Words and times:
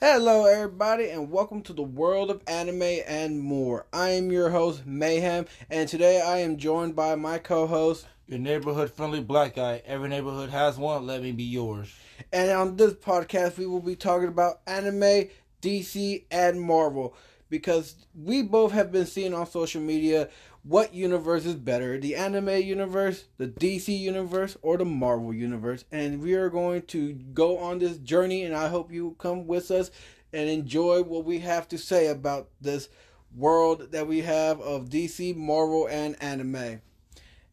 Hello, 0.00 0.44
everybody, 0.44 1.10
and 1.10 1.28
welcome 1.28 1.60
to 1.62 1.72
the 1.72 1.82
world 1.82 2.30
of 2.30 2.40
anime 2.46 3.00
and 3.04 3.40
more. 3.40 3.84
I 3.92 4.10
am 4.10 4.30
your 4.30 4.50
host, 4.50 4.86
Mayhem, 4.86 5.46
and 5.68 5.88
today 5.88 6.20
I 6.20 6.38
am 6.38 6.56
joined 6.56 6.94
by 6.94 7.16
my 7.16 7.38
co 7.38 7.66
host, 7.66 8.06
Your 8.28 8.38
neighborhood 8.38 8.92
friendly 8.92 9.20
black 9.20 9.56
guy. 9.56 9.82
Every 9.84 10.08
neighborhood 10.08 10.50
has 10.50 10.78
one. 10.78 11.04
Let 11.04 11.20
me 11.20 11.32
be 11.32 11.42
yours. 11.42 11.92
And 12.32 12.48
on 12.52 12.76
this 12.76 12.92
podcast, 12.92 13.58
we 13.58 13.66
will 13.66 13.80
be 13.80 13.96
talking 13.96 14.28
about 14.28 14.60
anime, 14.68 15.30
DC, 15.62 16.26
and 16.30 16.60
Marvel 16.60 17.16
because 17.50 18.06
we 18.14 18.42
both 18.42 18.72
have 18.72 18.92
been 18.92 19.06
seeing 19.06 19.34
on 19.34 19.46
social 19.46 19.80
media 19.80 20.28
what 20.62 20.92
universe 20.92 21.46
is 21.46 21.54
better 21.54 21.98
the 21.98 22.14
anime 22.14 22.48
universe, 22.48 23.24
the 23.38 23.46
DC 23.46 23.96
universe, 23.98 24.56
or 24.62 24.76
the 24.76 24.84
Marvel 24.84 25.32
universe. 25.32 25.84
And 25.90 26.20
we 26.20 26.34
are 26.34 26.50
going 26.50 26.82
to 26.82 27.12
go 27.12 27.58
on 27.58 27.78
this 27.78 27.96
journey, 27.98 28.42
and 28.42 28.54
I 28.54 28.68
hope 28.68 28.92
you 28.92 29.16
come 29.18 29.46
with 29.46 29.70
us 29.70 29.90
and 30.32 30.48
enjoy 30.48 31.02
what 31.02 31.24
we 31.24 31.38
have 31.38 31.68
to 31.68 31.78
say 31.78 32.08
about 32.08 32.48
this 32.60 32.88
world 33.34 33.92
that 33.92 34.06
we 34.06 34.20
have 34.22 34.60
of 34.60 34.88
DC, 34.88 35.34
Marvel, 35.36 35.86
and 35.88 36.20
anime. 36.22 36.82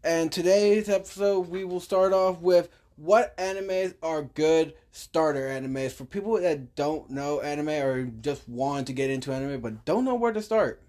And 0.03 0.31
today's 0.31 0.89
episode, 0.89 1.49
we 1.49 1.63
will 1.63 1.79
start 1.79 2.13
off 2.13 2.39
with 2.39 2.70
what 2.95 3.38
animes 3.38 3.94
are 4.02 4.23
good 4.23 4.73
starter 4.91 5.48
animes 5.48 5.91
for 5.91 6.05
people 6.05 6.40
that 6.40 6.76
don't 6.76 7.09
know 7.09 7.41
anime 7.41 7.70
or 7.70 8.05
just 8.05 8.48
want 8.48 8.88
to 8.88 8.94
get 8.94 9.09
into 9.09 9.34
anime 9.34 9.59
but 9.59 9.85
don't 9.85 10.05
know 10.05 10.16
where 10.16 10.31
to 10.31 10.41
start. 10.41 10.81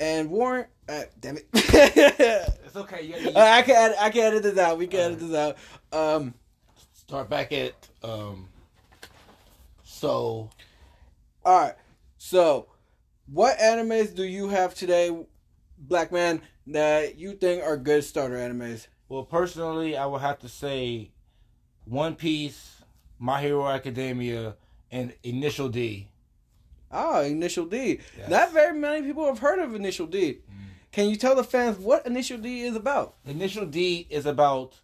And 0.00 0.30
Warren, 0.30 0.66
uh, 0.88 1.02
damn 1.20 1.36
it, 1.36 1.48
It's 1.52 2.76
okay. 2.76 3.02
You, 3.02 3.16
you 3.16 3.36
I 3.36 3.62
can 3.62 3.76
edit, 3.76 3.96
I 4.00 4.10
can 4.10 4.22
edit 4.22 4.42
this 4.42 4.58
out. 4.58 4.78
We 4.78 4.86
can 4.86 5.00
edit 5.00 5.20
this 5.20 5.34
out. 5.34 5.56
Um, 5.92 6.34
start 6.92 7.30
back 7.30 7.52
at 7.52 7.74
um. 8.02 8.48
So 9.84 10.50
all 11.44 11.60
right. 11.60 11.74
So, 12.16 12.68
what 13.26 13.58
animes 13.58 14.14
do 14.14 14.24
you 14.24 14.48
have 14.48 14.74
today, 14.74 15.14
Black 15.78 16.10
Man, 16.10 16.40
that 16.68 17.18
you 17.18 17.32
think 17.32 17.62
are 17.62 17.76
good 17.76 18.02
starter 18.02 18.36
animes? 18.36 18.86
Well, 19.08 19.24
personally, 19.24 19.96
I 19.96 20.06
would 20.06 20.20
have 20.20 20.38
to 20.40 20.48
say, 20.48 21.10
One 21.84 22.14
Piece, 22.14 22.82
My 23.18 23.40
Hero 23.40 23.66
Academia, 23.68 24.56
and 24.90 25.12
Initial 25.22 25.68
D. 25.68 26.08
Ah, 26.90 27.22
Initial 27.22 27.66
D. 27.66 28.00
Yes. 28.16 28.30
Not 28.30 28.52
very 28.52 28.78
many 28.78 29.06
people 29.06 29.26
have 29.26 29.40
heard 29.40 29.58
of 29.58 29.74
Initial 29.74 30.06
D. 30.06 30.38
Can 30.92 31.10
you 31.10 31.16
tell 31.16 31.34
the 31.34 31.42
fans 31.42 31.76
what 31.78 32.06
Initial 32.06 32.38
D 32.38 32.60
is 32.62 32.76
about? 32.76 33.16
Initial 33.26 33.66
D 33.66 34.06
is 34.10 34.26
about 34.26 34.80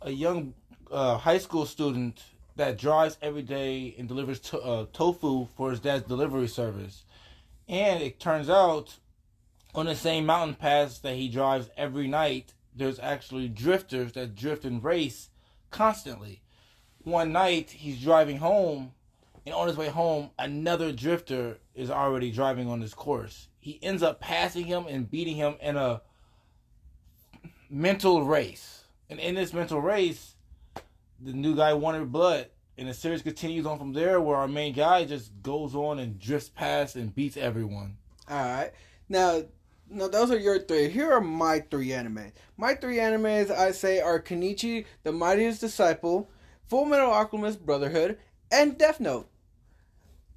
a 0.00 0.10
young 0.10 0.54
uh, 0.90 1.16
high 1.18 1.38
school 1.38 1.66
student 1.66 2.20
that 2.56 2.76
drives 2.78 3.16
every 3.22 3.42
day 3.42 3.94
and 3.96 4.08
delivers 4.08 4.40
to, 4.40 4.58
uh, 4.60 4.86
tofu 4.92 5.46
for 5.56 5.70
his 5.70 5.78
dad's 5.78 6.06
delivery 6.06 6.48
service. 6.48 7.04
And 7.68 8.02
it 8.02 8.18
turns 8.18 8.50
out 8.50 8.96
on 9.74 9.86
the 9.86 9.94
same 9.94 10.26
mountain 10.26 10.56
pass 10.56 10.98
that 10.98 11.14
he 11.14 11.28
drives 11.28 11.70
every 11.76 12.08
night, 12.08 12.52
there's 12.74 12.98
actually 12.98 13.48
drifters 13.48 14.12
that 14.12 14.34
drift 14.34 14.64
and 14.64 14.82
race 14.82 15.30
constantly. 15.70 16.42
One 17.04 17.32
night 17.32 17.70
he's 17.70 18.00
driving 18.00 18.38
home, 18.38 18.92
and 19.44 19.54
on 19.54 19.66
his 19.66 19.76
way 19.76 19.88
home, 19.88 20.30
another 20.38 20.92
drifter 20.92 21.58
is 21.74 21.90
already 21.90 22.30
driving 22.30 22.68
on 22.68 22.80
this 22.80 22.94
course. 22.94 23.48
He 23.58 23.78
ends 23.82 24.02
up 24.02 24.20
passing 24.20 24.66
him 24.66 24.86
and 24.88 25.10
beating 25.10 25.36
him 25.36 25.56
in 25.60 25.76
a 25.76 26.02
mental 27.68 28.24
race. 28.24 28.84
And 29.10 29.18
in 29.18 29.34
this 29.34 29.52
mental 29.52 29.80
race, 29.80 30.36
the 31.20 31.32
new 31.32 31.56
guy 31.56 31.74
wanted 31.74 32.10
blood. 32.12 32.48
And 32.78 32.88
the 32.88 32.94
series 32.94 33.22
continues 33.22 33.66
on 33.66 33.78
from 33.78 33.92
there 33.92 34.20
where 34.20 34.36
our 34.36 34.48
main 34.48 34.72
guy 34.72 35.04
just 35.04 35.30
goes 35.42 35.74
on 35.74 35.98
and 35.98 36.18
drifts 36.18 36.48
past 36.48 36.96
and 36.96 37.14
beats 37.14 37.36
everyone. 37.36 37.96
All 38.28 38.36
right. 38.36 38.72
Now, 39.08 39.42
no, 39.92 40.08
those 40.08 40.30
are 40.30 40.38
your 40.38 40.58
three. 40.58 40.88
Here 40.88 41.12
are 41.12 41.20
my 41.20 41.60
three 41.60 41.88
animes. 41.88 42.32
My 42.56 42.74
three 42.74 42.96
animes, 42.96 43.50
I 43.50 43.72
say, 43.72 44.00
are 44.00 44.20
Kenichi, 44.20 44.86
The 45.02 45.12
Mightiest 45.12 45.60
Disciple, 45.60 46.30
Full 46.68 46.84
Metal 46.86 47.10
Alchemist 47.10 47.64
Brotherhood, 47.64 48.18
and 48.50 48.78
Death 48.78 49.00
Note, 49.00 49.28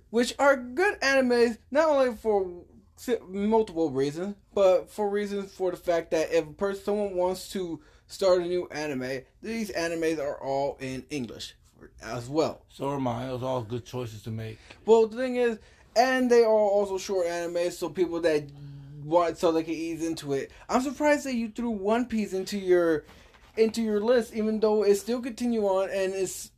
which 0.09 0.33
are 0.37 0.55
good 0.55 0.99
animes 1.01 1.57
not 1.71 1.89
only 1.89 2.15
for 2.15 2.49
multiple 3.29 3.91
reasons, 3.91 4.35
but 4.53 4.89
for 4.89 5.09
reasons 5.09 5.51
for 5.51 5.71
the 5.71 5.77
fact 5.77 6.11
that 6.11 6.31
if 6.31 6.45
a 6.47 6.53
person 6.53 6.83
someone 6.83 7.15
wants 7.15 7.49
to 7.49 7.81
start 8.07 8.41
a 8.41 8.45
new 8.45 8.67
anime, 8.71 9.21
these 9.41 9.71
animes 9.71 10.19
are 10.19 10.39
all 10.41 10.77
in 10.79 11.05
English 11.09 11.55
as 12.01 12.29
well. 12.29 12.63
So 12.69 12.87
are 12.89 12.99
mine. 12.99 13.27
Those 13.27 13.43
are 13.43 13.47
all 13.49 13.63
good 13.63 13.85
choices 13.85 14.23
to 14.23 14.31
make. 14.31 14.57
Well, 14.85 15.07
the 15.07 15.17
thing 15.17 15.35
is, 15.35 15.59
and 15.95 16.29
they 16.29 16.43
are 16.43 16.49
also 16.49 16.97
short 16.97 17.27
animes, 17.27 17.73
so 17.73 17.89
people 17.89 18.19
that 18.21 18.43
want 19.05 19.37
so 19.37 19.51
they 19.51 19.63
can 19.63 19.73
ease 19.73 20.05
into 20.05 20.33
it. 20.33 20.51
I'm 20.67 20.81
surprised 20.81 21.25
that 21.25 21.35
you 21.35 21.49
threw 21.49 21.69
One 21.69 22.05
Piece 22.05 22.33
into 22.33 22.57
your 22.57 23.05
into 23.57 23.81
your 23.81 24.01
list, 24.01 24.33
even 24.33 24.59
though 24.59 24.83
it 24.83 24.95
still 24.95 25.21
continue 25.21 25.63
on 25.65 25.89
and 25.89 26.13
it's 26.13 26.51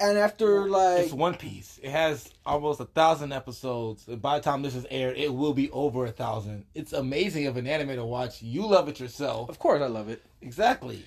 and 0.00 0.18
after 0.18 0.68
like 0.68 1.04
It's 1.04 1.12
One 1.12 1.34
Piece. 1.36 1.78
It 1.82 1.90
has 1.90 2.28
almost 2.44 2.80
a 2.80 2.84
thousand 2.86 3.32
episodes. 3.32 4.04
By 4.04 4.38
the 4.38 4.44
time 4.44 4.62
this 4.62 4.74
is 4.74 4.86
aired, 4.90 5.16
it 5.16 5.32
will 5.32 5.54
be 5.54 5.70
over 5.70 6.04
a 6.04 6.10
thousand. 6.10 6.64
It's 6.74 6.92
amazing 6.92 7.46
of 7.46 7.56
an 7.56 7.66
anime 7.68 7.94
to 7.96 8.04
watch. 8.04 8.42
You 8.42 8.66
love 8.66 8.88
it 8.88 8.98
yourself. 8.98 9.48
of 9.48 9.58
course 9.60 9.80
I 9.80 9.86
love 9.86 10.08
it, 10.08 10.22
Exactly. 10.40 11.04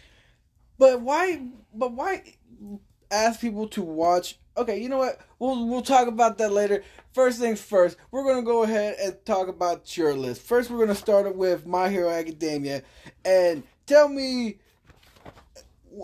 but 0.77 1.01
why? 1.01 1.41
But 1.73 1.91
why 1.91 2.35
ask 3.11 3.41
people 3.41 3.67
to 3.69 3.81
watch? 3.81 4.39
Okay, 4.57 4.81
you 4.81 4.87
know 4.87 4.99
what? 4.99 5.19
We'll 5.37 5.67
we'll 5.67 5.81
talk 5.81 6.07
about 6.07 6.37
that 6.37 6.53
later. 6.53 6.83
First 7.13 7.39
things 7.39 7.61
first, 7.61 7.97
we're 8.11 8.23
gonna 8.23 8.41
go 8.41 8.63
ahead 8.63 8.95
and 9.01 9.17
talk 9.25 9.49
about 9.49 9.97
your 9.97 10.13
list. 10.13 10.41
First, 10.41 10.69
we're 10.69 10.79
gonna 10.79 10.95
start 10.95 11.25
it 11.25 11.35
with 11.35 11.65
My 11.65 11.89
Hero 11.89 12.09
Academia, 12.09 12.81
and 13.25 13.63
tell 13.85 14.07
me 14.07 14.59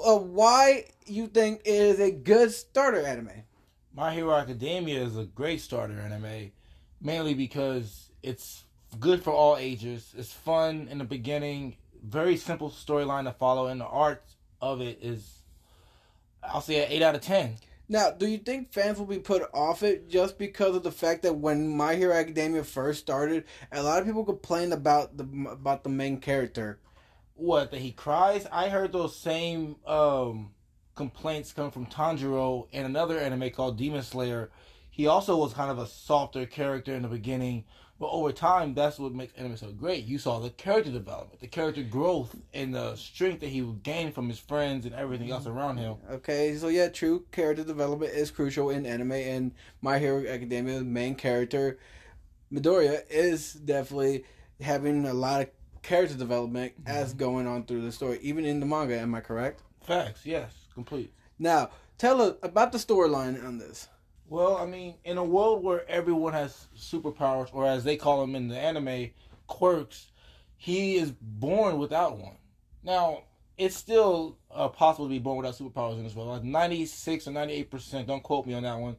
uh, 0.06 0.18
why 0.18 0.86
you 1.06 1.28
think 1.28 1.62
it 1.64 1.74
is 1.74 2.00
a 2.02 2.12
good 2.12 2.52
starter 2.52 3.06
anime. 3.06 3.44
My 3.94 4.14
Hero 4.14 4.34
Academia 4.34 5.02
is 5.02 5.18
a 5.18 5.24
great 5.24 5.62
starter 5.62 6.00
anime, 6.00 6.52
mainly 7.02 7.34
because 7.34 8.10
it's 8.22 8.66
good 9.00 9.24
for 9.24 9.32
all 9.32 9.56
ages. 9.56 10.14
It's 10.18 10.34
fun 10.34 10.90
in 10.92 10.98
the 10.98 11.06
beginning, 11.06 11.78
very 12.04 12.36
simple 12.36 12.70
storyline 12.70 13.24
to 13.24 13.32
follow, 13.32 13.68
and 13.68 13.80
the 13.80 13.86
art 13.86 14.24
of 14.62 14.82
it 14.82 15.00
is, 15.02 15.40
I'll 16.44 16.60
say, 16.60 16.84
an 16.84 16.92
eight 16.92 17.02
out 17.02 17.16
of 17.16 17.22
ten. 17.22 17.56
Now, 17.92 18.10
do 18.10 18.26
you 18.26 18.38
think 18.38 18.72
fans 18.72 18.98
will 18.98 19.06
be 19.06 19.20
put 19.20 19.44
off 19.54 19.84
it 19.84 20.08
just 20.08 20.38
because 20.38 20.78
of 20.78 20.84
the 20.84 20.94
fact 20.94 21.24
that 21.24 21.36
when 21.36 21.76
My 21.76 21.96
Hero 21.96 22.16
Academia 22.16 22.64
first 22.64 23.02
started, 23.02 23.44
a 23.70 23.84
lot 23.84 24.00
of 24.00 24.06
people 24.06 24.24
complained 24.24 24.72
about 24.72 25.18
the 25.18 25.26
about 25.52 25.84
the 25.84 25.90
main 25.90 26.22
character? 26.22 26.80
What 27.36 27.72
that 27.72 27.82
he 27.82 27.92
cries? 27.92 28.48
I 28.50 28.70
heard 28.70 28.94
those 28.94 29.14
same 29.18 29.76
um, 29.86 30.52
complaints 30.96 31.52
come 31.52 31.70
from 31.70 31.86
Tanjiro 31.86 32.70
in 32.72 32.86
another 32.86 33.20
anime 33.20 33.50
called 33.50 33.78
Demon 33.78 34.04
Slayer. 34.04 34.52
He 34.90 35.08
also 35.08 35.36
was 35.36 35.52
kind 35.52 35.70
of 35.70 35.78
a 35.78 35.86
softer 35.86 36.46
character 36.46 36.96
in 36.96 37.02
the 37.02 37.10
beginning, 37.10 37.66
but 38.02 38.10
over 38.10 38.32
time, 38.32 38.74
that's 38.74 38.98
what 38.98 39.14
makes 39.14 39.32
anime 39.38 39.56
so 39.56 39.72
great. 39.72 40.06
You 40.06 40.18
saw 40.18 40.40
the 40.40 40.50
character 40.50 40.90
development, 40.90 41.40
the 41.40 41.46
character 41.46 41.84
growth, 41.84 42.36
and 42.52 42.74
the 42.74 42.96
strength 42.96 43.42
that 43.42 43.50
he 43.50 43.62
would 43.62 43.84
gain 43.84 44.12
from 44.12 44.28
his 44.28 44.40
friends 44.40 44.88
and 44.88 44.96
everything 44.96 45.30
else 45.30 45.44
mm-hmm. 45.44 45.56
around 45.56 45.78
him. 45.78 45.98
Okay, 46.10 46.56
so 46.56 46.70
yeah, 46.70 46.90
true. 46.90 47.26
Character 47.32 47.64
development 47.64 48.12
is 48.12 48.32
crucial 48.32 48.72
in 48.72 48.88
anime, 48.88 49.12
and 49.12 49.52
My 49.84 50.00
Hero 50.00 50.26
Academia, 50.26 50.80
the 50.80 50.84
main 50.84 51.14
character, 51.14 51.78
Midoriya, 52.52 53.04
is 53.08 53.54
definitely 53.54 54.26
having 54.60 55.06
a 55.06 55.14
lot 55.14 55.42
of 55.42 55.50
character 55.84 56.18
development 56.18 56.74
mm-hmm. 56.84 56.98
as 56.98 57.14
going 57.14 57.46
on 57.46 57.66
through 57.66 57.84
the 57.84 57.92
story, 57.92 58.18
even 58.24 58.46
in 58.46 58.60
the 58.60 58.66
manga. 58.66 59.00
Am 59.00 59.14
I 59.14 59.22
correct? 59.22 59.62
Facts, 59.84 60.26
yes, 60.26 60.52
complete. 60.74 61.14
Now, 61.38 61.70
tell 62.00 62.20
us 62.20 62.34
about 62.42 62.72
the 62.72 62.80
storyline 62.80 63.46
on 63.46 63.60
this. 63.60 63.90
Well, 64.32 64.56
I 64.56 64.66
mean, 64.66 64.96
in 65.04 65.18
a 65.18 65.26
world 65.26 65.62
where 65.62 65.86
everyone 65.90 66.32
has 66.32 66.68
superpowers, 66.74 67.50
or 67.52 67.68
as 67.68 67.84
they 67.84 67.98
call 67.98 68.22
them 68.22 68.34
in 68.34 68.48
the 68.48 68.58
anime, 68.58 69.10
quirks, 69.48 70.10
he 70.56 70.96
is 70.96 71.12
born 71.12 71.78
without 71.78 72.18
one. 72.18 72.38
Now, 72.82 73.24
it's 73.58 73.76
still 73.76 74.38
uh, 74.50 74.70
possible 74.70 75.08
to 75.08 75.10
be 75.10 75.20
born 75.20 75.36
without 75.36 75.56
superpowers 75.56 75.98
in 75.98 76.06
this 76.06 76.16
world. 76.16 76.30
Like 76.30 76.46
96 76.46 77.28
or 77.28 77.32
98%, 77.32 78.08
don't 78.08 78.24
quote 78.24 78.48
me 78.48 78.54
on 78.54 78.64
that 78.64 78.80
one, 78.80 78.96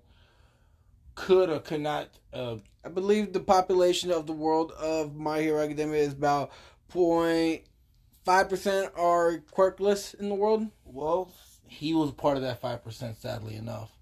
could 1.14 1.48
or 1.48 1.60
could 1.60 1.80
not. 1.80 2.10
Uh, 2.30 2.56
I 2.84 2.90
believe 2.90 3.32
the 3.32 3.40
population 3.40 4.10
of 4.10 4.26
the 4.26 4.34
world 4.34 4.72
of 4.72 5.16
My 5.16 5.40
Hero 5.40 5.64
Academia 5.64 6.02
is 6.02 6.12
about 6.12 6.50
0.5 6.92 8.48
percent 8.50 8.92
are 8.96 9.38
quirkless 9.50 10.12
in 10.12 10.28
the 10.28 10.34
world. 10.34 10.66
well, 10.84 11.32
he 11.66 11.94
was 11.94 12.12
part 12.12 12.36
of 12.36 12.42
that 12.42 12.60
5%, 12.60 13.16
sadly 13.16 13.56
enough. 13.56 13.92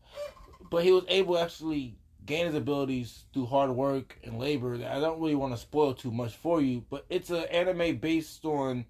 But 0.70 0.84
he 0.84 0.92
was 0.92 1.04
able 1.08 1.34
to 1.34 1.40
actually 1.40 1.98
gain 2.24 2.46
his 2.46 2.54
abilities 2.54 3.24
through 3.32 3.46
hard 3.46 3.70
work 3.72 4.18
and 4.22 4.38
labor. 4.38 4.74
I 4.74 5.00
don't 5.00 5.20
really 5.20 5.34
want 5.34 5.52
to 5.52 5.58
spoil 5.58 5.94
too 5.94 6.12
much 6.12 6.36
for 6.36 6.60
you, 6.60 6.84
but 6.88 7.04
it's 7.10 7.30
an 7.30 7.44
anime 7.50 7.96
based 7.96 8.44
on 8.44 8.84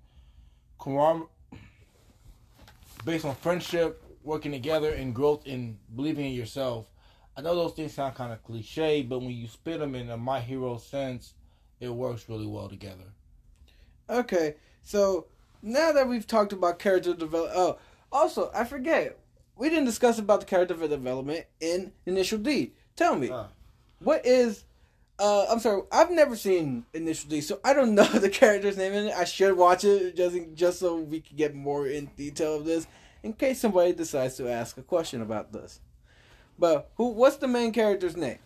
based 3.05 3.25
on 3.25 3.35
friendship, 3.37 4.03
working 4.23 4.53
together, 4.53 4.91
and 4.91 5.15
growth 5.15 5.47
and 5.47 5.79
believing 5.94 6.27
in 6.27 6.32
yourself. 6.32 6.87
I 7.37 7.43
know 7.43 7.55
those 7.55 7.73
things 7.73 7.94
sound 7.94 8.15
kind 8.15 8.33
of 8.33 8.43
cliche, 8.43 9.03
but 9.03 9.21
when 9.21 9.31
you 9.31 9.47
spit 9.49 9.81
them 9.81 9.94
in 9.94 10.11
a 10.11 10.17
My 10.17 10.41
Hero 10.41 10.76
sense, 10.76 11.35
it 11.81 11.88
works 11.88 12.29
really 12.29 12.47
well 12.47 12.69
together. 12.69 13.15
Okay, 14.09 14.56
so 14.83 15.26
now 15.62 15.93
that 15.93 16.09
we've 16.09 16.26
talked 16.26 16.53
about 16.53 16.79
character 16.79 17.15
development, 17.15 17.56
oh, 17.56 17.79
also 18.12 18.50
I 18.55 18.65
forget 18.65 19.19
we 19.61 19.69
didn't 19.69 19.85
discuss 19.85 20.19
about 20.19 20.41
the 20.41 20.47
character 20.47 20.75
development 20.75 21.45
in 21.61 21.93
Initial 22.07 22.39
D. 22.39 22.73
Tell 22.97 23.15
me, 23.15 23.29
Uh, 23.31 23.45
what 24.01 24.25
is? 24.27 24.65
Uh, 25.19 25.45
I'm 25.51 25.59
sorry, 25.61 25.83
I've 25.93 26.11
never 26.11 26.35
seen 26.35 26.87
Initial 26.95 27.29
D, 27.29 27.43
so 27.43 27.61
I 27.62 27.75
don't 27.75 27.95
know 27.99 28.05
the 28.05 28.31
character's 28.31 28.79
name 28.79 28.95
in 28.95 29.09
it. 29.09 29.15
I 29.15 29.25
should 29.25 29.55
watch 29.57 29.85
it 29.85 30.17
just 30.17 30.37
just 30.55 30.79
so 30.81 30.97
we 30.97 31.21
can 31.21 31.37
get 31.37 31.55
more 31.55 31.87
in 31.87 32.07
detail 32.17 32.55
of 32.57 32.65
this, 32.65 32.87
in 33.23 33.35
case 33.35 33.61
somebody 33.61 33.93
decides 33.93 34.37
to 34.39 34.51
ask 34.51 34.79
a 34.79 34.83
question 34.83 35.21
about 35.21 35.53
this. 35.53 35.81
But 36.59 36.91
who? 36.97 37.09
What's 37.11 37.37
the 37.37 37.49
main 37.49 37.73
character's 37.73 38.17
name? 38.17 38.39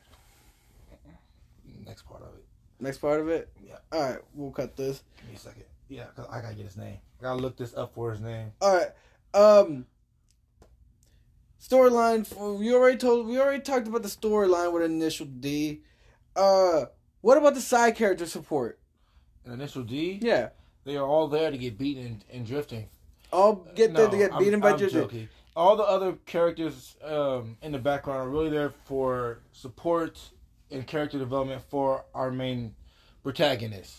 next 1.87 2.03
part 2.03 2.23
of 2.23 2.29
it. 2.35 2.45
Next 2.81 2.99
part 2.99 3.21
of 3.21 3.29
it. 3.29 3.49
Yeah. 3.65 3.77
All 3.93 4.03
right, 4.03 4.19
we'll 4.35 4.51
cut 4.51 4.77
this. 4.77 5.03
Give 5.19 5.29
me 5.29 5.37
a 5.37 5.39
second. 5.39 5.65
Yeah, 5.89 6.07
'cause 6.17 6.27
I 6.29 6.41
gotta 6.41 6.55
get 6.57 6.65
his 6.65 6.77
name. 6.77 6.99
I 7.21 7.23
gotta 7.23 7.41
look 7.41 7.57
this 7.57 7.73
up 7.75 7.95
for 7.95 8.11
his 8.11 8.21
name. 8.21 8.53
All 8.61 8.75
right. 8.75 8.91
Um. 9.33 9.87
Storyline. 11.69 12.27
for- 12.27 12.55
We 12.55 12.73
already 12.75 12.99
told. 12.99 13.27
We 13.27 13.41
already 13.41 13.63
talked 13.63 13.89
about 13.89 14.03
the 14.03 14.09
storyline 14.09 14.73
with 14.73 14.83
Initial 14.83 15.27
D. 15.27 15.81
Uh. 16.37 16.87
What 17.21 17.39
about 17.39 17.55
the 17.55 17.61
side 17.63 17.97
character 17.97 18.27
support? 18.27 18.79
Initial 19.47 19.83
D, 19.83 20.19
Yeah. 20.21 20.51
they 20.85 20.97
are 20.99 21.07
all 21.07 21.27
there 21.27 21.51
to 21.51 21.57
get 21.57 21.79
beaten 21.79 22.05
and, 22.05 22.25
and 22.31 22.47
drifting. 22.47 22.89
All 23.33 23.67
get 23.75 23.95
there 23.95 24.11
to 24.11 24.17
get 24.17 24.31
I'm- 24.33 24.43
beaten 24.45 24.61
by 24.61 24.73
I'm 24.73 24.79
Jojo. 24.79 24.91
joking. 24.93 25.29
All 25.57 25.75
the 25.77 25.85
other 25.85 26.15
characters 26.27 26.97
um, 27.03 27.57
in 27.63 27.73
the 27.73 27.79
background 27.79 28.21
are 28.21 28.29
really 28.29 28.51
there 28.51 28.71
for 28.85 29.39
support 29.53 30.21
and 30.71 30.87
character 30.87 31.19
development 31.19 31.63
for 31.71 32.05
our 32.15 32.31
main 32.31 32.75
protagonist. 33.23 33.95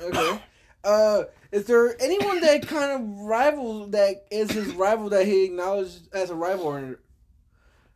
Okay. 0.00 0.40
Uh, 0.84 1.24
is 1.50 1.64
there 1.64 2.00
anyone 2.00 2.40
that 2.40 2.66
kind 2.66 2.92
of 2.92 3.20
rival 3.20 3.86
that 3.88 4.26
is 4.30 4.50
his 4.50 4.72
rival 4.74 5.08
that 5.10 5.24
he 5.26 5.44
acknowledged 5.44 6.08
as 6.14 6.30
a 6.30 6.34
rival 6.34 6.66
or, 6.66 7.00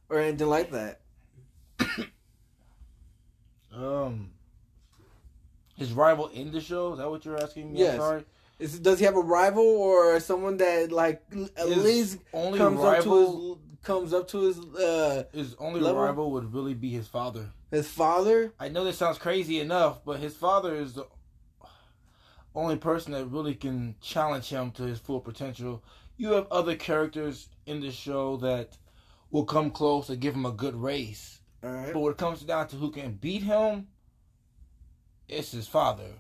or 0.09 0.19
anything 0.21 0.49
like 0.49 0.71
that? 0.73 1.01
Um, 3.75 4.31
his 5.77 5.93
rival 5.93 6.29
in 6.29 6.51
the 6.51 6.61
show. 6.61 6.93
Is 6.95 6.99
that 6.99 7.09
what 7.09 7.25
you're 7.25 7.41
asking 7.41 7.73
me? 7.73 7.79
Yes. 7.81 7.99
Sorry. 7.99 8.25
Is 8.59 8.81
does 8.81 8.99
he 8.99 9.05
have 9.05 9.15
a 9.17 9.21
rival 9.21 9.63
or 9.65 10.19
someone 10.19 10.57
that 10.57 10.91
like 10.91 11.23
at 11.57 11.69
His 11.69 11.85
least 11.85 12.19
only 12.33 12.59
comes 12.59 12.81
up 12.81 13.03
to 13.05 13.09
rival, 13.11 13.55
his 13.55 13.85
comes 13.85 14.13
up 14.13 14.27
to 14.29 14.41
his 14.41 14.59
uh 14.59 15.25
his 15.33 15.55
only 15.61 15.81
level? 15.81 16.03
rival 16.03 16.31
would 16.33 16.53
really 16.53 16.75
be 16.75 16.91
his 16.91 17.07
father. 17.07 17.51
his 17.71 17.87
father? 17.89 18.53
I 18.59 18.69
know 18.69 18.83
this 18.83 18.99
sounds 18.99 19.19
crazy 19.19 19.61
enough, 19.61 20.05
but 20.05 20.19
his 20.19 20.35
father 20.35 20.75
is 20.75 20.95
the 20.95 21.07
only 22.59 22.77
person 22.77 23.13
that 23.13 23.27
really 23.27 23.55
can 23.55 23.95
challenge 24.01 24.49
him 24.49 24.71
to 24.73 24.83
his 24.83 24.99
full 24.99 25.21
potential. 25.21 25.83
You 26.17 26.33
have 26.33 26.49
other 26.51 26.75
characters 26.75 27.49
in 27.67 27.81
the 27.81 27.93
show 27.93 28.37
that 28.39 28.77
will 29.31 29.45
come 29.45 29.71
close 29.71 30.09
and 30.09 30.21
give 30.21 30.35
him 30.35 30.47
a 30.47 30.53
good 30.53 30.75
race. 30.75 31.41
Right. 31.63 31.93
But 31.93 32.01
when 32.01 32.13
it 32.13 32.19
comes 32.19 32.43
down 32.43 32.69
to 32.69 32.77
who 32.77 32.91
can 32.91 33.13
beat 33.13 33.43
him, 33.43 33.89
it's 35.29 35.53
his 35.53 35.69
father. 35.69 36.15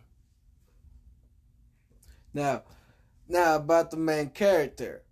Now, 2.35 2.63
now 3.29 3.57
about 3.57 3.91
the 3.91 3.97
main 3.97 4.31
character. 4.31 5.03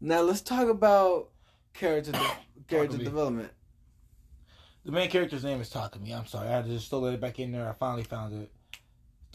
Now 0.00 0.20
let's 0.20 0.42
talk 0.42 0.68
about 0.68 1.30
character 1.74 2.12
de- 2.12 2.36
character 2.68 2.98
me. 2.98 3.04
development. 3.04 3.50
The 4.84 4.92
main 4.92 5.10
character's 5.10 5.42
name 5.42 5.60
is 5.60 5.70
Takumi. 5.70 6.16
I'm 6.16 6.26
sorry, 6.26 6.48
I 6.48 6.52
had 6.52 6.66
to 6.66 6.70
just 6.70 6.90
throw 6.90 7.00
that 7.00 7.20
back 7.20 7.40
in 7.40 7.50
there. 7.50 7.68
I 7.68 7.72
finally 7.72 8.04
found 8.04 8.42
it. 8.42 8.52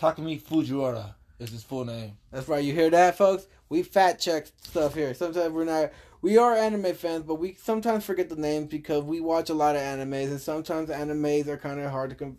Takumi 0.01 0.42
Fujiwara 0.42 1.13
is 1.38 1.51
his 1.51 1.62
full 1.63 1.86
name. 1.86 2.18
That's 2.31 2.48
right. 2.48 2.63
You 2.63 2.74
hear 2.74 2.89
that, 2.89 3.19
folks? 3.19 3.45
We 3.69 3.83
fat 3.83 4.19
check 4.19 4.48
stuff 4.63 4.95
here. 4.95 5.13
Sometimes 5.13 5.53
we're 5.53 5.63
not. 5.63 5.92
We 6.24 6.39
are 6.39 6.56
anime 6.56 6.95
fans, 6.95 7.24
but 7.24 7.36
we 7.36 7.53
sometimes 7.62 8.03
forget 8.03 8.27
the 8.27 8.36
names 8.36 8.68
because 8.68 9.03
we 9.03 9.21
watch 9.21 9.51
a 9.51 9.53
lot 9.53 9.75
of 9.75 9.81
animes, 9.83 10.30
and 10.30 10.42
sometimes 10.42 10.89
animes 10.89 11.48
are 11.48 11.57
kind 11.57 11.80
of 11.80 11.92
hard 11.92 12.18
to 12.18 12.36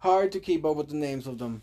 hard 0.00 0.30
to 0.32 0.40
keep 0.40 0.66
up 0.66 0.76
with 0.76 0.88
the 0.88 0.96
names 0.96 1.26
of 1.26 1.38
them. 1.38 1.62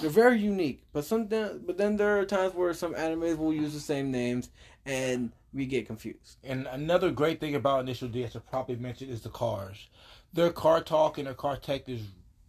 They're 0.00 0.08
very 0.08 0.38
unique, 0.38 0.82
but 0.94 1.04
some 1.04 1.26
but 1.26 1.76
then 1.76 1.98
there 1.98 2.18
are 2.18 2.24
times 2.24 2.54
where 2.54 2.72
some 2.72 2.94
animes 2.94 3.36
will 3.36 3.52
use 3.52 3.74
the 3.74 3.80
same 3.80 4.10
names, 4.10 4.48
and 4.86 5.30
we 5.52 5.66
get 5.66 5.86
confused. 5.86 6.38
And 6.42 6.66
another 6.68 7.10
great 7.10 7.38
thing 7.38 7.54
about 7.54 7.80
Initial 7.80 8.08
D, 8.08 8.24
I 8.24 8.30
probably 8.50 8.76
mentioned, 8.76 9.10
is 9.10 9.20
the 9.20 9.28
cars. 9.28 9.88
Their 10.32 10.50
car 10.50 10.82
talk 10.82 11.18
and 11.18 11.26
their 11.26 11.34
car 11.34 11.58
tech 11.58 11.86
is 11.86 12.00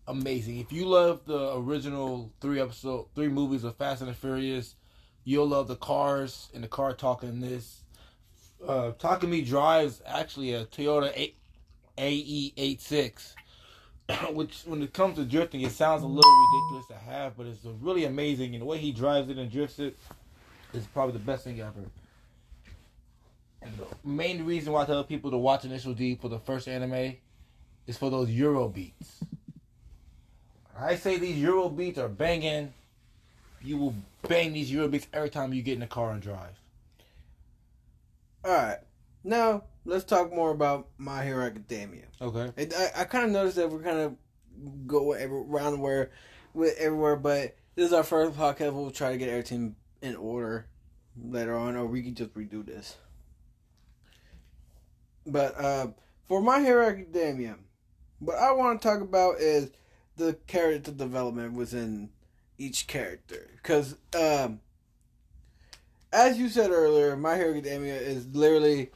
amazing. 0.08 0.60
If 0.60 0.72
you 0.72 0.86
love 0.86 1.26
the 1.26 1.56
original 1.56 2.32
three 2.40 2.60
episode, 2.60 3.08
three 3.16 3.28
movies 3.28 3.64
of 3.64 3.76
Fast 3.76 4.02
and 4.02 4.10
the 4.10 4.14
Furious, 4.14 4.76
you'll 5.24 5.48
love 5.48 5.68
the 5.68 5.76
cars 5.76 6.50
and 6.54 6.64
the 6.64 6.68
car 6.68 6.94
talking 6.94 7.40
this. 7.40 7.84
Uh, 8.66 8.92
Takumi 8.98 9.46
drives 9.46 10.02
actually 10.06 10.54
a 10.54 10.66
Toyota 10.66 11.12
A- 11.16 11.36
AE86, 11.98 13.34
which 14.34 14.62
when 14.66 14.82
it 14.82 14.94
comes 14.94 15.18
to 15.18 15.26
drifting, 15.26 15.62
it 15.62 15.72
sounds 15.72 16.04
a 16.04 16.08
little 16.08 16.32
ridiculous 16.54 16.88
to 16.88 17.12
have, 17.12 17.38
but 17.38 17.46
it's 17.46 17.60
really 17.82 18.06
amazing. 18.06 18.54
And 18.54 18.62
the 18.62 18.66
way 18.66 18.78
he 18.78 18.92
drives 18.92 19.30
it 19.30 19.38
and 19.38 19.52
drifts 19.52 19.80
it 19.80 19.98
is 20.74 20.86
probably 20.88 21.14
the 21.14 21.20
best 21.20 21.44
thing 21.44 21.60
ever. 21.60 21.84
And 23.62 23.74
the 23.78 23.86
main 24.08 24.46
reason 24.46 24.72
why 24.72 24.84
I 24.84 24.86
tell 24.86 25.04
people 25.04 25.32
to 25.32 25.38
watch 25.38 25.66
Initial 25.66 25.94
D 25.94 26.16
for 26.16 26.30
the 26.30 26.40
first 26.40 26.68
anime 26.68 27.16
is 27.86 27.98
for 27.98 28.10
those 28.10 28.30
Euro 28.30 28.70
beats. 28.70 29.20
I 30.80 30.96
say 30.96 31.18
these 31.18 31.38
Euro 31.38 31.70
beats 31.70 31.98
are 31.98 32.10
banging. 32.10 32.74
You 33.62 33.78
will 33.78 33.96
bang 34.28 34.54
these 34.54 34.72
Euro 34.72 34.88
beats 34.88 35.08
every 35.12 35.30
time 35.30 35.54
you 35.54 35.62
get 35.62 35.74
in 35.74 35.80
the 35.80 35.88
car 35.88 36.12
and 36.12 36.22
drive. 36.22 36.60
All 38.46 38.52
right, 38.52 38.78
now 39.24 39.64
let's 39.86 40.06
talk 40.06 40.32
more 40.34 40.52
about 40.52 40.88
My 40.98 41.24
Hero 41.24 41.46
Academia. 41.46 42.06
Okay. 42.22 42.52
It, 42.56 42.74
I, 42.74 43.02
I 43.02 43.04
kind 43.06 43.26
of 43.26 43.32
noticed 43.32 43.58
that 43.58 43.70
we're 43.70 43.82
kind 43.82 44.00
of 44.00 44.16
go 44.86 45.14
every, 45.14 45.40
around 45.40 45.80
where 45.80 46.12
with 46.54 46.78
everywhere, 46.78 47.16
but 47.16 47.56
this 47.76 47.88
is 47.88 47.94
our 47.94 48.04
first 48.04 48.38
podcast. 48.38 48.74
We'll 48.74 48.92
try 48.92 49.12
to 49.12 49.18
get 49.18 49.30
everything 49.30 49.76
in 50.02 50.16
order 50.16 50.68
later 51.20 51.58
on, 51.58 51.76
or 51.76 51.88
we 51.88 52.04
can 52.04 52.16
just 52.16 52.34
redo 52.36 52.66
this. 52.66 52.98
But 55.26 55.60
uh, 55.60 55.88
for 56.28 56.42
My 56.42 56.62
Hero 56.62 56.88
Academia, 56.88 57.58
what 58.20 58.38
I 58.38 58.52
want 58.52 58.82
to 58.82 58.88
talk 58.88 59.02
about 59.02 59.40
is 59.40 59.72
the 60.18 60.34
character 60.48 60.92
development 60.92 61.54
was 61.54 61.74
in 61.74 62.10
each 62.58 62.88
character, 62.88 63.50
because 63.56 63.96
um, 64.16 64.60
as 66.12 66.38
you 66.38 66.50
said 66.50 66.72
earlier, 66.72 67.16
My 67.16 67.36
Hero 67.36 67.52
Academia 67.52 67.96
is 67.96 68.28
literally 68.34 68.92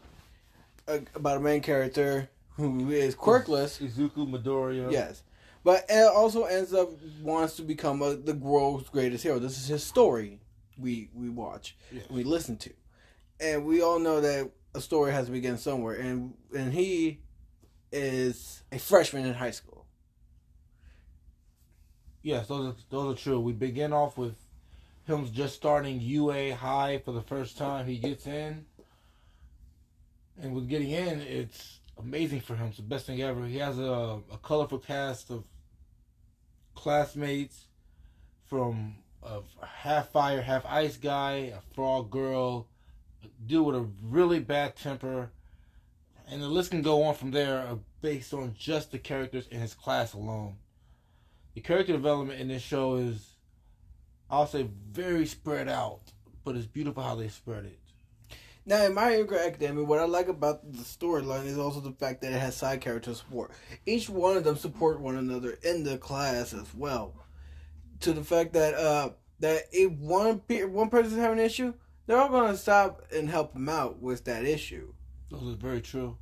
a, 0.88 1.02
about 1.16 1.38
a 1.38 1.40
main 1.40 1.62
character 1.62 2.30
who 2.56 2.90
is 2.90 3.16
quirkless. 3.16 3.80
Izuku 3.82 4.28
Midoriya. 4.30 4.92
Yes, 4.92 5.24
but 5.64 5.86
it 5.90 6.12
also 6.12 6.46
ends 6.46 6.74
up 6.74 6.90
wants 7.22 7.56
to 7.58 7.62
become 7.62 8.02
a, 8.02 8.16
the 8.16 8.34
world's 8.34 8.90
greatest 8.90 9.24
hero. 9.24 9.40
This 9.40 9.58
is 9.58 9.68
his 9.68 9.84
story. 9.84 10.40
We 10.78 11.10
we 11.14 11.30
watch, 11.30 11.76
Yes. 11.92 12.06
we 12.10 12.24
listen 12.24 12.58
to, 12.58 12.72
and 13.40 13.66
we 13.66 13.82
all 13.82 14.00
know 14.00 14.22
that 14.22 14.50
a 14.74 14.82
story 14.82 15.12
has 15.12 15.28
to 15.28 15.32
begin 15.32 15.58
somewhere. 15.58 15.96
And 15.96 16.34
and 16.56 16.74
he 16.74 17.20
is 17.92 18.64
a 18.72 18.80
freshman 18.80 19.26
in 19.26 19.34
high 19.36 19.52
school. 19.52 19.81
Yes, 22.24 22.48
those 22.48 22.74
are 22.74 22.76
those 22.90 23.14
are 23.14 23.18
true. 23.18 23.40
We 23.40 23.54
begin 23.54 23.94
off 23.94 24.18
with 24.18 24.36
him 25.06 25.28
just 25.32 25.56
starting 25.56 26.00
UA 26.00 26.56
high 26.56 27.02
for 27.04 27.12
the 27.12 27.22
first 27.22 27.58
time. 27.58 27.88
He 27.88 27.98
gets 27.98 28.28
in, 28.28 28.66
and 30.40 30.54
with 30.54 30.70
getting 30.70 30.92
in, 30.92 31.22
it's 31.22 31.80
amazing 31.98 32.42
for 32.42 32.56
him. 32.56 32.68
It's 32.68 32.78
the 32.78 32.84
best 32.84 33.08
thing 33.08 33.22
ever. 33.22 33.46
He 33.46 33.58
has 33.58 33.80
a, 33.80 34.20
a 34.32 34.38
colorful 34.44 34.78
cast 34.78 35.32
of 35.32 35.44
classmates 36.76 37.66
from 38.48 38.98
a 39.24 39.42
half 39.66 40.10
fire, 40.10 40.42
half 40.42 40.66
ice 40.66 40.98
guy, 40.98 41.54
a 41.56 41.62
frog 41.74 42.12
girl, 42.12 42.68
a 43.24 43.28
dude 43.48 43.66
with 43.66 43.76
a 43.76 43.88
really 44.04 44.40
bad 44.40 44.76
temper, 44.76 45.32
and 46.30 46.42
the 46.42 46.48
list 46.48 46.70
can 46.70 46.84
go 46.84 47.02
on 47.04 47.16
from 47.16 47.32
there 47.32 47.62
uh, 47.62 47.76
based 48.02 48.32
on 48.32 48.54
just 48.58 48.92
the 48.92 49.00
characters 49.00 49.48
in 49.48 49.60
his 49.60 49.74
class 49.74 50.14
alone 50.14 50.56
the 51.54 51.62
character 51.62 51.94
development 51.94 52.40
in 52.40 52.48
this 52.48 52.62
show 52.62 52.96
is 52.96 53.36
I'll 54.30 54.48
say 54.48 54.68
very 54.92 55.26
spread 55.26 55.68
out, 55.68 56.02
but 56.44 56.56
it's 56.56 56.66
beautiful 56.66 57.04
how 57.04 57.16
they 57.16 57.28
spread 57.28 57.66
it. 57.66 57.80
Now, 58.66 58.86
in 58.86 58.94
My 58.94 59.12
Hero 59.12 59.38
Academia, 59.38 59.84
what 59.84 60.00
I 60.00 60.06
like 60.06 60.28
about 60.28 60.72
the 60.72 60.84
storyline 60.84 61.46
is 61.46 61.58
also 61.58 61.80
the 61.80 61.92
fact 61.92 62.22
that 62.22 62.32
it 62.32 62.40
has 62.40 62.56
side 62.56 62.80
character 62.80 63.14
support. 63.14 63.52
Each 63.86 64.08
one 64.08 64.38
of 64.38 64.44
them 64.44 64.56
support 64.56 65.02
one 65.02 65.18
another 65.18 65.58
in 65.64 65.84
the 65.84 65.98
class 65.98 66.54
as 66.54 66.74
well. 66.76 67.16
To 68.02 68.14
the 68.14 68.24
fact 68.24 68.54
that 68.54 68.76
uh 68.76 69.10
that 69.40 69.64
if 69.72 69.92
one 69.94 70.40
pe- 70.40 70.64
one 70.64 70.90
person's 70.90 71.20
having 71.20 71.40
an 71.40 71.46
issue, 71.46 71.74
they're 72.06 72.18
all 72.20 72.30
gonna 72.30 72.56
stop 72.56 73.04
and 73.14 73.30
help 73.30 73.54
them 73.54 73.68
out 73.68 74.00
with 74.00 74.24
that 74.26 74.46
issue. 74.46 74.94
That 75.32 75.42
is 75.44 75.56
very 75.56 75.82
true. 75.82 76.18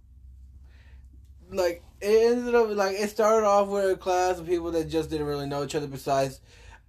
Like 1.51 1.83
it 2.01 2.31
ended 2.31 2.55
up 2.55 2.69
like 2.69 2.95
it 2.95 3.09
started 3.09 3.45
off 3.45 3.67
with 3.67 3.91
a 3.91 3.97
class 3.97 4.39
of 4.39 4.47
people 4.47 4.71
that 4.71 4.89
just 4.89 5.09
didn't 5.09 5.27
really 5.27 5.47
know 5.47 5.63
each 5.63 5.75
other 5.75 5.87
besides 5.87 6.41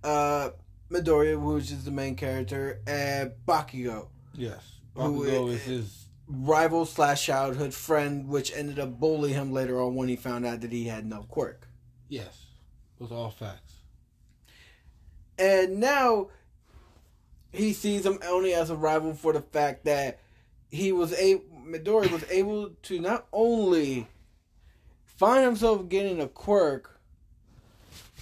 uh 0.04 0.50
Midoriya, 0.90 1.40
which 1.40 1.70
is 1.70 1.84
the 1.84 1.90
main 1.92 2.16
character, 2.16 2.80
and 2.86 3.32
Bakugo, 3.46 4.08
Yes. 4.34 4.80
Who 4.94 5.24
Bakugo 5.24 5.52
is 5.52 5.62
his. 5.62 6.04
rival 6.26 6.84
slash 6.84 7.24
childhood 7.24 7.72
friend, 7.74 8.26
which 8.28 8.52
ended 8.52 8.80
up 8.80 8.98
bullying 8.98 9.34
him 9.34 9.52
later 9.52 9.80
on 9.80 9.94
when 9.94 10.08
he 10.08 10.16
found 10.16 10.44
out 10.44 10.62
that 10.62 10.72
he 10.72 10.86
had 10.86 11.06
no 11.06 11.22
quirk. 11.28 11.68
Yes. 12.08 12.46
Those 12.98 13.12
are 13.12 13.14
all 13.14 13.30
facts. 13.30 13.74
And 15.38 15.78
now 15.78 16.28
he 17.52 17.72
sees 17.72 18.04
him 18.04 18.18
only 18.26 18.52
as 18.52 18.68
a 18.70 18.76
rival 18.76 19.14
for 19.14 19.32
the 19.32 19.40
fact 19.40 19.84
that 19.84 20.18
he 20.70 20.92
was 20.92 21.12
a 21.14 21.36
Midori 21.66 22.10
was 22.10 22.24
able 22.30 22.70
to 22.82 23.00
not 23.00 23.26
only 23.32 24.08
find 25.20 25.44
himself 25.44 25.86
getting 25.90 26.22
a 26.22 26.26
quirk, 26.26 26.98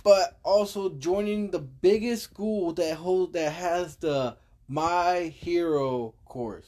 but 0.02 0.37
also 0.43 0.88
joining 0.88 1.49
the 1.52 1.61
biggest 1.61 2.25
school 2.25 2.73
that 2.73 2.97
hold 2.97 3.33
that 3.35 3.52
has 3.52 3.95
the 3.95 4.37
My 4.67 5.33
Hero 5.33 6.14
course, 6.25 6.67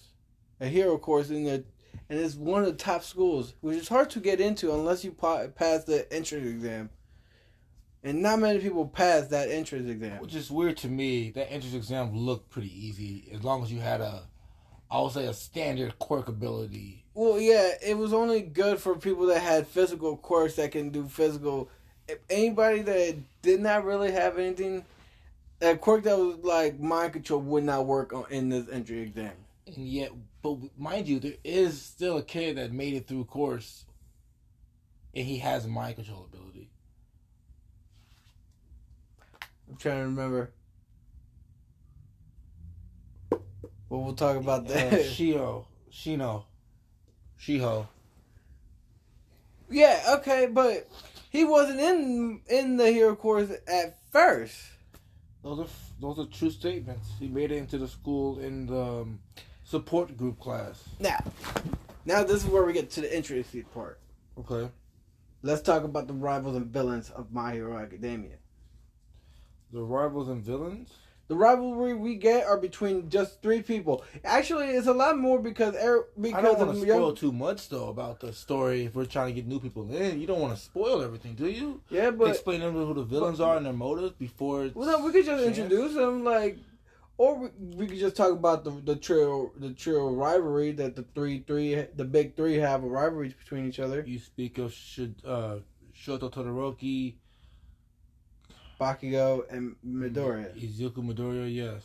a 0.60 0.66
hero 0.66 0.99
course 0.99 1.30
in 1.30 1.42
the, 1.42 1.64
and 2.08 2.20
it's 2.20 2.37
one 2.37 2.60
of 2.60 2.68
the 2.68 2.75
top 2.75 3.02
schools, 3.02 3.54
which 3.60 3.76
is 3.76 3.88
hard 3.88 4.08
to 4.10 4.20
get 4.20 4.40
into 4.40 4.72
unless 4.72 5.04
you 5.04 5.10
pass 5.10 5.82
the 5.82 6.06
entrance 6.12 6.46
exam. 6.46 6.90
And 8.04 8.22
not 8.22 8.38
many 8.38 8.60
people 8.60 8.87
pass 8.87 9.26
that 9.26 9.50
entrance 9.50 9.90
exam. 9.90 10.20
Which 10.20 10.37
is 10.37 10.49
weird 10.49 10.76
to 10.78 10.88
me. 10.88 11.32
That 11.32 11.50
entrance 11.50 11.75
exam 11.75 12.16
looked 12.16 12.50
pretty 12.50 12.70
easy 12.87 13.28
as 13.34 13.42
long 13.42 13.64
as 13.64 13.72
you 13.72 13.80
had 13.80 14.00
a, 14.00 14.28
I 14.88 15.00
would 15.00 15.10
say, 15.10 15.26
a 15.26 15.34
standard 15.34 15.99
quirk 15.99 16.28
ability. 16.28 17.00
Well, 17.14 17.40
yeah, 17.40 17.73
it 17.85 17.99
was 17.99 18.12
only 18.12 18.40
good 18.40 18.79
for 18.79 18.97
people 18.97 19.26
that 19.26 19.40
had 19.40 19.67
physical 19.67 20.17
quirks 20.17 20.55
that 20.57 20.73
can 20.73 20.90
do 20.90 21.09
physical. 21.09 21.69
If 22.09 22.19
anybody 22.29 22.83
that 22.83 23.17
did 23.43 23.61
not 23.61 23.85
really 23.85 24.12
have 24.12 24.38
anything, 24.38 24.85
a 25.61 25.76
quirk 25.76 26.05
that 26.05 26.17
was 26.17 26.37
like 26.43 26.79
mind 26.79 27.12
control 27.12 27.40
would 27.40 27.64
not 27.64 27.87
work 27.87 28.12
on, 28.12 28.25
in 28.31 28.49
this 28.49 28.69
entry 28.71 29.00
exam. 29.00 29.33
And 29.67 29.88
yet, 29.88 30.11
but 30.43 30.57
mind 30.79 31.09
you, 31.09 31.21
there 31.21 31.35
is 31.45 31.81
still 31.83 32.19
a 32.19 32.23
kid 32.23 32.57
that 32.57 32.73
made 32.73 32.95
it 32.95 33.07
through 33.07 33.25
course, 33.25 33.85
and 35.14 35.26
he 35.26 35.38
has 35.38 35.67
mind 35.67 35.97
control 35.97 36.29
ability. 36.33 36.71
I'm 39.69 39.76
trying 39.76 39.99
to 39.99 40.05
remember. 40.05 40.52
Well, 43.88 44.02
we'll 44.02 44.14
talk 44.14 44.37
about 44.37 44.67
Uh, 44.67 44.75
that. 44.75 44.93
Shio, 44.93 45.67
Shino, 45.93 46.45
Shiho. 47.40 47.87
yeah, 49.70 50.02
okay, 50.18 50.47
but 50.47 50.88
he 51.30 51.44
wasn't 51.44 51.80
in 51.80 52.40
in 52.49 52.76
the 52.76 52.90
hero 52.90 53.16
course 53.16 53.50
at 53.66 53.99
first. 54.12 54.56
Those 55.42 55.61
are 55.61 55.66
those 56.00 56.18
are 56.18 56.26
true 56.26 56.50
statements. 56.50 57.09
He 57.18 57.28
made 57.28 57.50
it 57.50 57.56
into 57.56 57.78
the 57.78 57.88
school 57.88 58.40
in 58.40 58.66
the 58.66 58.82
um, 58.82 59.20
support 59.64 60.16
group 60.16 60.38
class. 60.38 60.82
Now, 60.99 61.18
now 62.04 62.25
this 62.25 62.44
is 62.44 62.50
where 62.50 62.64
we 62.64 62.73
get 62.73 62.90
to 62.92 63.00
the 63.00 63.16
interesting 63.16 63.64
part. 63.75 64.00
Okay. 64.38 64.70
Let's 65.42 65.62
talk 65.62 65.85
about 65.85 66.06
the 66.06 66.12
rivals 66.12 66.56
and 66.56 66.66
villains 66.66 67.09
of 67.09 67.32
My 67.32 67.52
Hero 67.52 67.78
Academia. 67.78 68.37
The 69.73 69.82
rivals 69.82 70.28
and 70.28 70.42
villains. 70.42 70.90
The 71.30 71.37
rivalry 71.37 71.94
we 71.94 72.16
get 72.16 72.44
are 72.44 72.58
between 72.58 73.08
just 73.08 73.40
three 73.40 73.62
people. 73.62 74.04
Actually, 74.25 74.70
it's 74.70 74.88
a 74.88 74.92
lot 74.92 75.16
more 75.16 75.38
because 75.38 75.76
er, 75.76 76.08
I 76.18 76.20
because 76.20 76.42
don't 76.42 76.58
want 76.58 76.75
to 76.75 76.80
spoil 76.80 77.06
young, 77.06 77.14
too 77.14 77.30
much 77.30 77.68
though 77.68 77.88
about 77.88 78.18
the 78.18 78.32
story. 78.32 78.87
If 78.87 78.96
we're 78.96 79.04
trying 79.04 79.28
to 79.28 79.32
get 79.34 79.46
new 79.46 79.60
people 79.60 79.88
in, 79.94 80.20
you 80.20 80.26
don't 80.26 80.40
want 80.40 80.56
to 80.56 80.60
spoil 80.60 81.00
everything, 81.00 81.34
do 81.37 81.49
you? 81.49 81.82
yeah, 81.88 82.10
but 82.10 82.30
Explain 82.30 82.58
them 82.58 82.75
who 82.75 82.94
the 82.94 83.04
villains 83.04 83.38
but- 83.38 83.44
are 83.44 83.56
and 83.58 83.64
their 83.64 83.72
motives 83.72 84.12
before. 84.18 84.64
It's 84.64 84.75
well, 84.75 84.88
no, 84.99 85.06
we 85.06 85.12
could 85.12 85.25
just 85.25 85.44
chance. 85.44 85.56
introduce 85.56 85.94
them, 85.94 86.25
like, 86.25 86.58
or 87.16 87.38
we, 87.38 87.49
we 87.76 87.87
could 87.87 88.00
just 88.00 88.16
talk 88.16 88.32
about 88.32 88.64
the 88.64 88.72
the 88.72 88.96
trio 88.96 89.52
the 89.56 89.70
trio 89.72 90.10
rivalry 90.10 90.72
that 90.72 90.96
the 90.96 91.04
three 91.14 91.44
three 91.46 91.87
the 91.94 92.04
big 92.04 92.34
three 92.34 92.56
have 92.56 92.82
a 92.82 92.88
rivalry 92.88 93.28
between 93.38 93.68
each 93.68 93.78
other. 93.78 94.02
You 94.04 94.18
speak 94.18 94.58
of 94.58 94.75
should 94.75 95.14
uh, 95.25 95.58
Shoto 95.94 96.28
Todoroki, 96.28 97.14
Bakugo 98.80 99.42
and 99.50 99.76
mm-hmm. 99.87 100.04
Midoriya. 100.04 100.56
Izuku 100.56 100.96
Midoriya. 100.96 101.54
Yes, 101.54 101.82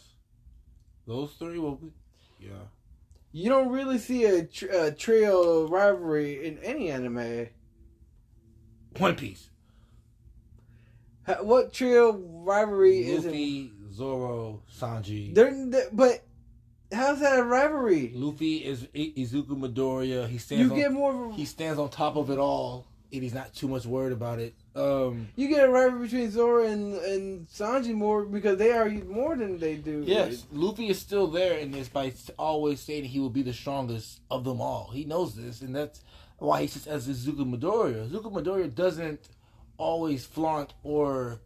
those 1.06 1.34
three. 1.34 1.60
Well, 1.60 1.78
we, 1.82 1.92
yeah. 2.40 2.54
You 3.32 3.50
don't 3.50 3.70
really 3.70 3.98
see 3.98 4.24
a, 4.24 4.46
tr- 4.46 4.72
a 4.72 4.92
trio 4.92 5.68
rivalry 5.68 6.48
in 6.48 6.58
any 6.60 6.90
anime. 6.90 7.50
One 8.98 9.16
Piece. 9.16 9.50
What 11.42 11.74
trio 11.74 12.14
rivalry 12.14 13.00
is 13.06 13.26
it? 13.26 13.30
Luffy, 13.30 13.72
Zoro, 13.92 14.62
Sanji. 14.80 15.36
They're, 15.36 15.54
they're- 15.68 15.90
but 15.92 16.24
how's 16.94 17.20
that 17.20 17.40
a 17.40 17.44
rivalry? 17.44 18.12
Luffy 18.16 18.58
is 18.58 18.88
I- 18.96 19.14
Izuku 19.18 19.50
Midoriya. 19.50 20.30
He 20.30 20.38
stands. 20.38 20.64
You 20.64 20.72
on, 20.72 20.80
get 20.80 20.92
more. 20.94 21.26
Of 21.26 21.32
a, 21.32 21.34
he 21.36 21.44
stands 21.44 21.78
on 21.78 21.90
top 21.90 22.16
of 22.16 22.30
it 22.30 22.38
all, 22.38 22.88
and 23.12 23.22
he's 23.22 23.34
not 23.34 23.54
too 23.54 23.68
much 23.68 23.86
worried 23.86 24.14
about 24.14 24.40
it. 24.40 24.54
Um, 24.76 25.30
you 25.38 25.48
get 25.48 25.64
a 25.64 25.70
rivalry 25.70 26.08
between 26.08 26.32
Zoro 26.32 26.66
and 26.66 26.96
and 26.96 27.48
Sanji 27.48 27.94
more 27.94 28.26
because 28.26 28.58
they 28.58 28.74
argue 28.74 29.06
more 29.06 29.38
than 29.38 29.58
they 29.58 29.76
do. 29.76 30.04
yes, 30.06 30.46
Luffy 30.52 30.90
is 30.90 31.00
still 31.00 31.28
there 31.28 31.58
in 31.58 31.72
this 31.72 31.88
by 31.88 32.12
always 32.38 32.82
stating 32.82 33.10
he 33.10 33.22
will 33.22 33.30
be 33.30 33.42
the 33.42 33.54
strongest 33.54 34.20
of 34.30 34.44
them 34.44 34.60
all. 34.60 34.90
He 34.92 35.06
knows 35.06 35.34
this, 35.34 35.62
and 35.62 35.74
that's 35.74 36.02
why 36.40 36.62
he 36.62 36.68
sits 36.68 36.88
as 36.88 37.08
Izuku 37.08 37.50
Midoriya. 37.50 38.10
Izuku 38.10 38.30
Midoriya 38.32 38.76
doesn't 38.76 39.30
always 39.78 40.26
flaunt 40.26 40.74
or 40.84 41.40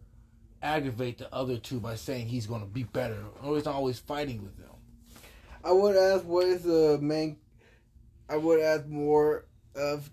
aggravate 0.63 1.19
the 1.19 1.33
other 1.33 1.57
two 1.57 1.79
by 1.79 1.95
saying 1.95 2.27
he's 2.27 2.47
going 2.47 2.61
to 2.61 2.67
be 2.67 2.83
better, 2.83 3.23
or 3.43 3.55
he's 3.55 3.65
not 3.65 3.75
always 3.75 3.99
fighting 3.99 4.41
with 4.41 4.57
them. 4.57 4.65
I 5.63 5.71
would 5.71 5.95
ask 5.95 6.25
what 6.25 6.47
is 6.47 6.63
the 6.63 6.97
main. 6.99 7.37
I 8.27 8.37
would 8.37 8.59
ask 8.59 8.87
more 8.87 9.45
of 9.75 10.09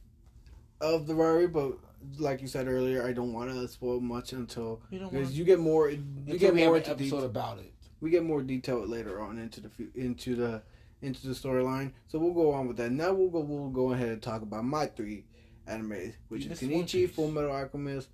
of 0.82 1.06
the 1.06 1.14
rivalry, 1.14 1.46
but 1.48 1.78
like 2.18 2.40
you 2.42 2.48
said 2.48 2.68
earlier, 2.68 3.06
I 3.06 3.12
don't 3.12 3.32
want 3.32 3.50
to 3.50 3.68
spoil 3.68 4.00
much 4.00 4.32
until 4.32 4.80
You 4.90 4.98
don't 5.00 5.12
because 5.12 5.38
you 5.38 5.44
get 5.44 5.58
more. 5.58 5.90
You 5.90 6.02
to 6.28 6.38
get 6.38 6.54
we 6.54 6.60
have 6.62 6.68
more 6.68 6.76
into 6.78 6.90
episode 6.90 7.16
detail. 7.16 7.24
about 7.24 7.58
it. 7.58 7.72
we 8.00 8.10
get 8.10 8.24
more 8.24 8.42
detail 8.42 8.86
later 8.86 9.20
on 9.20 9.38
into 9.38 9.60
the 9.60 9.68
fu- 9.68 9.90
into 9.94 10.34
the 10.36 10.62
into 11.02 11.26
the 11.28 11.34
storyline. 11.34 11.92
So 12.08 12.18
we'll 12.18 12.32
go 12.34 12.52
on 12.52 12.66
with 12.68 12.76
that. 12.78 12.90
Now 12.92 13.12
we'll 13.12 13.30
go 13.30 13.40
we'll 13.40 13.70
go 13.70 13.92
ahead 13.92 14.08
and 14.08 14.22
talk 14.22 14.42
about 14.42 14.64
my 14.64 14.86
three 14.86 15.24
animes, 15.68 16.14
which 16.28 16.44
You 16.44 16.52
is 16.52 16.62
missed 16.62 16.72
Kenichi, 16.92 17.08
Full 17.10 17.30
Metal 17.30 17.50
Alchemist, 17.52 18.08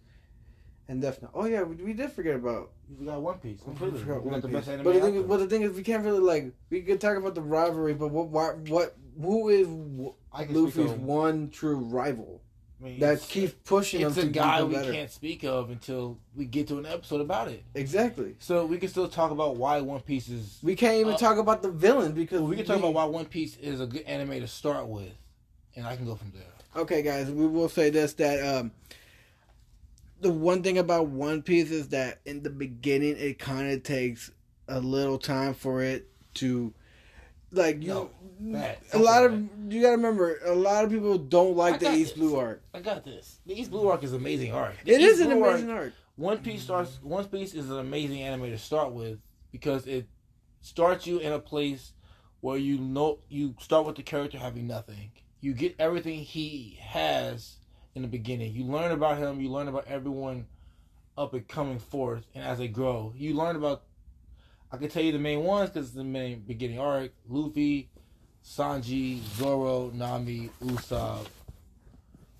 and 0.88 1.00
Death 1.02 1.22
Note. 1.22 1.30
Oh 1.34 1.44
yeah, 1.46 1.62
we, 1.62 1.76
we 1.76 1.92
did 1.92 2.10
forget 2.12 2.34
about. 2.36 2.70
We 2.98 3.06
got 3.06 3.22
One 3.22 3.38
Piece 3.38 3.58
we 3.60 3.64
completely. 3.66 4.00
forgot 4.00 4.22
We 4.24 4.30
One 4.30 4.40
got 4.40 4.42
the 4.42 4.48
Piece. 4.48 4.56
best 4.56 4.68
anime. 4.68 4.84
But 4.84 4.92
the 4.94 5.00
thing, 5.00 5.12
there. 5.14 5.22
is, 5.22 5.28
but 5.28 5.36
the 5.38 5.46
thing 5.46 5.62
is, 5.62 5.72
we 5.72 5.82
can't 5.82 6.04
really 6.04 6.20
like 6.20 6.52
we 6.70 6.82
could 6.82 7.00
talk 7.00 7.16
about 7.16 7.34
the 7.34 7.40
rivalry, 7.42 7.94
but 7.94 8.08
what 8.08 8.28
what, 8.28 8.58
what 8.68 8.96
who 9.20 9.48
is 9.50 9.66
w- 9.68 10.14
I 10.32 10.44
Luffy's 10.44 10.90
one 10.92 11.50
true 11.50 11.76
rival 11.76 12.40
I 12.82 12.84
mean, 12.84 12.98
that 13.00 13.20
keeps 13.20 13.54
pushing 13.64 14.00
It's 14.00 14.16
a 14.16 14.22
to 14.22 14.28
guy 14.28 14.62
we 14.64 14.74
better? 14.74 14.92
can't 14.92 15.10
speak 15.10 15.44
of 15.44 15.70
until 15.70 16.18
we 16.34 16.46
get 16.46 16.66
to 16.68 16.78
an 16.78 16.86
episode 16.86 17.20
about 17.20 17.46
it. 17.48 17.62
Exactly. 17.74 18.34
So 18.40 18.66
we 18.66 18.78
can 18.78 18.88
still 18.88 19.08
talk 19.08 19.30
about 19.30 19.56
why 19.56 19.80
One 19.80 20.00
Piece 20.00 20.28
is. 20.28 20.58
We 20.62 20.74
can't 20.74 20.96
even 20.96 21.14
Uh, 21.14 21.18
talk 21.18 21.38
about 21.38 21.62
the 21.62 21.70
villain 21.70 22.12
because 22.12 22.40
We 22.40 22.56
can 22.56 22.64
talk 22.64 22.78
about 22.78 22.92
why 22.94 23.04
One 23.04 23.26
Piece 23.26 23.56
is 23.58 23.80
a 23.80 23.86
good 23.86 24.02
anime 24.02 24.40
to 24.40 24.48
start 24.48 24.88
with, 24.88 25.12
and 25.76 25.86
I 25.86 25.94
can 25.94 26.06
go 26.06 26.16
from 26.16 26.32
there. 26.34 26.82
Okay, 26.82 27.02
guys, 27.02 27.30
we 27.30 27.46
will 27.46 27.68
say 27.68 27.90
this 27.90 28.14
that 28.14 28.42
um, 28.44 28.72
the 30.20 30.30
one 30.32 30.62
thing 30.62 30.78
about 30.78 31.06
One 31.08 31.42
Piece 31.42 31.70
is 31.70 31.88
that 31.90 32.20
in 32.24 32.42
the 32.42 32.50
beginning 32.50 33.16
it 33.18 33.38
kind 33.38 33.70
of 33.72 33.82
takes 33.82 34.30
a 34.68 34.80
little 34.80 35.18
time 35.18 35.54
for 35.54 35.82
it 35.82 36.08
to, 36.34 36.72
like 37.52 37.82
you, 37.82 37.88
No, 37.88 38.10
bad. 38.58 38.78
a 38.92 38.98
lot 38.98 39.24
of 39.24 39.32
you 39.68 39.80
gotta 39.82 39.96
remember 39.96 40.38
a 40.44 40.54
lot 40.54 40.84
of 40.84 40.90
people 40.90 41.18
don't 41.18 41.56
like 41.56 41.80
the 41.80 41.92
East 41.92 42.14
this. 42.14 42.18
Blue 42.18 42.36
arc. 42.36 42.62
I 42.74 42.80
got 42.80 43.04
this. 43.04 43.38
The 43.46 43.58
East 43.60 43.70
Blue 43.70 43.88
Arc 43.88 44.02
is 44.02 44.12
amazing 44.12 44.52
art. 44.52 44.74
The 44.84 44.92
It 44.94 45.00
East 45.00 45.14
is 45.14 45.20
an 45.20 45.28
Blue 45.30 45.44
amazing 45.44 45.70
Arc, 45.70 45.80
arc. 45.84 45.92
One 46.16 46.38
Piece 46.38 46.62
starts. 46.62 46.98
One 47.02 47.24
Piece 47.26 47.54
is 47.54 47.70
an 47.70 47.78
amazing 47.78 48.22
anime 48.22 48.50
to 48.50 48.58
start 48.58 48.92
with 48.92 49.18
because 49.50 49.86
it 49.86 50.08
starts 50.60 51.06
you 51.06 51.18
in 51.18 51.32
a 51.32 51.38
place 51.38 51.92
where 52.40 52.58
you 52.58 52.78
know 52.78 53.18
you 53.28 53.54
start 53.60 53.86
with 53.86 53.96
the 53.96 54.02
character 54.02 54.38
having 54.38 54.66
nothing. 54.66 55.12
You 55.40 55.54
get 55.54 55.74
everything 55.78 56.20
he 56.20 56.78
has 56.80 57.56
in 57.94 58.02
the 58.02 58.08
beginning. 58.08 58.52
You 58.54 58.64
learn 58.64 58.92
about 58.92 59.18
him. 59.18 59.40
You 59.40 59.50
learn 59.50 59.68
about 59.68 59.86
everyone 59.86 60.46
up 61.16 61.34
and 61.34 61.46
coming 61.46 61.78
forth, 61.78 62.24
and 62.34 62.44
as 62.44 62.58
they 62.58 62.68
grow, 62.68 63.12
you 63.16 63.34
learn 63.34 63.56
about. 63.56 63.82
I 64.72 64.78
can 64.78 64.88
tell 64.88 65.02
you 65.02 65.12
the 65.12 65.18
main 65.18 65.44
ones 65.44 65.68
because 65.68 65.88
it's 65.88 65.96
the 65.96 66.02
main 66.02 66.40
beginning 66.40 66.78
arc: 66.78 67.12
Luffy, 67.28 67.90
Sanji, 68.42 69.22
Zoro, 69.36 69.90
Nami, 69.90 70.48
Usopp. 70.64 71.26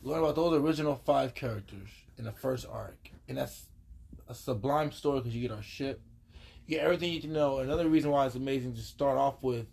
Learn 0.02 0.20
about 0.20 0.36
those 0.36 0.58
original 0.58 0.96
five 0.96 1.34
characters 1.34 1.90
in 2.16 2.24
the 2.24 2.32
first 2.32 2.66
arc, 2.70 3.10
and 3.28 3.36
that's 3.36 3.66
a 4.28 4.34
sublime 4.34 4.90
story 4.92 5.20
because 5.20 5.34
you 5.34 5.42
get 5.46 5.54
our 5.54 5.62
ship, 5.62 6.00
you 6.66 6.76
get 6.76 6.84
everything 6.84 7.08
you 7.08 7.16
need 7.16 7.22
to 7.22 7.28
know. 7.28 7.58
Another 7.58 7.86
reason 7.86 8.10
why 8.10 8.24
it's 8.24 8.34
amazing 8.34 8.74
to 8.76 8.80
start 8.80 9.18
off 9.18 9.42
with 9.42 9.66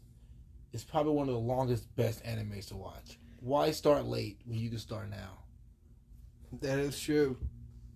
is 0.73 0.83
probably 0.83 1.13
one 1.13 1.29
of 1.29 1.33
the 1.33 1.39
longest, 1.39 1.95
best 1.95 2.23
animes 2.25 2.67
to 2.67 2.75
watch. 2.75 3.17
Why 3.39 3.71
start 3.71 4.05
late 4.05 4.41
when 4.43 4.59
you 4.59 4.69
can 4.69 4.79
start 4.79 5.09
now? 5.09 5.39
That 6.59 6.77
is 6.77 6.99
true. 6.99 7.37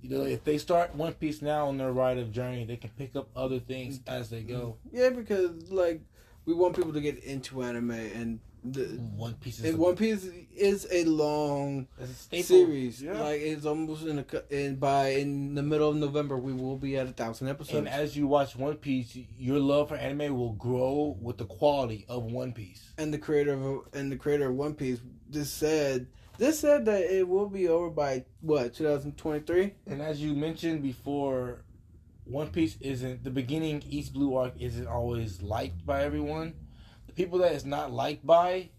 You 0.04 0.10
know, 0.18 0.26
if 0.26 0.44
they 0.44 0.58
start 0.58 0.94
One 0.96 1.14
Piece 1.14 1.42
now 1.42 1.68
on 1.70 1.78
their 1.78 1.92
ride 1.94 2.18
of 2.18 2.32
journey, 2.32 2.66
they 2.66 2.76
can 2.76 2.90
pick 2.98 3.16
up 3.16 3.30
other 3.36 3.60
things 3.60 4.02
as 4.06 4.30
they 4.30 4.42
go. 4.42 4.76
Yeah, 4.92 5.10
because 5.12 5.72
like 5.72 6.02
we 6.46 6.54
want 6.54 6.76
people 6.76 6.92
to 6.94 7.00
get 7.02 7.24
into 7.24 7.64
anime, 7.64 7.92
and 7.92 8.40
the 8.66 8.84
One 9.16 9.36
Piece 9.36 9.60
is 9.60 9.74
a, 9.74 9.78
One 9.78 9.96
Piece 9.96 10.26
is 10.56 10.86
a 10.92 11.06
long 11.06 11.88
a 12.02 12.06
series. 12.44 13.02
Yeah. 13.02 13.18
Like 13.22 13.40
it's 13.40 13.66
almost 13.66 14.06
in 14.06 14.20
a 14.20 14.24
cu- 14.24 14.42
in 14.50 14.76
by 14.76 15.10
in 15.12 15.56
the 15.56 15.64
middle 15.64 15.90
of 15.90 15.96
November 15.96 16.38
we 16.38 16.52
will 16.52 16.78
be 16.78 16.98
at 16.98 17.08
a 17.08 17.12
thousand 17.14 17.48
episodes. 17.48 17.78
and 17.78 17.88
as 17.88 18.18
you 18.18 18.28
watch 18.28 18.58
One 18.58 18.76
Piece, 18.76 19.18
your 19.38 19.60
love 19.60 19.88
for 19.90 19.96
anime 19.96 20.38
will 20.38 20.54
grow 20.54 21.18
with 21.22 21.38
the 21.38 21.46
quality 21.46 22.06
of 22.10 22.24
One 22.26 22.52
Piece. 22.52 22.92
and 22.98 23.14
the 23.14 23.18
creator 23.18 23.54
of 23.54 23.88
and 23.94 24.12
the 24.12 24.18
creator 24.18 24.50
of 24.50 24.56
One 24.56 24.74
Piece 24.76 25.00
just 25.32 25.58
said 25.58 26.08
this 26.38 26.60
said 26.60 26.86
that 26.86 27.02
it 27.02 27.28
will 27.28 27.50
be 27.50 27.68
over 27.68 27.90
by 27.90 28.26
what 28.42 28.74
2023. 28.74 29.76
And 29.88 30.02
as 30.02 30.22
you 30.22 30.34
mentioned 30.34 30.82
before, 30.82 31.64
One 32.26 32.50
Piece 32.50 32.78
isn't 32.82 33.24
the 33.24 33.30
beginning. 33.30 33.84
East 33.88 34.14
Blue 34.14 34.36
arc 34.36 34.54
isn't 34.60 34.88
always 34.88 35.42
liked 35.42 35.86
by 35.86 36.04
everyone. 36.04 36.54
The 37.08 37.14
people 37.14 37.40
that 37.40 37.54
it's 37.54 37.66
not 37.66 37.92
liked 37.92 38.26
by 38.26 38.70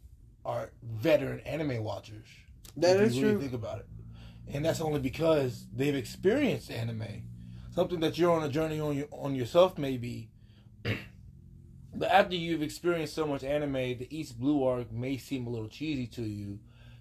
are 0.44 0.72
veteran 0.82 1.40
anime 1.40 1.82
watchers. 1.84 2.26
That 2.76 2.96
if 2.96 3.08
is 3.08 3.16
you 3.16 3.22
really 3.22 3.34
true. 3.34 3.40
Think 3.42 3.54
about 3.54 3.78
it, 3.80 3.86
and 4.48 4.64
that's 4.64 4.80
only 4.80 5.00
because 5.00 5.66
they've 5.72 5.94
experienced 5.94 6.70
anime, 6.70 7.22
something 7.74 8.00
that 8.00 8.18
you're 8.18 8.32
on 8.32 8.42
a 8.42 8.48
journey 8.48 8.80
on 8.80 8.96
your 8.96 9.06
on 9.12 9.34
yourself 9.34 9.78
maybe. 9.78 10.30
but 11.94 12.10
after 12.10 12.34
you've 12.34 12.62
experienced 12.62 13.14
so 13.14 13.26
much 13.26 13.44
anime, 13.44 13.72
the 13.72 14.08
East 14.10 14.40
Blue 14.40 14.64
arc 14.64 14.90
may 14.90 15.16
seem 15.16 15.46
a 15.46 15.50
little 15.50 15.68
cheesy 15.68 16.08
to 16.08 16.22
you 16.22 16.58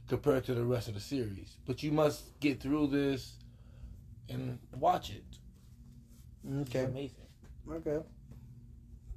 compared 0.07 0.43
to 0.45 0.53
the 0.53 0.63
rest 0.63 0.87
of 0.87 0.93
the 0.93 0.99
series. 0.99 1.57
But 1.65 1.83
you 1.83 1.91
must 1.91 2.39
get 2.39 2.59
through 2.61 2.87
this 2.87 3.37
and 4.29 4.59
watch 4.77 5.11
it. 5.11 5.23
Okay. 6.61 6.79
It's 6.79 6.89
amazing. 6.89 7.27
Okay. 7.71 7.99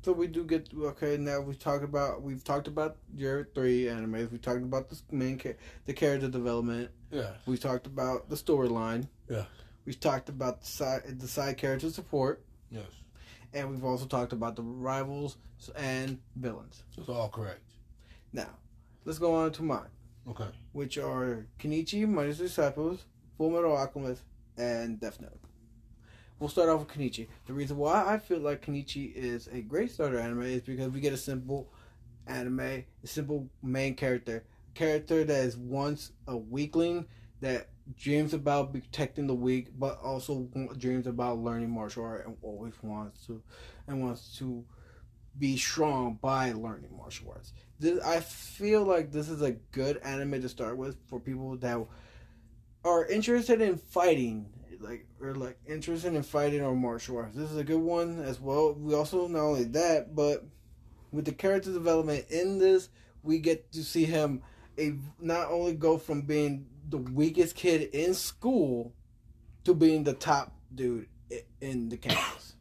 So 0.03 0.13
we 0.13 0.29
do 0.29 0.45
get 0.45 0.69
okay. 0.73 1.17
Now 1.17 1.41
we 1.41 1.55
talked 1.57 1.83
about 1.83 2.23
we've 2.23 2.45
talked 2.45 2.69
about 2.69 2.97
your 3.17 3.49
three 3.55 3.85
animes. 3.85 4.31
We 4.31 4.39
talked 4.39 4.63
about 4.63 4.89
the 4.89 4.97
main 5.11 5.37
char- 5.39 5.57
the 5.85 5.93
character 5.93 6.29
development. 6.29 6.91
Yeah. 7.11 7.31
We 7.47 7.59
talked 7.59 7.87
about 7.87 8.29
the 8.29 8.37
storyline. 8.37 9.09
Yeah. 9.29 9.47
We've 9.85 9.99
talked 9.99 10.29
about 10.29 10.61
the 10.61 10.67
side 10.67 11.19
the 11.19 11.27
side 11.27 11.57
character 11.57 11.91
support, 11.91 12.45
Yes. 12.71 12.87
and 13.53 13.69
we've 13.71 13.85
also 13.85 14.07
talked 14.07 14.33
about 14.33 14.55
the 14.55 14.63
rivals 14.63 15.39
and 15.77 16.19
villains. 16.37 16.85
So 16.91 17.01
it's 17.01 17.09
all 17.09 17.29
correct. 17.29 17.61
Now, 18.33 18.51
let's 19.05 19.19
go 19.19 19.35
on 19.35 19.51
to 19.53 19.63
mine, 19.65 19.89
Okay. 20.29 20.47
which 20.73 20.99
are 20.99 21.47
Kenichi, 21.59 22.07
Mightiest 22.09 22.41
Disciples, 22.41 23.05
Full 23.39 23.51
Metal 23.51 23.77
Alchemist, 23.77 24.23
and 24.57 25.01
Death 25.01 25.21
Note. 25.21 25.39
We'll 26.39 26.49
start 26.49 26.69
off 26.69 26.81
with 26.81 26.89
Kenichi. 26.89 27.29
The 27.47 27.53
reason 27.53 27.77
why 27.77 28.05
I 28.07 28.19
feel 28.19 28.41
like 28.41 28.65
Kenichi 28.65 29.15
is 29.15 29.49
a 29.49 29.61
great 29.63 29.91
starter 29.91 30.19
anime 30.19 30.43
is 30.43 30.63
because 30.63 30.91
we 30.91 31.01
get 31.01 31.13
a 31.13 31.17
simple 31.17 31.73
anime, 32.27 32.61
a 32.61 32.85
simple 33.05 33.49
main 33.63 33.95
character, 33.95 34.45
character 34.75 35.25
that 35.25 35.45
is 35.45 35.57
once 35.57 36.13
a 36.27 36.37
weakling 36.37 37.07
that 37.41 37.69
dreams 37.97 38.35
about 38.35 38.73
protecting 38.73 39.27
the 39.27 39.35
weak, 39.35 39.69
but 39.79 39.99
also 40.03 40.49
dreams 40.77 41.07
about 41.07 41.39
learning 41.39 41.71
martial 41.71 42.05
art 42.05 42.27
and 42.27 42.37
always 42.43 42.75
wants 42.83 43.27
to 43.27 43.43
and 43.87 44.03
wants 44.03 44.37
to 44.39 44.65
be 45.39 45.57
strong 45.57 46.19
by 46.21 46.53
learning 46.53 46.91
martial 46.97 47.31
arts. 47.31 47.53
This, 47.79 48.03
I 48.03 48.21
feel 48.21 48.85
like 48.85 49.13
this 49.13 49.29
is 49.29 49.43
a 49.43 49.53
good 49.53 49.99
anime 49.99 50.41
to 50.41 50.49
start 50.49 50.77
with 50.77 50.97
for 51.09 51.21
people 51.21 51.57
that 51.59 51.79
are 52.85 53.07
interested 53.07 53.61
in 53.61 53.77
fighting, 53.77 54.49
like 54.81 55.07
or 55.21 55.35
like 55.35 55.59
interested 55.67 56.15
in 56.15 56.23
fighting 56.23 56.63
or 56.63 56.75
martial 56.75 57.19
arts. 57.19 57.37
This 57.37 57.51
is 57.51 57.59
a 57.59 57.65
good 57.65 57.81
one 57.81 58.23
as 58.23 58.41
well. 58.41 58.75
We 58.75 58.95
also 58.95 59.29
not 59.29 59.41
only 59.41 59.65
that, 59.65 60.15
but 60.15 60.45
with 61.13 61.25
the 61.27 61.33
character 61.33 61.73
development 61.73 62.27
in 62.31 62.59
this, 62.59 62.89
we 63.23 63.39
get 63.39 63.73
to 63.73 63.83
see 63.83 64.05
him 64.05 64.43
a 64.79 64.95
not 65.21 65.51
only 65.51 65.75
go 65.75 65.99
from 65.99 66.23
being 66.23 66.67
the 66.89 66.99
weakest 66.99 67.57
kid 67.57 67.91
in 67.93 68.15
school 68.15 68.95
to 69.65 69.75
being 69.75 70.05
the 70.05 70.13
top 70.13 70.55
dude 70.75 71.09
in 71.61 71.89
the 71.89 71.97
campus. 71.97 72.55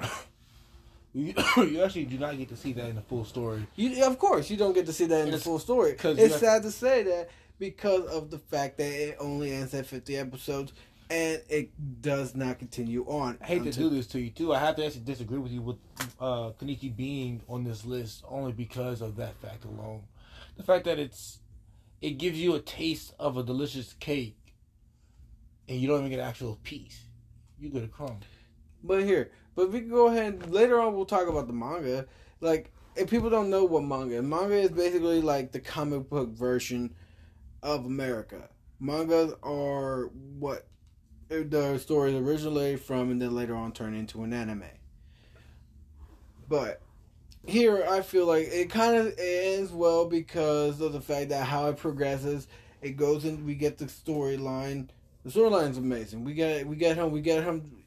You, 1.14 1.34
you 1.58 1.82
actually 1.82 2.04
do 2.06 2.18
not 2.18 2.36
get 2.38 2.48
to 2.48 2.56
see 2.56 2.72
that 2.74 2.88
in 2.88 2.96
the 2.96 3.02
full 3.02 3.24
story. 3.24 3.66
You, 3.76 4.04
of 4.04 4.18
course, 4.18 4.50
you 4.50 4.56
don't 4.56 4.72
get 4.72 4.86
to 4.86 4.92
see 4.92 5.06
that 5.06 5.24
in 5.26 5.30
the 5.30 5.38
full 5.38 5.58
story. 5.58 5.92
'cause 5.94 6.18
It's 6.18 6.36
sad 6.40 6.62
to 6.62 6.70
say 6.70 7.02
that 7.02 7.28
because 7.58 8.04
of 8.06 8.30
the 8.30 8.38
fact 8.38 8.78
that 8.78 8.90
it 8.90 9.16
only 9.20 9.52
ends 9.52 9.74
at 9.74 9.86
50 9.86 10.16
episodes 10.16 10.72
and 11.10 11.42
it 11.50 11.70
does 12.00 12.34
not 12.34 12.58
continue 12.58 13.04
on. 13.04 13.36
I 13.42 13.44
hate 13.46 13.64
to 13.64 13.72
do 13.72 13.90
this 13.90 14.06
to 14.08 14.20
you 14.20 14.30
too. 14.30 14.54
I 14.54 14.58
have 14.58 14.76
to 14.76 14.86
actually 14.86 15.02
disagree 15.02 15.38
with 15.38 15.52
you 15.52 15.60
with 15.60 15.76
uh, 16.18 16.52
Kenichi 16.58 16.94
being 16.94 17.42
on 17.48 17.64
this 17.64 17.84
list 17.84 18.24
only 18.28 18.52
because 18.52 19.02
of 19.02 19.16
that 19.16 19.34
fact 19.36 19.64
alone. 19.64 20.04
The 20.56 20.62
fact 20.62 20.84
that 20.86 20.98
it's 20.98 21.40
it 22.00 22.12
gives 22.18 22.38
you 22.40 22.54
a 22.54 22.60
taste 22.60 23.14
of 23.18 23.36
a 23.36 23.42
delicious 23.42 23.92
cake, 24.00 24.36
and 25.68 25.78
you 25.78 25.86
don't 25.86 25.98
even 25.98 26.10
get 26.10 26.18
an 26.18 26.26
actual 26.26 26.58
piece. 26.64 27.02
You 27.60 27.68
get 27.68 27.84
a 27.84 27.88
crumb. 27.88 28.18
But 28.82 29.04
here, 29.04 29.30
but 29.54 29.70
we 29.70 29.80
can 29.80 29.90
go 29.90 30.08
ahead 30.08 30.50
later 30.50 30.80
on 30.80 30.94
we'll 30.94 31.04
talk 31.04 31.28
about 31.28 31.46
the 31.46 31.52
manga. 31.52 32.06
Like, 32.40 32.72
if 32.96 33.08
people 33.08 33.30
don't 33.30 33.50
know 33.50 33.64
what 33.64 33.84
manga, 33.84 34.22
manga 34.22 34.54
is 34.54 34.70
basically 34.70 35.20
like 35.20 35.52
the 35.52 35.60
comic 35.60 36.08
book 36.08 36.30
version 36.30 36.94
of 37.62 37.86
America. 37.86 38.48
Mangas 38.80 39.32
are 39.42 40.06
what 40.38 40.66
the 41.28 41.78
stories 41.78 42.14
originally 42.14 42.76
from, 42.76 43.10
and 43.10 43.22
then 43.22 43.34
later 43.34 43.54
on 43.54 43.72
turn 43.72 43.94
into 43.94 44.22
an 44.22 44.32
anime. 44.32 44.64
But 46.48 46.82
here, 47.46 47.86
I 47.88 48.02
feel 48.02 48.26
like 48.26 48.48
it 48.48 48.70
kind 48.70 48.96
of 48.96 49.18
ends 49.18 49.72
well 49.72 50.06
because 50.06 50.80
of 50.80 50.92
the 50.92 51.00
fact 51.00 51.30
that 51.30 51.46
how 51.46 51.68
it 51.68 51.76
progresses. 51.76 52.46
It 52.82 52.96
goes 52.96 53.24
and 53.24 53.46
We 53.46 53.54
get 53.54 53.78
the 53.78 53.86
storyline. 53.86 54.88
The 55.24 55.30
storyline's 55.30 55.78
amazing. 55.78 56.24
We 56.24 56.34
get 56.34 56.66
we 56.66 56.76
get 56.76 56.96
him. 56.96 57.12
We 57.12 57.20
get 57.20 57.44
him. 57.44 57.81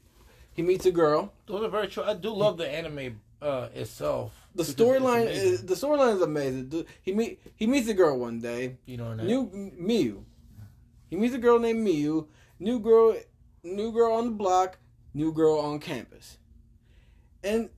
He 0.56 0.62
meets 0.62 0.86
a 0.86 0.90
girl. 0.90 1.34
Those 1.46 1.64
are 1.64 1.68
very 1.68 1.86
true. 1.86 2.02
I 2.02 2.14
do 2.14 2.30
love 2.34 2.56
the 2.56 2.66
anime 2.68 3.20
uh, 3.42 3.68
itself. 3.74 4.32
The 4.54 4.62
storyline 4.62 5.26
is 5.28 5.66
the 5.66 5.74
storyline 5.74 6.16
is 6.16 6.22
amazing. 6.22 6.86
He 7.02 7.12
meet 7.12 7.40
he 7.56 7.66
meets 7.66 7.88
a 7.88 7.94
girl 7.94 8.18
one 8.18 8.40
day. 8.40 8.78
you 8.86 8.96
know, 8.96 9.14
that- 9.14 9.24
New 9.26 9.50
Miyu. 9.78 10.24
He 11.10 11.16
meets 11.16 11.34
a 11.34 11.38
girl 11.38 11.58
named 11.58 11.86
Miyu. 11.86 12.26
New 12.58 12.80
girl, 12.80 13.14
new 13.62 13.92
girl 13.92 14.14
on 14.14 14.24
the 14.24 14.30
block. 14.32 14.78
New 15.12 15.30
girl 15.30 15.58
on 15.58 15.78
campus. 15.78 16.38
And 17.44 17.68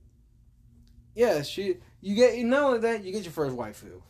yeah, 1.15 1.41
she 1.41 1.77
you 1.99 2.15
get 2.15 2.37
not 2.45 2.63
only 2.63 2.79
that 2.79 3.03
you 3.03 3.11
get 3.11 3.23
your 3.23 3.33
first 3.33 3.55
waifu. 3.57 4.01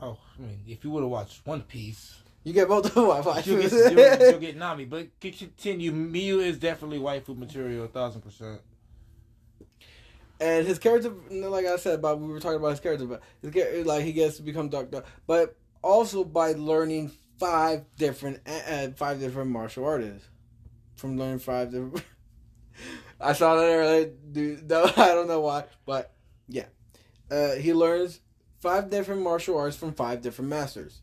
oh, 0.00 0.18
I 0.38 0.40
mean, 0.42 0.60
if 0.66 0.82
you 0.82 0.90
would 0.92 1.02
have 1.02 1.10
watched 1.10 1.46
One 1.46 1.60
Piece, 1.60 2.16
You 2.44 2.52
get 2.52 2.68
both 2.68 2.86
of 2.86 2.94
the 2.94 3.00
waifus. 3.02 3.46
you'll 3.46 3.60
get, 3.60 3.72
you'll, 4.20 4.30
you'll 4.30 4.40
get 4.40 4.56
Nami. 4.56 4.84
But 4.84 5.08
continue, 5.20 5.92
Miu 5.92 6.40
is 6.40 6.58
definitely 6.58 6.98
waifu 6.98 7.36
material, 7.36 7.84
a 7.84 7.88
thousand 7.88 8.22
percent. 8.22 8.60
And 10.40 10.66
his 10.66 10.78
character, 10.78 11.10
like 11.30 11.66
I 11.66 11.76
said 11.76 11.98
about 11.98 12.20
we 12.20 12.28
were 12.28 12.40
talking 12.40 12.58
about 12.58 12.70
his 12.70 12.80
character, 12.80 13.06
but 13.06 13.22
his 13.42 13.52
character, 13.52 13.84
like 13.84 14.04
he 14.04 14.12
gets 14.12 14.36
to 14.36 14.42
become 14.42 14.68
Doctor, 14.68 15.02
but 15.26 15.56
also 15.82 16.22
by 16.24 16.52
learning 16.52 17.10
five 17.38 17.84
different 17.96 18.40
uh, 18.46 18.88
five 18.96 19.18
different 19.18 19.50
martial 19.50 19.84
artists 19.84 20.28
from 20.96 21.18
learning 21.18 21.40
five 21.40 21.70
different. 21.70 22.04
I 23.20 23.32
saw 23.32 23.56
that 23.56 23.64
earlier, 23.64 24.12
dude. 24.30 24.58
No, 24.70 24.84
I 24.84 25.08
don't 25.08 25.26
know 25.26 25.40
why, 25.40 25.64
but 25.84 26.14
yeah, 26.46 26.66
uh, 27.30 27.54
he 27.54 27.74
learns 27.74 28.20
five 28.60 28.90
different 28.90 29.22
martial 29.22 29.58
arts 29.58 29.76
from 29.76 29.92
five 29.92 30.22
different 30.22 30.50
masters. 30.50 31.00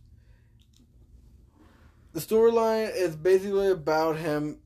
The 2.16 2.22
storyline 2.22 2.96
is 2.96 3.14
basically 3.18 3.68
about 3.68 4.16
him 4.16 4.60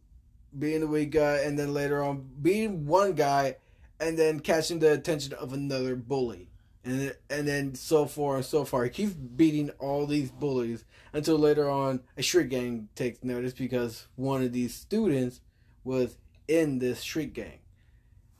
being 0.59 0.81
the 0.81 0.87
weak 0.87 1.09
guy, 1.09 1.37
and 1.37 1.57
then 1.57 1.73
later 1.73 2.03
on 2.03 2.29
being 2.39 2.85
one 2.85 3.13
guy 3.13 3.55
and 3.99 4.19
then 4.19 4.39
catching 4.39 4.77
the 4.77 4.93
attention 4.93 5.33
of 5.33 5.51
another 5.51 5.95
bully. 5.95 6.51
And 6.85 6.99
then, 7.01 7.13
and 7.31 7.47
then 7.47 7.73
so 7.73 8.05
far 8.05 8.35
and 8.35 8.45
so 8.45 8.65
far. 8.65 8.83
He 8.83 8.91
keeps 8.91 9.13
beating 9.13 9.71
all 9.79 10.05
these 10.05 10.29
bullies 10.29 10.85
until 11.11 11.39
later 11.39 11.67
on 11.67 12.01
a 12.15 12.21
street 12.21 12.49
gang 12.49 12.87
takes 12.93 13.23
notice 13.23 13.53
because 13.53 14.05
one 14.15 14.43
of 14.43 14.53
these 14.53 14.75
students 14.75 15.41
was 15.83 16.19
in 16.47 16.77
this 16.77 16.99
street 16.99 17.33
gang. 17.33 17.61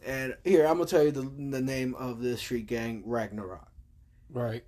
And 0.06 0.38
here, 0.44 0.68
I'm 0.68 0.76
going 0.76 0.88
to 0.88 0.96
tell 0.96 1.04
you 1.04 1.12
the, 1.12 1.24
the 1.24 1.62
name 1.62 1.96
of 1.96 2.22
this 2.22 2.42
street 2.42 2.68
gang 2.68 3.02
Ragnarok. 3.08 3.72
Right. 4.30 4.64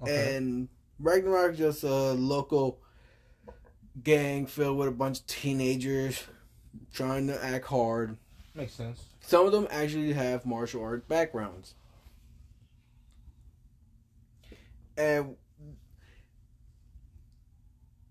Okay. 0.00 0.34
And 0.34 0.70
Ragnarok 0.98 1.56
just 1.56 1.84
a 1.84 2.12
local 2.12 2.80
gang 4.02 4.46
filled 4.46 4.78
with 4.78 4.88
a 4.88 4.92
bunch 4.92 5.20
of 5.20 5.26
teenagers 5.26 6.24
trying 6.92 7.26
to 7.26 7.44
act 7.44 7.66
hard. 7.66 8.16
Makes 8.54 8.74
sense. 8.74 9.04
Some 9.20 9.46
of 9.46 9.52
them 9.52 9.66
actually 9.70 10.12
have 10.12 10.44
martial 10.44 10.82
art 10.82 11.08
backgrounds. 11.08 11.74
And 14.96 15.36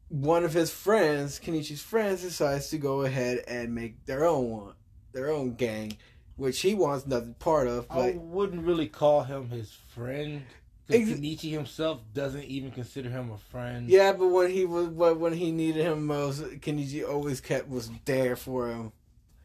one 0.10 0.44
of 0.44 0.54
his 0.54 0.72
friends, 0.72 1.40
Kenichi's 1.40 1.82
friends, 1.82 2.22
decides 2.22 2.70
to 2.70 2.78
go 2.78 3.02
ahead 3.04 3.44
and 3.48 3.74
make 3.74 4.06
their 4.06 4.26
own 4.26 4.50
one, 4.50 4.74
their 5.14 5.30
own 5.30 5.54
gang, 5.54 5.98
which 6.36 6.62
he 6.62 6.74
wants 6.74 7.06
nothing 7.06 7.36
part 7.36 7.68
of. 7.68 7.88
But 7.88 8.00
I 8.00 8.12
wouldn't 8.18 8.66
really 8.66 8.88
call 8.88 9.24
him 9.24 9.50
his 9.50 9.72
friend. 9.72 10.44
Ex- 10.94 11.10
Kenichi 11.10 11.52
himself 11.52 12.02
doesn't 12.14 12.44
even 12.44 12.72
consider 12.72 13.10
him 13.10 13.32
a 13.32 13.38
friend. 13.38 13.90
yeah, 13.90 14.12
but 14.14 14.28
when 14.28 14.50
he 14.52 14.66
was, 14.66 14.88
but 14.88 15.20
when 15.20 15.34
he 15.34 15.52
needed 15.52 15.86
him 15.86 16.06
most, 16.06 16.42
Kenichi 16.62 17.08
always 17.08 17.42
kept 17.42 17.70
was 17.70 17.90
there 18.06 18.36
for 18.36 18.70
him. 18.70 18.92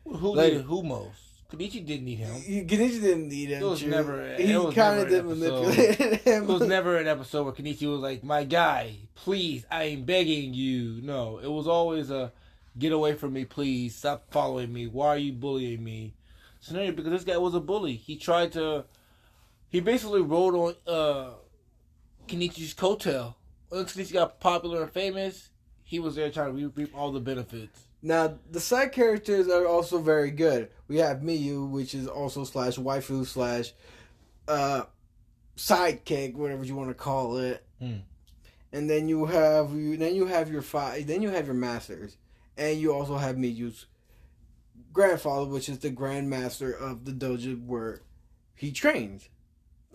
Who 0.05 0.35
Like- 0.35 0.53
needed 0.53 0.67
who 0.67 0.83
most? 0.83 1.21
Kenichi 1.51 1.85
didn't 1.87 2.05
need 2.07 2.19
him. 2.19 2.35
Kenichi 2.67 3.01
didn't 3.01 3.29
need 3.29 3.51
him. 3.51 3.63
It 3.63 3.67
was 3.67 3.81
true. 3.81 3.89
never- 3.91 4.35
He 4.37 4.53
kind 4.75 5.01
of 5.01 5.09
did 5.09 5.25
an 5.25 5.31
episode. 5.31 5.67
manipulate 5.69 6.21
him. 6.23 6.43
It 6.43 6.47
was 6.47 6.63
never 6.69 6.97
an 6.97 7.07
episode 7.07 7.45
where 7.45 7.53
Kenichi 7.53 7.89
was 7.91 8.01
like, 8.01 8.25
"My 8.25 8.43
guy, 8.45 8.97
please, 9.15 9.65
I 9.71 9.85
am 9.85 10.03
begging 10.05 10.55
you." 10.55 11.01
No, 11.03 11.39
it 11.39 11.47
was 11.51 11.69
always 11.69 12.11
a 12.11 12.33
"Get 12.79 12.91
away 12.93 13.15
from 13.15 13.33
me, 13.33 13.45
please! 13.45 13.95
Stop 13.95 14.27
following 14.33 14.73
me! 14.73 14.87
Why 14.89 15.07
are 15.09 15.19
you 15.19 15.33
bullying 15.33 15.85
me?" 15.85 16.15
Scenario 16.61 16.91
because 16.91 17.13
this 17.13 17.23
guy 17.25 17.37
was 17.39 17.55
a 17.55 17.61
bully. 17.61 17.95
He 17.95 18.17
tried 18.17 18.51
to, 18.53 18.85
he 19.77 19.81
basically 19.81 20.23
rode 20.23 20.55
on 20.55 20.75
uh, 20.87 21.35
Kenichi's 22.27 22.73
coattail. 22.73 23.35
Once 23.71 23.95
Kenichi 23.95 24.15
got 24.15 24.41
popular 24.41 24.85
and 24.85 24.91
famous, 24.91 25.51
he 25.83 25.99
was 25.99 26.15
there 26.15 26.31
trying 26.31 26.57
to 26.57 26.69
reap, 26.75 26.97
all 26.97 27.13
the 27.13 27.21
benefits. 27.21 27.79
Now 28.01 28.39
the 28.51 28.59
side 28.59 28.93
characters 28.93 29.51
are 29.51 29.67
also 29.67 29.99
very 29.99 30.31
good. 30.31 30.71
We 30.89 30.97
have 30.97 31.19
Miyu, 31.19 31.69
which 31.69 31.95
is 31.95 32.07
also 32.07 32.45
slash 32.45 32.77
waifu 32.77 33.27
slash 33.27 33.75
uh 34.49 34.85
sidekick, 35.59 36.37
whatever 36.37 36.65
you 36.65 36.75
want 36.75 36.89
to 36.89 36.95
call 36.95 37.37
it. 37.37 37.63
Hmm. 37.79 37.97
And 38.73 38.89
then 38.89 39.11
you 39.11 39.27
have 39.27 39.75
you 39.75 39.99
then 39.99 40.15
you 40.15 40.25
have 40.25 40.51
your 40.51 40.63
five 40.63 41.07
then 41.07 41.21
you 41.21 41.29
have 41.29 41.45
your 41.45 41.55
masters. 41.55 42.17
And 42.57 42.81
you 42.81 42.95
also 42.95 43.19
have 43.19 43.37
Miyu's 43.37 43.85
grandfather, 44.95 45.45
which 45.45 45.69
is 45.69 45.81
the 45.81 45.91
grandmaster 45.91 46.75
of 46.75 47.05
the 47.05 47.13
dojo 47.13 47.63
where 47.67 48.01
he 48.55 48.73
trains. 48.73 49.29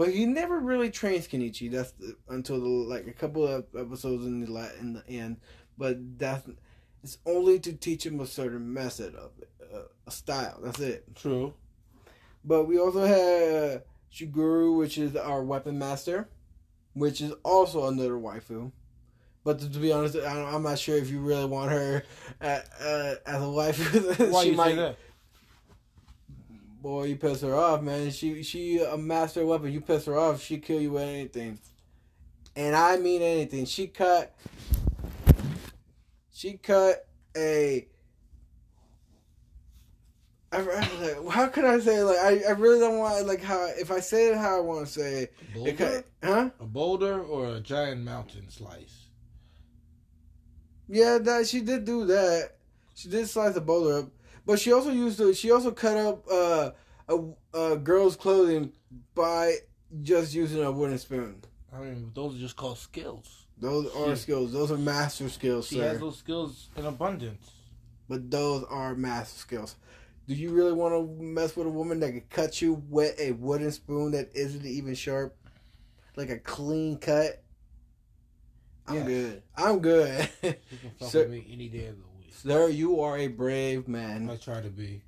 But 0.01 0.13
he 0.13 0.25
never 0.25 0.57
really 0.57 0.89
trains 0.89 1.27
Kenichi. 1.27 1.69
That's 1.69 1.91
the, 1.91 2.15
until 2.27 2.59
the, 2.59 2.67
like 2.67 3.05
a 3.05 3.13
couple 3.13 3.45
of 3.45 3.65
episodes 3.77 4.25
in 4.25 4.39
the 4.39 4.51
la, 4.51 4.65
in 4.79 4.93
the 4.93 5.07
end. 5.07 5.37
But 5.77 6.17
that's 6.17 6.49
it's 7.03 7.19
only 7.27 7.59
to 7.59 7.73
teach 7.73 8.03
him 8.03 8.19
a 8.19 8.25
certain 8.25 8.73
method 8.73 9.13
of 9.13 9.29
it, 9.39 9.51
uh, 9.71 9.81
a 10.07 10.09
style. 10.09 10.59
That's 10.63 10.79
it. 10.79 11.15
True. 11.15 11.53
But 12.43 12.63
we 12.63 12.79
also 12.79 13.05
have 13.05 13.83
Shigure, 14.11 14.75
which 14.75 14.97
is 14.97 15.15
our 15.15 15.43
weapon 15.43 15.77
master, 15.77 16.29
which 16.93 17.21
is 17.21 17.33
also 17.43 17.87
another 17.87 18.13
waifu. 18.13 18.71
But 19.43 19.59
to, 19.59 19.71
to 19.71 19.77
be 19.77 19.91
honest, 19.91 20.15
I 20.15 20.41
I'm 20.41 20.63
not 20.63 20.79
sure 20.79 20.97
if 20.97 21.11
you 21.11 21.19
really 21.19 21.45
want 21.45 21.69
her 21.69 22.03
uh, 22.41 22.45
uh, 22.79 23.15
as 23.27 23.35
a 23.35 23.45
waifu. 23.45 24.31
Why 24.31 24.43
she 24.45 24.49
you 24.49 24.57
say 24.57 24.75
that? 24.77 24.97
Boy, 26.81 27.03
you 27.05 27.15
piss 27.15 27.41
her 27.41 27.55
off, 27.55 27.81
man. 27.81 28.09
She 28.11 28.41
she 28.43 28.79
a 28.79 28.97
master 28.97 29.45
weapon. 29.45 29.71
You 29.71 29.81
piss 29.81 30.05
her 30.05 30.17
off, 30.17 30.41
she 30.41 30.57
kill 30.57 30.81
you 30.81 30.91
with 30.91 31.03
anything. 31.03 31.59
And 32.55 32.75
I 32.75 32.97
mean 32.97 33.21
anything. 33.21 33.65
She 33.65 33.87
cut. 33.87 34.35
She 36.33 36.53
cut 36.53 37.07
a. 37.37 37.87
I, 40.51 40.57
I- 40.57 40.63
like, 40.63 41.29
how 41.29 41.47
could 41.47 41.65
I 41.65 41.79
say 41.79 41.97
it? 41.99 42.03
like 42.03 42.17
I, 42.17 42.41
I 42.49 42.51
really 42.53 42.79
don't 42.79 42.97
want 42.97 43.25
like 43.27 43.41
how 43.43 43.67
if 43.77 43.91
I 43.91 43.99
say 43.99 44.29
it 44.29 44.37
how 44.37 44.57
I 44.57 44.59
want 44.59 44.87
to 44.87 44.91
say 44.91 45.13
it, 45.23 45.33
it 45.39 45.53
Boulder? 45.53 45.71
cut, 45.73 46.05
huh? 46.23 46.49
A 46.59 46.65
boulder 46.65 47.21
or 47.21 47.55
a 47.55 47.59
giant 47.61 48.01
mountain 48.01 48.49
slice? 48.49 49.05
Yeah, 50.89 51.19
that 51.19 51.47
she 51.47 51.61
did 51.61 51.85
do 51.85 52.05
that. 52.07 52.55
She 52.95 53.07
did 53.07 53.29
slice 53.29 53.53
the 53.53 53.61
boulder 53.61 53.99
up, 53.99 54.09
but 54.45 54.59
she 54.59 54.71
also 54.73 54.91
used 54.91 55.17
to. 55.17 55.33
She 55.33 55.51
also 55.51 55.71
cut 55.71 55.97
up 55.97 56.25
uh, 56.31 56.71
a 57.09 57.19
a 57.53 57.77
girl's 57.77 58.15
clothing 58.15 58.71
by 59.15 59.55
just 60.01 60.33
using 60.33 60.63
a 60.63 60.71
wooden 60.71 60.97
spoon. 60.97 61.41
I 61.73 61.79
mean, 61.79 62.11
those 62.13 62.35
are 62.35 62.39
just 62.39 62.55
called 62.55 62.77
skills. 62.77 63.45
Those 63.57 63.93
are 63.95 64.15
She- 64.15 64.21
skills. 64.23 64.51
Those 64.53 64.71
are 64.71 64.77
master 64.77 65.29
skills, 65.29 65.67
She 65.67 65.75
sir. 65.75 65.87
has 65.89 65.99
those 65.99 66.17
skills 66.17 66.69
in 66.75 66.85
abundance. 66.85 67.51
But 68.09 68.29
those 68.31 68.63
are 68.69 68.95
master 68.95 69.37
skills. 69.39 69.75
Do 70.27 70.33
you 70.35 70.51
really 70.51 70.73
want 70.73 70.93
to 70.93 71.23
mess 71.23 71.55
with 71.55 71.67
a 71.67 71.69
woman 71.69 71.99
that 72.01 72.11
can 72.11 72.21
cut 72.29 72.61
you 72.61 72.83
with 72.89 73.19
a 73.19 73.31
wooden 73.33 73.71
spoon 73.71 74.11
that 74.11 74.29
isn't 74.33 74.65
even 74.65 74.95
sharp, 74.95 75.35
like 76.15 76.29
a 76.29 76.37
clean 76.39 76.97
cut? 76.97 77.41
I'm 78.87 78.95
Yes. 78.95 79.05
good. 79.07 79.43
I'm 79.55 79.79
good. 79.79 80.29
She 80.41 80.49
can 80.77 80.91
fuck 80.99 81.09
Sir- 81.11 81.19
with 81.23 81.31
me 81.31 81.47
any 81.51 81.69
day 81.69 81.85
of 81.87 81.95
the. 81.97 82.03
Sir, 82.31 82.69
you 82.69 83.01
are 83.01 83.17
a 83.17 83.27
brave 83.27 83.87
man. 83.87 84.29
I 84.29 84.37
try 84.37 84.61
to 84.61 84.69
be. 84.69 85.01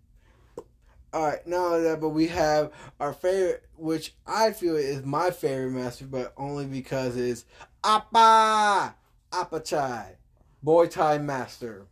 All 1.14 1.24
right, 1.24 1.46
now 1.48 1.78
that 1.78 2.02
but 2.02 2.10
we 2.10 2.28
have 2.28 2.72
our 3.00 3.14
favorite, 3.14 3.64
which 3.78 4.14
I 4.28 4.52
feel 4.52 4.76
is 4.76 5.06
my 5.06 5.32
favorite 5.32 5.72
master, 5.72 6.06
but 6.06 6.34
only 6.38 6.66
because 6.66 7.16
it's 7.16 7.46
Appa 7.84 8.96
Appa 9.32 9.60
Chai, 9.62 10.16
Muay 10.66 10.90
Thai 10.90 11.20
Master, 11.20 11.86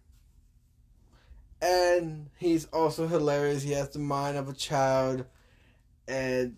and 1.61 2.29
he's 2.37 2.65
also 2.65 3.07
hilarious. 3.07 3.63
He 3.63 3.71
has 3.71 3.89
the 3.89 3.99
mind 3.99 4.37
of 4.37 4.49
a 4.49 4.53
child, 4.53 5.25
and 6.07 6.57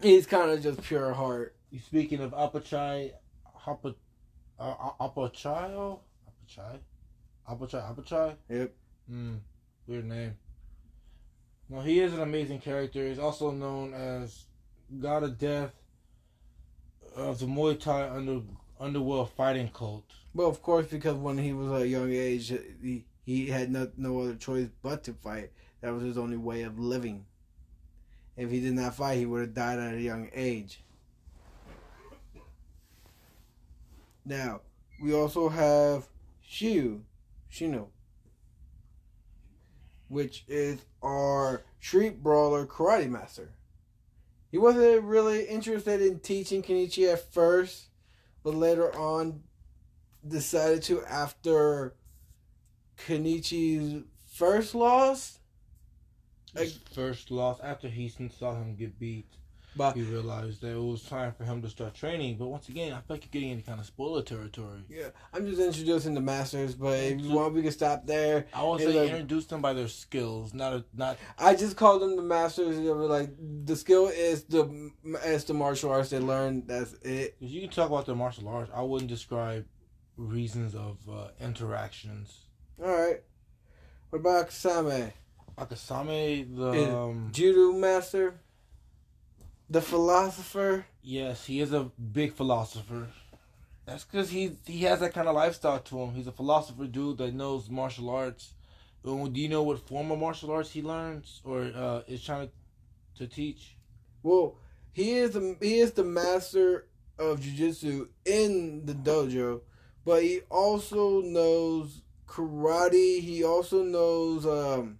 he's 0.00 0.26
kind 0.26 0.50
of 0.50 0.62
just 0.62 0.82
pure 0.82 1.12
heart. 1.12 1.56
You 1.70 1.80
speaking 1.80 2.20
of 2.20 2.32
Apachai, 2.32 3.12
Hapa, 3.64 3.94
uh, 4.58 4.74
Apachai, 5.00 5.98
Apachai, 6.28 6.78
Apachai, 7.48 7.94
Apachai. 7.94 8.34
Yep. 8.48 8.74
Hmm. 9.08 9.34
Weird 9.86 10.06
name. 10.06 10.36
No, 11.68 11.80
he 11.80 12.00
is 12.00 12.12
an 12.12 12.20
amazing 12.20 12.60
character. 12.60 13.06
He's 13.06 13.18
also 13.18 13.50
known 13.50 13.92
as 13.94 14.44
God 15.00 15.22
of 15.22 15.38
Death 15.38 15.72
of 17.16 17.38
the 17.38 17.46
Muay 17.46 17.78
Thai 17.78 18.08
under 18.08 18.40
underworld 18.78 19.30
fighting 19.30 19.70
cult. 19.72 20.04
Well, 20.34 20.48
of 20.48 20.62
course, 20.62 20.86
because 20.86 21.16
when 21.16 21.38
he 21.38 21.52
was 21.52 21.82
a 21.82 21.88
young 21.88 22.12
age, 22.12 22.52
he 22.82 23.04
he 23.24 23.48
had 23.48 23.70
no 23.70 23.90
no 23.96 24.20
other 24.20 24.34
choice 24.34 24.68
but 24.82 25.02
to 25.04 25.14
fight. 25.14 25.50
That 25.80 25.92
was 25.92 26.02
his 26.02 26.18
only 26.18 26.36
way 26.36 26.62
of 26.62 26.78
living. 26.78 27.26
If 28.36 28.50
he 28.50 28.60
did 28.60 28.74
not 28.74 28.94
fight, 28.94 29.18
he 29.18 29.26
would 29.26 29.40
have 29.40 29.54
died 29.54 29.78
at 29.78 29.94
a 29.94 30.00
young 30.00 30.30
age. 30.34 30.82
Now, 34.24 34.60
we 35.00 35.14
also 35.14 35.48
have 35.48 36.06
Shiu, 36.48 37.00
Shino, 37.56 37.86
which 40.08 40.44
is 40.46 40.78
our 41.02 41.62
street 41.80 42.22
brawler 42.22 42.66
karate 42.66 43.08
master. 43.08 43.52
He 44.50 44.58
wasn't 44.58 45.02
really 45.04 45.44
interested 45.44 46.02
in 46.02 46.20
teaching 46.20 46.62
Kenichi 46.62 47.10
at 47.10 47.32
first, 47.32 47.86
but 48.44 48.54
later 48.54 48.94
on 48.96 49.42
decided 50.26 50.82
to 50.84 51.02
after 51.04 51.94
Kenichi's 52.98 54.04
first 54.26 54.74
loss. 54.74 55.38
His 56.54 56.78
first 56.94 57.30
loss 57.30 57.58
after 57.60 57.88
he 57.88 58.08
saw 58.38 58.54
him 58.54 58.76
get 58.76 58.98
beat. 58.98 59.26
But 59.76 59.94
he 59.96 60.02
realized 60.02 60.60
that 60.62 60.72
it 60.72 60.80
was 60.82 61.02
time 61.02 61.32
for 61.32 61.44
him 61.44 61.60
to 61.62 61.68
start 61.68 61.94
training. 61.94 62.36
But 62.38 62.46
once 62.46 62.68
again, 62.68 62.92
I 62.92 62.96
feel 62.96 63.04
like 63.16 63.24
you're 63.24 63.30
getting 63.30 63.50
any 63.52 63.62
kind 63.62 63.78
of 63.78 63.86
spoiler 63.86 64.22
territory. 64.22 64.80
yeah, 64.88 65.08
I'm 65.34 65.46
just 65.46 65.60
introducing 65.60 66.14
the 66.14 66.20
masters. 66.20 66.74
But 66.74 66.98
if 66.98 67.20
you 67.20 67.30
want, 67.32 67.54
we 67.54 67.62
can 67.62 67.72
stop 67.72 68.06
there. 68.06 68.46
I 68.54 68.62
would 68.64 68.80
And, 68.80 68.92
say 68.92 69.00
like- 69.00 69.10
introduce 69.10 69.46
them 69.46 69.60
by 69.60 69.72
their 69.74 69.88
skills, 69.88 70.54
not 70.54 70.72
a, 70.72 70.84
not. 70.94 71.18
I 71.38 71.54
just 71.54 71.76
call 71.76 71.98
them 71.98 72.16
the 72.16 72.22
masters. 72.22 72.76
They 72.76 72.84
were 72.90 73.06
like 73.06 73.30
the 73.64 73.76
skill 73.76 74.08
is 74.08 74.44
the 74.44 74.90
is 75.24 75.44
the 75.44 75.54
martial 75.54 75.90
arts 75.90 76.10
they 76.10 76.18
learned. 76.20 76.68
That's 76.68 76.94
it. 77.02 77.38
Because 77.38 77.52
you 77.54 77.60
can 77.60 77.70
talk 77.70 77.88
about 77.90 78.06
the 78.06 78.14
martial 78.14 78.48
arts. 78.48 78.70
I 78.74 78.82
wouldn't 78.82 79.10
describe 79.10 79.66
reasons 80.16 80.74
of 80.74 80.96
uh, 81.10 81.28
interactions. 81.40 82.46
All 82.82 82.88
right. 82.90 83.20
What 84.10 84.20
about 84.20 84.48
Akisame? 84.48 85.12
Akisame, 85.58 86.56
the 86.56 86.94
um, 86.96 87.30
Judo 87.32 87.72
master, 87.72 88.34
the 89.68 89.80
philosopher. 89.80 90.86
yes, 91.02 91.46
he 91.46 91.60
is 91.60 91.72
a 91.72 91.84
big 92.12 92.32
philosopher. 92.34 93.08
That's 93.86 94.04
because 94.04 94.30
he 94.30 94.52
he 94.66 94.82
has 94.82 95.00
that 95.00 95.14
kind 95.14 95.28
of 95.28 95.34
lifestyle 95.34 95.78
to 95.78 95.98
him. 96.00 96.14
He's 96.14 96.26
a 96.26 96.32
philosopher 96.32 96.86
dude 96.86 97.18
that 97.18 97.34
knows 97.34 97.70
martial 97.70 98.10
arts. 98.10 98.54
Um, 99.04 99.32
Do 99.32 99.40
you 99.40 99.48
know 99.48 99.62
what 99.62 99.78
form 99.86 100.10
of 100.10 100.18
martial 100.18 100.50
arts 100.50 100.70
he 100.72 100.82
learns 100.82 101.40
or 101.44 101.70
uh, 101.74 102.02
is 102.08 102.24
trying 102.24 102.48
to, 102.48 102.52
to 103.18 103.26
teach? 103.32 103.76
Well, 104.22 104.56
he 104.92 105.12
is 105.12 105.32
the 105.32 105.56
he 105.60 105.78
is 105.78 105.92
the 105.92 106.02
master 106.04 106.88
of 107.18 107.40
jujitsu 107.40 108.08
in 108.24 108.84
the 108.86 108.94
dojo, 108.94 109.60
but 110.04 110.22
he 110.22 110.40
also 110.50 111.20
knows 111.20 112.02
karate. 112.26 113.20
He 113.20 113.44
also 113.44 113.84
knows 113.84 114.44
um 114.46 114.98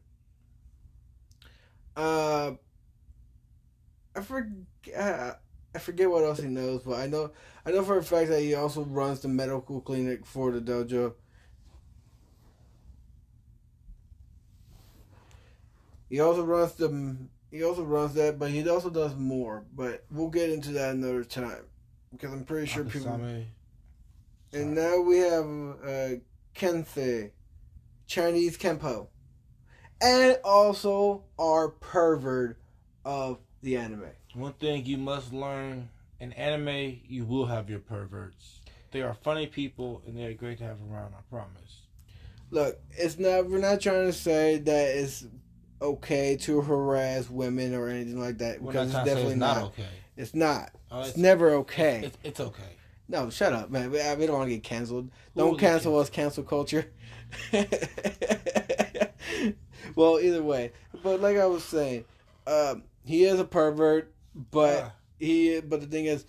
uh 1.96 2.52
I 4.16 4.20
forget 4.22 5.40
I 5.74 5.79
forget 5.79 6.11
what 6.11 6.24
else 6.24 6.40
he 6.40 6.48
knows, 6.48 6.83
but 6.83 6.94
I 6.98 7.07
know 7.07 7.33
I 7.66 7.70
know 7.70 7.85
for 7.85 7.98
a 7.98 8.02
fact 8.02 8.31
that 8.31 8.40
he 8.40 8.55
also 8.55 8.83
runs 8.85 9.20
the 9.20 9.29
medical 9.29 9.81
clinic 9.83 10.24
for 10.24 10.50
the 10.50 10.61
dojo. 10.61 11.14
He 16.09 16.20
also 16.20 16.44
runs 16.44 16.72
the 16.74 17.16
he 17.50 17.62
also 17.62 17.85
runs 17.85 18.14
that, 18.14 18.38
but 18.38 18.50
he 18.50 18.66
also 18.68 18.90
does 18.90 19.14
more. 19.16 19.64
But 19.74 20.05
we'll 20.11 20.31
get 20.31 20.50
into 20.50 20.72
that 20.72 20.94
another 20.94 21.24
time 21.24 21.64
because 22.12 22.33
I'm 22.33 22.44
pretty 22.44 22.66
sure 22.66 22.85
people. 22.85 23.20
And 24.52 24.74
now 24.74 25.00
we 25.00 25.18
have 25.18 25.44
uh, 25.44 26.11
Kensei, 26.55 27.33
Chinese 28.07 28.57
Kenpo, 28.57 29.09
and 30.00 30.38
also 30.44 31.24
our 31.38 31.68
pervert 31.68 32.59
of 33.05 33.38
the 33.66 33.76
anime. 33.76 34.05
One 34.35 34.52
thing 34.55 34.87
you 34.87 34.96
must 34.96 35.33
learn 35.33 35.88
in 36.20 36.33
anime, 36.35 37.00
you 37.09 37.24
will 37.24 37.46
have 37.46 37.68
your 37.68 37.81
perverts. 37.81 38.61
They 38.92 39.02
are 39.02 39.12
funny 39.12 39.48
people 39.48 40.02
and 40.07 40.16
they're 40.16 40.35
great 40.35 40.59
to 40.59 40.64
have 40.64 40.79
around, 40.88 41.14
I 41.18 41.22
promise. 41.29 41.83
Look, 42.52 42.79
it's 42.92 43.18
not. 43.18 43.50
We're 43.50 43.59
not 43.59 43.81
trying 43.81 44.07
to 44.07 44.12
say 44.12 44.59
that 44.59 44.96
it's 44.96 45.26
okay 45.83 46.37
to 46.37 46.61
harass 46.62 47.29
women 47.29 47.74
or 47.74 47.88
anything 47.88 48.20
like 48.20 48.38
that 48.38 48.62
We're 48.62 48.70
because 48.70 48.87
it's 48.87 48.94
trying 48.94 49.05
to 49.05 49.11
say 49.11 49.14
definitely 49.16 49.33
it's 49.33 49.40
not. 49.40 49.57
not 49.57 49.64
okay. 49.64 49.88
It's 50.16 50.35
not. 50.35 50.70
Uh, 50.92 50.98
It's 51.00 51.09
it's, 51.09 51.18
never 51.18 51.50
okay. 51.55 52.02
it's, 52.05 52.18
it's 52.22 52.38
okay. 52.38 52.76
no, 53.09 53.31
shut 53.31 53.52
up, 53.52 53.68
man. 53.70 53.90
We, 53.90 53.98
we 53.98 54.26
don't 54.26 54.37
want 54.37 54.48
to 54.48 54.55
get 54.55 54.62
canceled. 54.62 55.11
Who 55.35 55.40
Don't 55.40 55.59
cancel 55.59 55.98
us, 55.98 56.09
cancel 56.09 56.44
culture. 56.44 56.87
well, 59.96 60.20
either 60.20 60.44
way, 60.44 60.70
but 61.02 61.20
like 61.20 61.37
I 61.37 61.46
was 61.46 61.64
saying, 61.64 62.05
um, 62.46 62.85
he 63.06 63.24
is 63.24 63.40
a 63.40 63.44
pervert, 63.44 64.12
but 64.50 64.82
Ah. 64.84 64.92
he. 65.18 65.60
But 65.60 65.80
the 65.80 65.86
thing 65.86 66.04
is, 66.06 66.24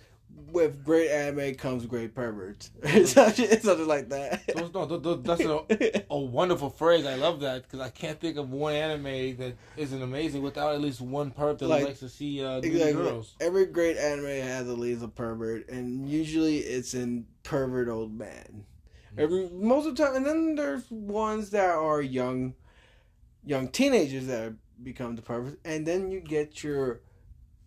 with 0.52 0.84
great 0.84 1.10
anime 1.10 1.54
comes 1.56 1.84
great 1.86 2.14
perverts. 2.14 2.70
something, 3.06 3.48
something 3.60 3.86
like 3.88 4.08
that. 4.10 4.46
Those, 4.54 4.72
no, 4.72 4.86
th- 4.86 5.02
th- 5.02 5.18
that's 5.22 5.40
a, 5.40 6.04
a 6.10 6.18
wonderful 6.18 6.70
phrase. 6.70 7.04
I 7.06 7.16
love 7.16 7.40
that 7.40 7.62
because 7.64 7.80
I 7.80 7.90
can't 7.90 8.20
think 8.20 8.36
of 8.36 8.50
one 8.50 8.72
anime 8.74 9.36
that 9.38 9.54
isn't 9.76 10.00
amazing 10.00 10.42
without 10.42 10.74
at 10.74 10.80
least 10.80 11.00
one 11.00 11.32
pervert 11.32 11.58
that 11.58 11.68
Like, 11.68 11.84
likes 11.86 12.00
to 12.00 12.08
see 12.08 12.44
uh, 12.44 12.58
Exactly. 12.58 12.92
girls. 12.92 13.34
Every 13.40 13.66
great 13.66 13.96
anime 13.96 14.26
has 14.26 14.68
at 14.68 14.78
least 14.78 15.02
a 15.02 15.08
pervert, 15.08 15.68
and 15.68 16.08
usually 16.08 16.58
it's 16.58 16.94
in 16.94 17.26
pervert 17.42 17.88
old 17.88 18.16
man. 18.16 18.64
Every- 19.16 19.48
Most 19.50 19.86
of 19.88 19.96
the 19.96 20.04
time, 20.04 20.14
and 20.16 20.24
then 20.26 20.54
there's 20.54 20.88
ones 20.90 21.50
that 21.50 21.70
are 21.70 22.00
young, 22.00 22.54
young 23.44 23.68
teenagers 23.68 24.26
that 24.26 24.54
become 24.82 25.16
the 25.16 25.22
perverts, 25.22 25.56
and 25.64 25.86
then 25.86 26.10
you 26.10 26.20
get 26.20 26.62
your, 26.62 27.00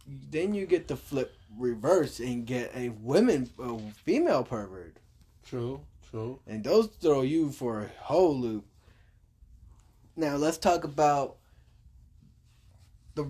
then 0.08 0.54
you 0.54 0.66
get 0.66 0.88
the 0.88 0.96
flip 0.96 1.34
reverse 1.58 2.20
and 2.20 2.46
get 2.46 2.72
a 2.76 2.90
women, 2.90 3.50
a 3.60 3.78
female 4.04 4.44
pervert, 4.44 4.98
True, 5.44 5.82
true. 6.10 6.40
and 6.48 6.64
those 6.64 6.88
throw 6.88 7.22
you 7.22 7.50
for 7.52 7.82
a 7.82 7.90
whole 8.04 8.38
loop. 8.38 8.66
Now 10.16 10.36
let's 10.36 10.58
talk 10.58 10.84
about 10.84 11.38
the, 13.16 13.26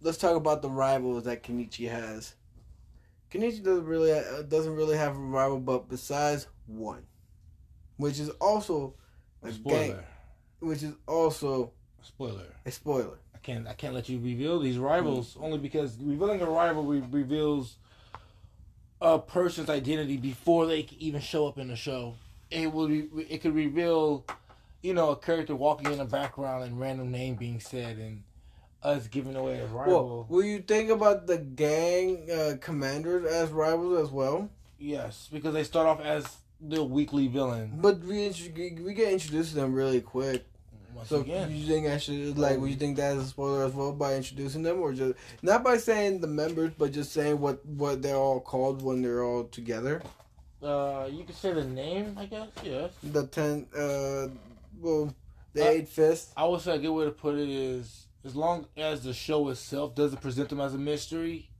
let's 0.00 0.18
talk 0.18 0.36
about 0.36 0.62
the 0.62 0.70
rivals 0.70 1.24
that 1.24 1.42
Kenichi 1.42 1.88
has. 1.90 2.34
Kenichi 3.30 3.62
doesn't 3.62 3.84
really 3.86 4.12
uh, 4.12 4.42
doesn't 4.42 4.74
really 4.74 4.96
have 4.96 5.16
a 5.16 5.18
rival, 5.18 5.58
but 5.58 5.88
besides 5.88 6.46
one, 6.66 7.02
which 7.96 8.18
is 8.20 8.30
also 8.40 8.94
a 9.42 9.52
Spoiler. 9.52 9.86
gang, 9.86 9.96
which 10.60 10.82
is 10.82 10.94
also 11.06 11.72
Spoiler. 12.02 12.54
a 12.64 12.70
spoiler. 12.70 13.18
I 13.34 13.38
can't. 13.38 13.66
I 13.66 13.74
can't 13.74 13.94
let 13.94 14.08
you 14.08 14.18
reveal 14.18 14.58
these 14.58 14.78
rivals 14.78 15.36
only 15.40 15.58
because 15.58 15.96
revealing 16.00 16.40
a 16.40 16.46
rival 16.46 16.84
re- 16.84 17.02
reveals 17.10 17.76
a 19.00 19.18
person's 19.18 19.68
identity 19.68 20.16
before 20.16 20.66
they 20.66 20.86
even 20.98 21.20
show 21.20 21.46
up 21.46 21.58
in 21.58 21.68
the 21.68 21.76
show. 21.76 22.14
It 22.50 22.72
will. 22.72 22.88
Re- 22.88 23.26
it 23.28 23.38
could 23.42 23.54
reveal, 23.54 24.24
you 24.82 24.94
know, 24.94 25.10
a 25.10 25.16
character 25.16 25.54
walking 25.54 25.92
in 25.92 25.98
the 25.98 26.04
background 26.04 26.64
and 26.64 26.80
random 26.80 27.10
name 27.10 27.34
being 27.34 27.60
said 27.60 27.98
and 27.98 28.22
us 28.82 29.08
giving 29.08 29.34
away 29.36 29.58
a 29.58 29.66
rival. 29.66 29.92
Well, 29.92 30.26
will 30.28 30.44
you 30.44 30.60
think 30.60 30.90
about 30.90 31.26
the 31.26 31.38
gang 31.38 32.30
uh, 32.30 32.54
commanders 32.60 33.26
as 33.26 33.50
rivals 33.50 33.98
as 34.06 34.10
well? 34.12 34.48
yes, 34.78 35.28
because 35.32 35.54
they 35.54 35.64
start 35.64 35.86
off 35.86 36.00
as 36.00 36.36
the 36.60 36.82
weekly 36.82 37.26
villain. 37.28 37.72
But 37.80 38.00
we 38.00 38.32
we 38.82 38.94
get 38.94 39.12
introduced 39.12 39.50
to 39.50 39.56
them 39.56 39.74
really 39.74 40.00
quick. 40.00 40.46
Once 40.94 41.08
So 41.08 41.20
again, 41.20 41.54
you 41.54 41.66
think 41.66 41.86
I 41.86 41.98
should 41.98 42.38
like? 42.38 42.58
Would 42.58 42.70
you 42.70 42.76
think 42.76 42.96
that's 42.96 43.18
a 43.20 43.26
spoiler 43.26 43.64
as 43.64 43.72
well 43.72 43.92
by 43.92 44.14
introducing 44.14 44.62
them, 44.62 44.80
or 44.80 44.92
just 44.94 45.14
not 45.42 45.62
by 45.62 45.76
saying 45.76 46.20
the 46.20 46.26
members, 46.26 46.72
but 46.78 46.92
just 46.92 47.12
saying 47.12 47.38
what 47.38 47.64
what 47.66 48.00
they're 48.02 48.16
all 48.16 48.40
called 48.40 48.82
when 48.82 49.02
they're 49.02 49.22
all 49.24 49.44
together? 49.44 50.02
uh, 50.62 51.06
you 51.10 51.22
could 51.24 51.36
say 51.36 51.52
the 51.52 51.64
name. 51.64 52.16
I 52.18 52.24
guess. 52.26 52.48
Yes. 52.64 52.90
The 53.02 53.26
ten, 53.26 53.66
uh, 53.76 54.28
well, 54.80 55.14
the 55.52 55.62
Uh, 55.64 55.68
eight 55.70 55.88
fists. 55.88 56.32
I 56.36 56.46
would 56.46 56.62
say 56.62 56.74
a 56.76 56.78
good 56.78 56.90
way 56.92 57.04
to 57.04 57.10
put 57.10 57.34
it 57.34 57.48
is 57.50 58.06
as 58.24 58.34
long 58.34 58.66
as 58.76 59.02
the 59.02 59.12
show 59.12 59.48
itself 59.50 59.94
doesn't 59.94 60.20
present 60.22 60.48
them 60.48 60.60
as 60.60 60.74
a 60.74 60.78
mystery, 60.78 61.50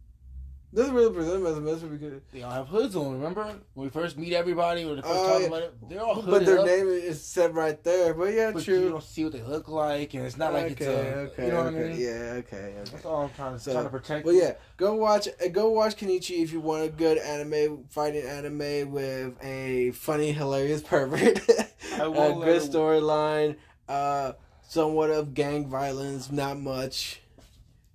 Doesn't 0.75 0.95
really 0.95 1.15
present 1.15 1.43
them 1.43 1.47
as 1.47 1.57
a 1.57 1.61
mystery 1.61 1.97
because, 1.97 2.21
they 2.33 2.43
all 2.43 2.51
have 2.51 2.69
hoods 2.69 2.97
on. 2.97 3.13
Remember 3.13 3.45
when 3.75 3.87
we 3.87 3.89
first 3.89 4.19
meet 4.19 4.33
everybody 4.33 4.85
or 4.85 4.97
the 4.97 5.03
first 5.03 5.15
talk 5.15 5.41
yeah. 5.41 5.47
about 5.47 5.63
it, 5.63 5.89
they're 5.89 6.03
all 6.03 6.17
hooded 6.17 6.31
but 6.31 6.45
their 6.45 6.59
up. 6.59 6.67
name 6.67 6.89
is 6.89 7.23
said 7.23 7.55
right 7.55 7.83
there. 7.83 8.13
But 8.13 8.35
yeah, 8.35 8.51
but 8.51 8.67
you 8.67 8.81
true. 8.81 8.91
don't 8.91 9.03
see 9.03 9.25
what 9.25 9.33
they 9.33 9.43
look 9.43 9.69
like, 9.69 10.13
and 10.15 10.27
it's 10.27 10.37
not 10.37 10.53
like 10.53 10.73
it's 10.73 10.83
a, 10.83 11.15
okay, 11.31 11.47
you 11.47 11.53
know 11.53 11.65
what. 11.65 11.67
I 11.69 11.71
mean. 11.71 11.99
Yeah, 11.99 12.09
okay, 12.09 12.57
okay. 12.57 12.75
That's 12.91 13.05
all 13.05 13.23
I'm 13.23 13.31
trying 13.31 13.55
to 13.55 13.61
So, 13.61 13.73
trying 13.73 13.85
to 13.85 13.91
protect. 13.91 14.27
Well, 14.27 14.35
yeah, 14.35 14.55
go 14.77 14.95
watch 14.95 15.29
uh, 15.29 15.49
go 15.49 15.71
watch 15.71 15.97
Kenichi 15.97 16.43
if 16.43 16.53
you 16.53 16.61
want 16.61 16.85
a 16.85 16.89
good 16.89 17.19
anime 17.19 17.85
fighting 17.89 18.27
anime 18.27 18.91
with 18.91 19.35
a 19.43 19.93
funny, 19.93 20.33
hilarious 20.33 20.83
pervert. 20.83 21.41
A 21.95 22.11
good 22.11 22.17
uh, 22.19 22.61
storyline, 22.61 23.57
uh, 23.89 24.33
somewhat 24.61 25.09
of 25.11 25.33
gang 25.33 25.67
violence, 25.67 26.31
not 26.31 26.59
much, 26.59 27.23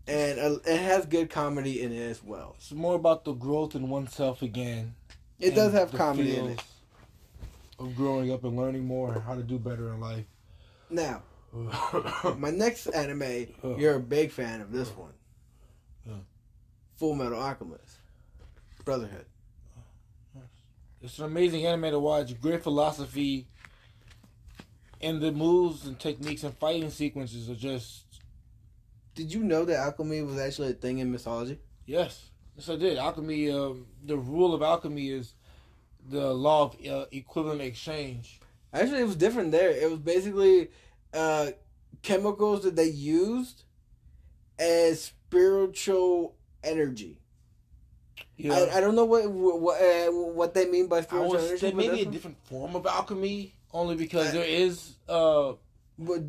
and 0.08 0.40
uh, 0.40 0.60
it 0.66 0.80
has 0.80 1.06
good 1.06 1.30
comedy 1.30 1.82
in 1.82 1.92
it 1.92 2.10
as 2.10 2.24
well. 2.24 2.56
It's 2.58 2.72
more 2.72 2.96
about 2.96 3.26
the 3.26 3.34
growth 3.34 3.76
in 3.76 3.90
oneself 3.90 4.42
again. 4.42 4.96
It 5.40 5.56
does 5.56 5.74
have 5.74 5.92
comedy 5.92 6.36
in 6.36 6.52
it. 6.52 6.64
Of 7.80 7.96
growing 7.96 8.32
up 8.32 8.44
and 8.44 8.56
learning 8.56 8.86
more 8.86 9.14
and 9.14 9.24
how 9.24 9.36
to 9.36 9.42
do 9.42 9.58
better 9.58 9.92
in 9.92 10.00
life. 10.00 10.26
Now, 10.90 11.24
my 12.38 12.52
next 12.52 12.88
anime, 12.88 13.48
you're 13.78 13.96
a 13.96 14.00
big 14.00 14.32
fan 14.32 14.62
of 14.62 14.72
this 14.72 14.90
one. 14.90 15.14
Uh. 16.08 16.20
Full 16.98 17.16
Metal 17.16 17.40
Alchemist, 17.40 17.98
Brotherhood. 18.86 19.26
It's 21.04 21.18
an 21.18 21.26
amazing 21.26 21.66
anime 21.66 21.92
to 21.92 22.00
watch. 22.00 22.40
Great 22.40 22.62
philosophy. 22.62 23.48
And 25.02 25.20
the 25.20 25.32
moves 25.32 25.88
and 25.88 26.00
techniques 26.00 26.44
and 26.44 26.56
fighting 26.56 26.92
sequences 26.92 27.50
are 27.50 27.56
just 27.56 28.04
Did 29.22 29.34
you 29.36 29.44
know 29.44 29.66
that 29.66 29.78
alchemy 29.78 30.24
was 30.24 30.40
actually 30.40 30.70
a 30.72 30.74
thing 30.74 30.98
in 30.98 31.12
mythology? 31.12 31.60
yes. 31.86 32.30
Yes, 32.58 32.68
I 32.70 32.76
did. 32.76 32.98
Alchemy. 32.98 33.50
Um, 33.52 33.86
the 34.04 34.18
rule 34.18 34.54
of 34.54 34.62
alchemy 34.62 35.10
is 35.10 35.36
the 36.10 36.34
law 36.34 36.64
of 36.66 36.76
uh, 36.86 37.06
equivalent 37.12 37.62
exchange. 37.62 38.40
Actually, 38.74 39.02
it 39.02 39.06
was 39.06 39.16
different 39.16 39.52
there. 39.52 39.70
It 39.70 39.90
was 39.90 40.00
basically 40.00 40.70
uh, 41.14 41.52
chemicals 42.02 42.64
that 42.64 42.76
they 42.76 42.90
used 42.90 43.64
as 44.60 45.02
spiritual 45.02 46.36
energy. 46.64 47.20
Yeah. 48.38 48.54
I, 48.54 48.78
I 48.78 48.82
don't 48.82 48.96
know 48.96 49.06
what 49.06 49.30
what 49.32 49.82
uh, 49.82 50.12
what 50.12 50.54
they 50.54 50.66
mean 50.66 50.88
by 50.88 50.98
I 50.98 51.02
spiritual 51.02 51.38
energy. 51.38 51.58
say 51.58 51.72
maybe 51.74 52.02
a 52.02 52.06
different 52.06 52.38
form 52.48 52.76
of 52.76 52.86
alchemy, 52.86 53.56
only 53.72 53.96
because 53.96 54.34
there 54.34 54.44
is. 54.66 54.96
Uh, 55.08 55.54
But 55.98 56.24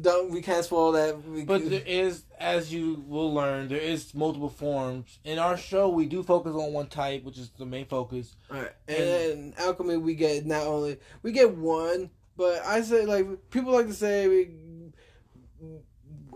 don't 0.00 0.30
we 0.30 0.42
can't 0.42 0.64
spoil 0.64 0.92
that. 0.92 1.22
We, 1.24 1.44
but 1.44 1.68
there 1.68 1.82
is, 1.86 2.24
as 2.38 2.72
you 2.72 3.04
will 3.06 3.32
learn, 3.32 3.68
there 3.68 3.78
is 3.78 4.14
multiple 4.14 4.48
forms. 4.48 5.18
In 5.24 5.38
our 5.38 5.56
show, 5.56 5.88
we 5.88 6.06
do 6.06 6.22
focus 6.22 6.54
on 6.54 6.72
one 6.72 6.88
type, 6.88 7.22
which 7.22 7.38
is 7.38 7.50
the 7.50 7.66
main 7.66 7.86
focus. 7.86 8.34
Alright. 8.50 8.72
And 8.88 8.98
in 8.98 9.54
alchemy, 9.58 9.96
we 9.96 10.14
get 10.14 10.44
not 10.44 10.66
only 10.66 10.98
we 11.22 11.32
get 11.32 11.54
one, 11.54 12.10
but 12.36 12.64
I 12.64 12.82
say 12.82 13.06
like 13.06 13.50
people 13.50 13.72
like 13.72 13.86
to 13.86 13.94
say 13.94 14.26
we 14.26 14.50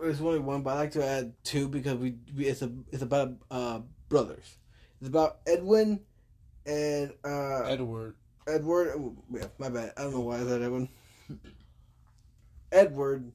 it's 0.02 0.20
only 0.20 0.38
one, 0.38 0.62
but 0.62 0.76
I 0.76 0.80
like 0.80 0.92
to 0.92 1.04
add 1.04 1.34
two 1.44 1.68
because 1.68 1.96
we, 1.96 2.14
we 2.36 2.46
it's 2.46 2.62
a 2.62 2.70
it's 2.92 3.02
about 3.02 3.32
uh 3.50 3.80
brothers. 4.08 4.58
It's 5.00 5.08
about 5.08 5.38
Edwin 5.46 6.00
and 6.66 7.12
uh 7.24 7.64
Edward. 7.64 8.14
Edward. 8.46 8.92
oh, 8.96 9.16
Yeah, 9.32 9.46
my 9.58 9.68
bad. 9.68 9.92
I 9.96 10.02
don't 10.02 10.14
know 10.14 10.20
why 10.20 10.36
I 10.40 10.44
said 10.44 10.62
Edwin. 10.62 10.88
Edward 12.72 13.32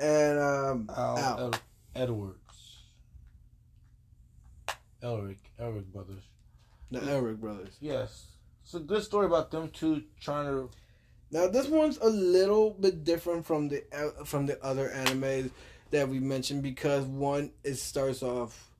and 0.00 0.38
um 0.38 0.90
Al, 0.96 1.18
Al. 1.18 1.54
Ed- 1.54 1.60
Edwards. 1.94 2.38
Elric. 5.02 5.38
Elric 5.60 5.86
brothers. 5.92 6.22
the 6.90 7.00
Elric 7.00 7.38
brothers. 7.38 7.76
Yes. 7.80 8.26
It's 8.64 8.74
a 8.74 8.80
good 8.80 9.02
story 9.02 9.26
about 9.26 9.50
them 9.50 9.70
two 9.70 10.02
trying 10.20 10.46
to. 10.46 10.70
Now 11.30 11.48
this 11.48 11.68
one's 11.68 11.98
a 11.98 12.08
little 12.08 12.70
bit 12.70 13.04
different 13.04 13.46
from 13.46 13.68
the 13.68 13.84
uh, 13.92 14.24
from 14.24 14.46
the 14.46 14.62
other 14.62 14.88
animes 14.90 15.50
that 15.90 16.08
we 16.08 16.20
mentioned 16.20 16.62
because 16.62 17.04
one 17.04 17.52
it 17.64 17.74
starts 17.76 18.22
off 18.22 18.70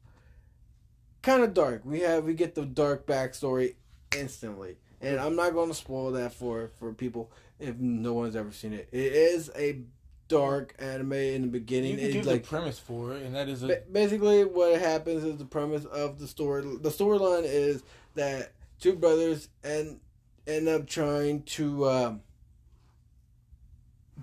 kind 1.22 1.42
of 1.42 1.54
dark. 1.54 1.82
We 1.84 2.00
have 2.00 2.24
we 2.24 2.34
get 2.34 2.54
the 2.54 2.64
dark 2.64 3.06
backstory 3.06 3.74
instantly, 4.16 4.76
and 5.00 5.18
I'm 5.18 5.36
not 5.36 5.52
going 5.52 5.68
to 5.68 5.74
spoil 5.74 6.12
that 6.12 6.32
for 6.32 6.70
for 6.78 6.92
people 6.92 7.30
if 7.58 7.76
no 7.76 8.12
one's 8.14 8.36
ever 8.36 8.52
seen 8.52 8.72
it. 8.72 8.88
It 8.92 9.12
is 9.12 9.50
a 9.56 9.82
dark 10.28 10.74
anime 10.78 11.12
in 11.12 11.42
the 11.42 11.48
beginning. 11.48 11.92
You 11.92 11.98
can 11.98 12.10
give 12.12 12.26
like 12.26 12.42
the 12.42 12.48
premise 12.48 12.78
for 12.78 13.14
it, 13.14 13.22
and 13.22 13.34
that 13.34 13.48
is 13.48 13.62
a 13.62 13.82
basically 13.90 14.44
what 14.44 14.78
happens 14.80 15.24
is 15.24 15.38
the 15.38 15.44
premise 15.44 15.84
of 15.86 16.18
the 16.18 16.28
story 16.28 16.62
the 16.62 16.90
storyline 16.90 17.44
is 17.44 17.82
that 18.14 18.52
two 18.80 18.94
brothers 18.94 19.48
and 19.64 19.98
end 20.46 20.68
up 20.68 20.86
trying 20.86 21.42
to 21.42 21.88
um, 21.88 22.20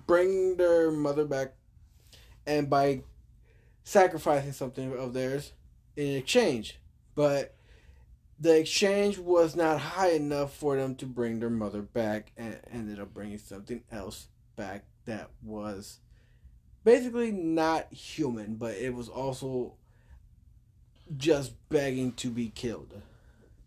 bring 0.06 0.56
their 0.56 0.90
mother 0.90 1.24
back 1.24 1.54
and 2.46 2.70
by 2.70 3.02
sacrificing 3.84 4.52
something 4.52 4.96
of 4.96 5.12
theirs 5.12 5.52
in 5.96 6.16
exchange 6.16 6.78
but 7.14 7.54
the 8.38 8.58
exchange 8.58 9.18
was 9.18 9.56
not 9.56 9.80
high 9.80 10.10
enough 10.10 10.52
for 10.52 10.76
them 10.76 10.94
to 10.94 11.06
bring 11.06 11.38
their 11.38 11.50
mother 11.50 11.80
back 11.80 12.32
and 12.36 12.58
ended 12.70 13.00
up 13.00 13.14
bringing 13.14 13.38
something 13.38 13.82
else 13.90 14.26
back 14.56 14.84
that 15.04 15.30
was 15.42 16.00
basically 16.84 17.32
not 17.32 17.92
human, 17.92 18.54
but 18.54 18.74
it 18.76 18.94
was 18.94 19.08
also 19.08 19.74
just 21.16 21.52
begging 21.68 22.12
to 22.12 22.30
be 22.30 22.48
killed. 22.48 23.00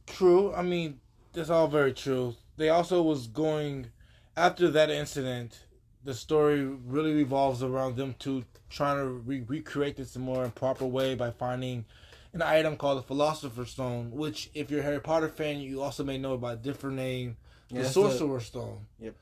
True. 0.06 0.54
I 0.54 0.64
mean, 0.64 1.00
that's 1.34 1.50
all 1.50 1.68
very 1.68 1.94
true. 1.94 2.36
They 2.58 2.70
also 2.70 3.02
was 3.02 3.28
going 3.28 3.88
after 4.36 4.70
that 4.72 4.90
incident. 4.90 5.66
The 6.04 6.14
story 6.14 6.64
really 6.66 7.14
revolves 7.14 7.62
around 7.62 7.96
them 7.96 8.16
two 8.20 8.46
trying 8.70 8.98
to 8.98 9.06
re- 9.06 9.44
recreate 9.48 9.98
this 9.98 10.16
in 10.16 10.22
a 10.22 10.26
more 10.26 10.50
proper 10.50 10.86
way 10.86 11.16
by 11.16 11.32
finding 11.32 11.86
an 12.34 12.42
item 12.42 12.78
called 12.78 13.00
the 13.00 13.04
Philosopher's 13.04 13.72
Stone, 13.72 14.12
which, 14.12 14.50
if 14.54 14.70
you're 14.70 14.82
a 14.82 14.84
Harry 14.84 15.00
Potter 15.00 15.28
fan, 15.28 15.60
you 15.60 15.82
also 15.82 16.04
may 16.04 16.18
know 16.18 16.38
by 16.38 16.54
a 16.54 16.58
different 16.58 16.96
name, 16.96 17.38
the 17.70 17.80
Yes, 17.82 17.94
Sorcerer's 17.94 18.46
Stone. 18.46 18.86
Yep. 19.00 19.16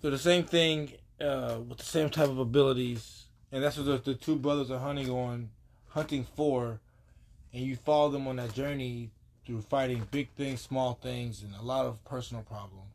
They're 0.00 0.10
the 0.12 0.18
same 0.18 0.44
thing 0.44 0.92
uh, 1.20 1.58
with 1.66 1.78
the 1.78 1.84
same 1.84 2.10
type 2.10 2.28
of 2.28 2.38
abilities, 2.38 3.26
and 3.50 3.62
that's 3.62 3.76
what 3.76 3.86
the, 3.86 4.12
the 4.12 4.14
two 4.14 4.36
brothers 4.36 4.70
are 4.70 4.78
hunting 4.78 5.10
on, 5.10 5.50
hunting 5.88 6.26
for, 6.36 6.80
and 7.52 7.62
you 7.62 7.76
follow 7.76 8.10
them 8.10 8.26
on 8.26 8.36
that 8.36 8.54
journey 8.54 9.10
through 9.44 9.60
fighting 9.62 10.06
big 10.10 10.30
things, 10.36 10.60
small 10.60 10.94
things, 10.94 11.42
and 11.42 11.54
a 11.54 11.62
lot 11.62 11.86
of 11.86 12.02
personal 12.04 12.42
problems. 12.42 12.92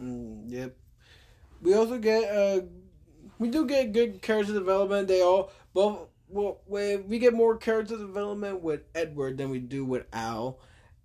Mm, 0.00 0.44
yep. 0.46 0.76
We 1.62 1.74
also 1.74 1.98
get 1.98 2.24
uh, 2.30 2.62
we 3.38 3.48
do 3.48 3.66
get 3.66 3.92
good 3.92 4.22
character 4.22 4.52
development. 4.52 5.08
They 5.08 5.22
all 5.22 5.50
both 5.72 6.08
well, 6.28 6.60
we 6.66 6.96
we 6.96 7.18
get 7.18 7.34
more 7.34 7.56
character 7.56 7.96
development 7.96 8.62
with 8.62 8.82
Edward 8.94 9.38
than 9.38 9.50
we 9.50 9.58
do 9.58 9.84
with 9.84 10.06
Al. 10.12 10.58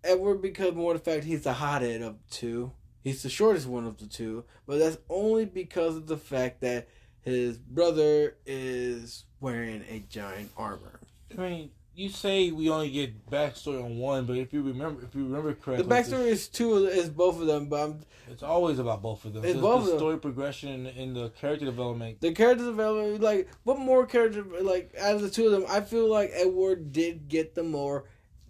Edward 0.03 0.41
because 0.41 0.75
more 0.75 0.93
the 0.93 0.99
fact 0.99 1.23
he's 1.23 1.43
the 1.43 1.53
hothead 1.53 2.01
of 2.01 2.17
two. 2.29 2.71
He's 3.05 3.21
the 3.21 3.29
shortest 3.29 3.67
one 3.67 3.85
of 3.85 3.99
the 3.99 4.07
two, 4.07 4.45
but 4.65 4.79
that's 4.79 4.97
only 5.11 5.45
because 5.45 5.95
of 5.95 6.07
the 6.07 6.17
fact 6.17 6.61
that 6.61 6.87
his 7.21 7.55
brother 7.59 8.35
is 8.47 9.25
wearing 9.39 9.83
a 9.91 9.99
giant 10.09 10.49
armor. 10.57 10.99
I 11.37 11.39
mean, 11.39 11.69
you 11.93 12.09
say 12.09 12.49
we 12.49 12.67
only 12.71 12.89
get 12.89 13.29
backstory 13.29 13.83
on 13.83 13.99
one, 13.99 14.25
but 14.25 14.37
if 14.37 14.51
you 14.53 14.63
remember, 14.63 15.03
if 15.03 15.13
you 15.13 15.23
remember 15.23 15.53
correctly, 15.53 15.87
The 15.87 15.93
backstory 15.95 16.25
is 16.29 16.47
two 16.47 16.87
is 16.87 17.09
both 17.09 17.39
of 17.39 17.45
them, 17.45 17.67
but 17.67 17.83
I'm, 17.83 17.99
it's 18.31 18.41
always 18.41 18.79
about 18.79 19.03
both 19.03 19.23
of 19.23 19.33
them. 19.33 19.43
It's 19.43 19.53
Just 19.53 19.61
both 19.61 19.81
of 19.81 19.85
the 19.85 19.91
them. 19.91 19.99
story 19.99 20.17
progression 20.17 20.87
and 20.87 21.15
the 21.15 21.29
character 21.29 21.65
development. 21.65 22.21
the 22.21 22.31
character 22.31 22.65
development, 22.65 23.21
like 23.21 23.49
what 23.65 23.77
more 23.77 24.07
character, 24.07 24.43
like 24.61 24.95
out 24.99 25.13
of 25.13 25.21
the 25.21 25.29
two 25.29 25.45
of 25.45 25.51
them, 25.51 25.65
I 25.69 25.81
feel 25.81 26.09
like 26.09 26.31
Edward 26.33 26.91
did 26.91 27.29
get 27.29 27.53
the 27.53 27.61
more 27.63 28.05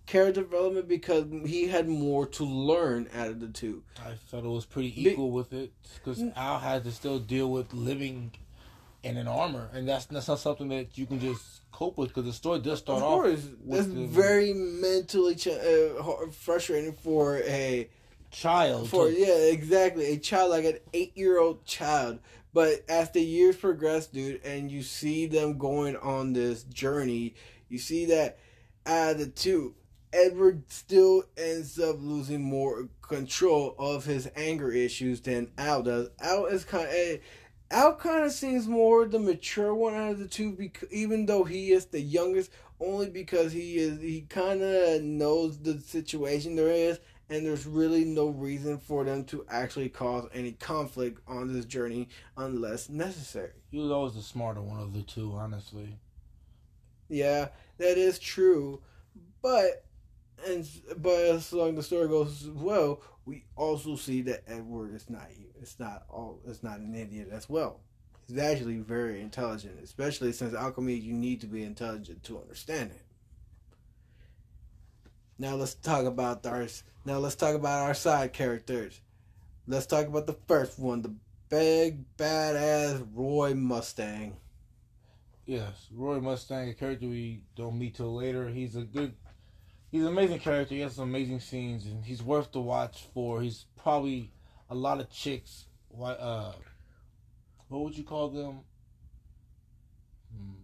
character 0.06 0.42
development 0.42 0.88
because 0.88 1.26
he 1.46 1.68
had 1.68 1.88
more 1.88 2.26
to 2.28 2.44
learn 2.44 3.10
out 3.16 3.28
of 3.30 3.40
the 3.40 3.48
two. 3.48 3.84
I 4.06 4.14
thought 4.30 4.44
it 4.44 4.50
was 4.50 4.66
pretty 4.66 4.92
Be- 4.92 5.10
equal 5.12 5.32
with 5.32 5.54
it 5.54 5.72
because. 5.96 6.22
Al 6.36 6.60
had 6.60 6.84
to 6.84 6.92
still 6.92 7.20
deal 7.20 7.50
with 7.50 7.74
living 7.74 8.32
in 9.04 9.18
an 9.18 9.28
armor, 9.28 9.70
and 9.74 9.88
that's 9.88 10.06
that's 10.06 10.28
not 10.28 10.40
something 10.40 10.70
that 10.70 10.98
you 10.98 11.06
can 11.06 11.20
just 11.20 11.62
cope 11.72 11.98
with 11.98 12.10
because 12.10 12.26
the 12.26 12.34
story 12.34 12.60
does 12.60 12.80
start 12.80 13.00
of 13.00 13.04
off. 13.04 13.22
course, 13.22 13.48
with 13.64 13.80
that's 13.80 13.88
the- 13.88 14.06
very 14.08 14.54
mentally 14.54 15.36
ch- 15.36 15.48
uh, 15.48 16.28
frustrating 16.32 16.94
for 16.94 17.38
a 17.40 17.88
child. 18.32 18.90
for 18.90 19.08
to- 19.10 19.14
yeah 19.20 19.36
exactly 19.52 20.06
a 20.14 20.18
child 20.18 20.50
like 20.52 20.66
an 20.66 20.78
eight 20.94 21.16
year 21.16 21.40
old 21.40 21.64
child 21.66 22.20
but 22.54 22.84
as 22.90 23.10
the 23.12 23.22
years 23.22 23.56
progress 23.56 24.08
dude 24.08 24.42
and 24.44 24.70
you 24.72 24.82
see 24.82 25.26
them 25.26 25.58
going 25.58 25.96
on 25.98 26.34
this 26.34 26.64
journey 26.64 27.34
you 27.70 27.78
see 27.78 28.06
that 28.06 28.38
out 28.86 29.12
of 29.14 29.20
the 29.20 29.28
two 29.28 29.74
edward 30.16 30.64
still 30.72 31.24
ends 31.38 31.80
up 31.80 31.98
losing 32.00 32.42
more 32.42 32.88
control 33.02 33.76
of 33.78 34.06
his 34.06 34.30
anger 34.36 34.72
issues 34.72 35.22
than 35.22 35.52
al 35.58 35.84
does 35.84 36.10
al 36.20 36.46
is 36.46 36.64
kind 36.64 36.88
of 36.88 36.94
eh, 36.94 37.18
al 37.72 37.96
kind 37.96 38.26
of 38.26 38.32
seems 38.32 38.68
more 38.68 39.06
the 39.06 39.20
mature 39.20 39.76
one 39.76 39.94
out 39.94 40.12
of 40.12 40.20
the 40.20 40.28
two 40.28 40.52
because 40.54 40.92
even 40.92 41.26
though 41.26 41.44
he 41.44 41.72
is 41.72 41.86
the 41.88 42.02
youngest 42.02 42.50
only 42.80 43.10
because 43.10 43.52
he 43.52 43.78
is 43.78 44.00
he 44.02 44.22
kind 44.22 44.62
of 44.62 45.02
knows 45.02 45.60
the 45.60 45.80
situation 45.80 46.56
there 46.56 46.72
is 46.72 47.00
and 47.30 47.46
there's 47.46 47.66
really 47.66 48.06
no 48.06 48.28
reason 48.28 48.78
for 48.78 49.04
them 49.04 49.24
to 49.26 49.46
actually 49.50 49.90
cause 49.90 50.28
any 50.34 50.52
conflict 50.54 51.20
on 51.28 51.52
this 51.52 51.66
journey 51.66 52.08
unless 52.38 52.90
necessary. 52.90 53.52
He 53.72 53.80
was 53.80 53.92
always 53.92 54.14
the 54.14 54.22
smarter 54.22 54.62
one 54.62 54.80
of 54.80 54.94
the 54.94 55.02
two, 55.02 55.34
honestly. 55.34 55.98
Yeah, 57.10 57.50
that 57.78 57.98
is 57.98 58.20
true, 58.20 58.82
but 59.42 59.85
and 60.48 60.68
but 60.98 61.16
as 61.16 61.52
long 61.54 61.76
the 61.76 61.84
story 61.84 62.08
goes 62.08 62.50
well, 62.54 63.02
we 63.26 63.46
also 63.56 63.96
see 63.96 64.22
that 64.24 64.44
Edward 64.48 64.94
is 64.94 65.10
not 65.10 65.28
it's 65.62 65.80
not 65.80 66.04
all 66.10 66.40
it's 66.48 66.64
not 66.64 66.80
an 66.80 66.96
idiot 66.96 67.30
as 67.32 67.50
well. 67.50 67.82
He's 68.28 68.38
actually 68.38 68.78
very 68.78 69.22
intelligent, 69.22 69.80
especially 69.84 70.32
since 70.32 70.54
alchemy 70.54 70.96
you 70.96 71.14
need 71.14 71.42
to 71.42 71.48
be 71.48 71.64
intelligent 71.64 72.24
to 72.24 72.40
understand 72.40 72.92
it. 72.92 73.06
Now 75.38 75.56
let's 75.56 75.76
talk 75.76 76.06
about 76.06 76.46
our 76.46 76.68
now 77.06 77.18
let's 77.18 77.36
talk 77.36 77.56
about 77.56 77.84
our 77.84 77.94
side 77.94 78.34
characters. 78.34 79.02
Let's 79.68 79.88
talk 79.88 80.08
about 80.08 80.28
the 80.28 80.38
first 80.48 80.78
one, 80.78 81.02
the 81.02 81.16
big 81.50 82.06
badass 82.18 83.06
Roy 83.14 83.54
Mustang. 83.54 84.38
Yes, 85.46 85.88
Roy 85.94 86.20
Mustang, 86.20 86.70
a 86.70 86.74
character 86.74 87.08
we 87.08 87.42
don't 87.56 87.78
meet 87.78 87.96
till 87.96 88.16
later. 88.16 88.50
He's 88.50 88.76
a 88.76 88.82
good, 88.82 89.14
he's 89.96 90.04
an 90.04 90.10
amazing 90.10 90.40
character. 90.40 90.76
He 90.76 90.82
has 90.82 90.96
some 90.96 91.06
amazing 91.06 91.40
scenes, 91.40 91.86
and 91.86 92.04
he's 92.04 92.22
worth 92.22 92.52
the 92.52 92.60
watch 92.60 93.06
for. 93.14 93.42
He's 93.42 93.66
probably 93.82 94.32
a 94.70 94.76
lot 94.76 95.00
of 95.00 95.10
chicks. 95.10 95.68
Why? 95.88 96.12
Uh, 96.12 96.52
what 97.70 97.82
would 97.82 97.98
you 97.98 98.04
call 98.04 98.28
them? 98.28 98.60
Hmm. 100.36 100.64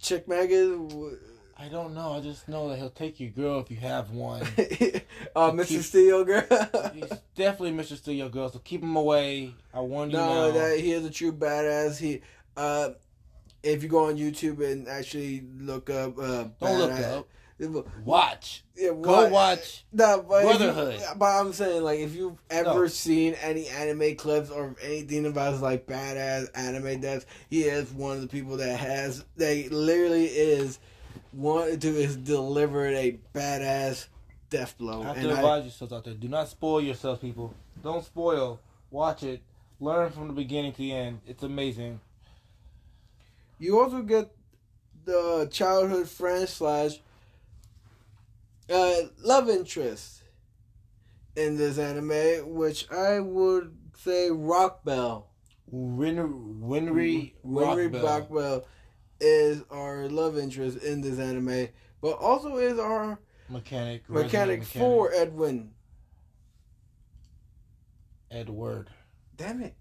Chick 0.00 0.26
maggot. 0.26 1.18
I 1.56 1.68
don't 1.68 1.94
know. 1.94 2.14
I 2.14 2.20
just 2.20 2.48
know 2.48 2.70
that 2.70 2.78
he'll 2.78 2.88
take 2.90 3.20
your 3.20 3.30
girl 3.30 3.60
if 3.60 3.70
you 3.70 3.76
have 3.76 4.10
one. 4.10 4.40
uh, 5.36 5.52
Mr. 5.52 5.82
Steel 5.82 6.24
girl. 6.24 6.46
He's 6.94 7.10
definitely 7.36 7.72
Mr. 7.72 8.16
Your 8.16 8.30
Girl, 8.30 8.48
so 8.48 8.58
keep 8.58 8.82
him 8.82 8.96
away. 8.96 9.54
I 9.72 9.80
warn 9.80 10.10
you 10.10 10.16
no, 10.16 10.50
now. 10.50 10.50
that 10.50 10.80
he 10.80 10.92
is 10.92 11.04
a 11.04 11.10
true 11.10 11.32
badass. 11.32 11.98
He, 11.98 12.22
uh, 12.56 12.90
if 13.62 13.82
you 13.82 13.88
go 13.88 14.06
on 14.06 14.16
YouTube 14.16 14.64
and 14.68 14.88
actually 14.88 15.44
look 15.58 15.90
up, 15.90 16.18
uh, 16.18 16.44
don't 16.60 16.78
look 16.78 17.00
up. 17.00 17.28
Watch. 18.04 18.64
Yeah, 18.76 18.90
Go 19.00 19.28
watch. 19.28 19.84
No, 19.92 20.24
but 20.28 20.44
if 20.44 20.52
you- 20.52 20.58
Brotherhood. 20.58 21.00
but 21.16 21.26
I'm 21.26 21.52
saying, 21.52 21.82
like, 21.84 22.00
if 22.00 22.14
you've 22.14 22.36
ever 22.50 22.74
No. 22.82 22.86
seen 22.88 23.34
any 23.34 23.68
anime 23.68 24.16
clips 24.16 24.50
or 24.50 24.74
anything 24.82 25.24
about 25.26 25.52
his 25.52 25.62
like 25.62 25.86
badass 25.86 26.48
anime 26.54 27.00
deaths, 27.00 27.26
he 27.48 27.62
is 27.62 27.92
one 27.92 28.16
of 28.16 28.22
the 28.22 28.26
people 28.28 28.56
that 28.56 28.76
has, 28.80 29.24
that 29.36 29.70
literally 29.70 30.26
is 30.26 30.80
one 31.30 31.78
to 31.78 31.88
is 31.88 32.16
delivered 32.16 32.94
a 32.94 33.18
badass 33.32 34.08
death 34.50 34.76
blow. 34.76 35.02
I 35.02 35.06
have 35.06 35.16
And 35.18 35.28
to 35.28 35.32
I- 35.34 35.36
advise 35.36 35.62
yourselves 35.64 35.92
out 35.92 36.04
there. 36.04 36.14
Do 36.14 36.28
not 36.28 36.48
spoil 36.48 36.80
yourselves, 36.80 37.20
people. 37.20 37.54
Don't 37.84 38.04
spoil. 38.04 38.58
Watch 38.90 39.22
it. 39.22 39.42
Learn 39.78 40.10
from 40.10 40.26
the 40.26 40.34
beginning 40.34 40.72
to 40.72 40.78
the 40.78 40.92
end. 40.92 41.20
It's 41.26 41.42
amazing. 41.44 42.00
You 43.60 43.80
also 43.80 44.02
get 44.02 44.30
the 45.04 45.48
childhood 45.52 46.08
friend 46.08 46.48
slash 46.48 47.00
uh, 48.70 48.94
love 49.22 49.48
interest 49.48 50.22
in 51.36 51.56
this 51.56 51.78
anime, 51.78 52.54
which 52.54 52.90
I 52.90 53.20
would 53.20 53.76
say 53.96 54.28
Rockbell. 54.30 55.24
Win- 55.66 56.60
Winry 56.62 57.32
Winry 57.44 57.90
Rockbell. 57.90 58.04
Rockwell 58.04 58.66
is 59.20 59.62
our 59.70 60.08
love 60.08 60.38
interest 60.38 60.78
in 60.78 61.00
this 61.00 61.18
anime, 61.18 61.68
but 62.00 62.12
also 62.12 62.56
is 62.56 62.78
our 62.78 63.18
mechanic. 63.48 64.08
mechanic, 64.08 64.60
resident 64.60 64.82
for 64.82 65.12
Edwin. 65.12 65.70
Edward. 68.30 68.90
Damn 69.36 69.62
it! 69.62 69.74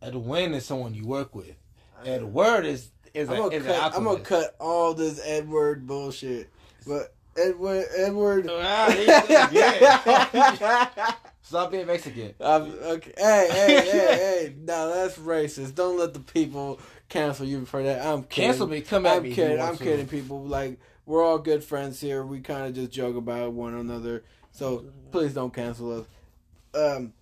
Edwin 0.00 0.54
is 0.54 0.64
someone 0.64 0.94
you 0.94 1.06
work 1.06 1.34
with. 1.34 1.54
Edward 2.04 2.66
is 2.66 2.90
is, 3.14 3.28
I'm 3.28 3.34
a, 3.34 3.38
gonna, 3.38 3.54
is 3.54 3.66
cut, 3.66 3.94
I'm 3.94 4.04
gonna 4.04 4.20
cut 4.20 4.56
all 4.58 4.94
this 4.94 5.20
Edward 5.24 5.86
bullshit, 5.86 6.50
but 6.86 7.14
Edward. 7.36 7.86
Edward. 7.96 8.48
Ah, 8.50 8.86
there 8.88 9.00
you 9.00 10.58
go. 10.58 11.14
Stop 11.42 11.72
being 11.72 11.86
Mexican. 11.86 12.34
Um, 12.40 12.74
okay. 12.82 13.12
Hey, 13.16 13.48
hey, 13.50 13.66
hey, 13.66 13.90
hey. 13.90 14.54
No, 14.58 14.94
that's 14.94 15.18
racist. 15.18 15.74
Don't 15.74 15.98
let 15.98 16.14
the 16.14 16.20
people 16.20 16.80
cancel 17.08 17.46
you 17.46 17.64
for 17.66 17.82
that. 17.82 18.04
I'm 18.04 18.22
kidding. 18.24 18.50
Cancel 18.50 18.66
me. 18.66 18.80
Come 18.80 19.06
at 19.06 19.16
I'm 19.16 19.22
me. 19.22 19.30
if 19.30 19.36
you 19.36 19.44
kidding. 19.44 19.60
I'm 19.60 19.76
kidding, 19.76 20.06
people. 20.06 20.44
Like 20.44 20.78
we're 21.04 21.22
all 21.22 21.38
good 21.38 21.64
friends 21.64 22.00
here. 22.00 22.24
We 22.24 22.40
kind 22.40 22.66
of 22.66 22.74
just 22.74 22.90
joke 22.90 23.16
about 23.16 23.52
one 23.52 23.74
another. 23.74 24.24
So 24.52 24.86
please 25.10 25.34
don't 25.34 25.52
cancel 25.52 26.00
us. 26.00 26.06
Um, 26.74 27.12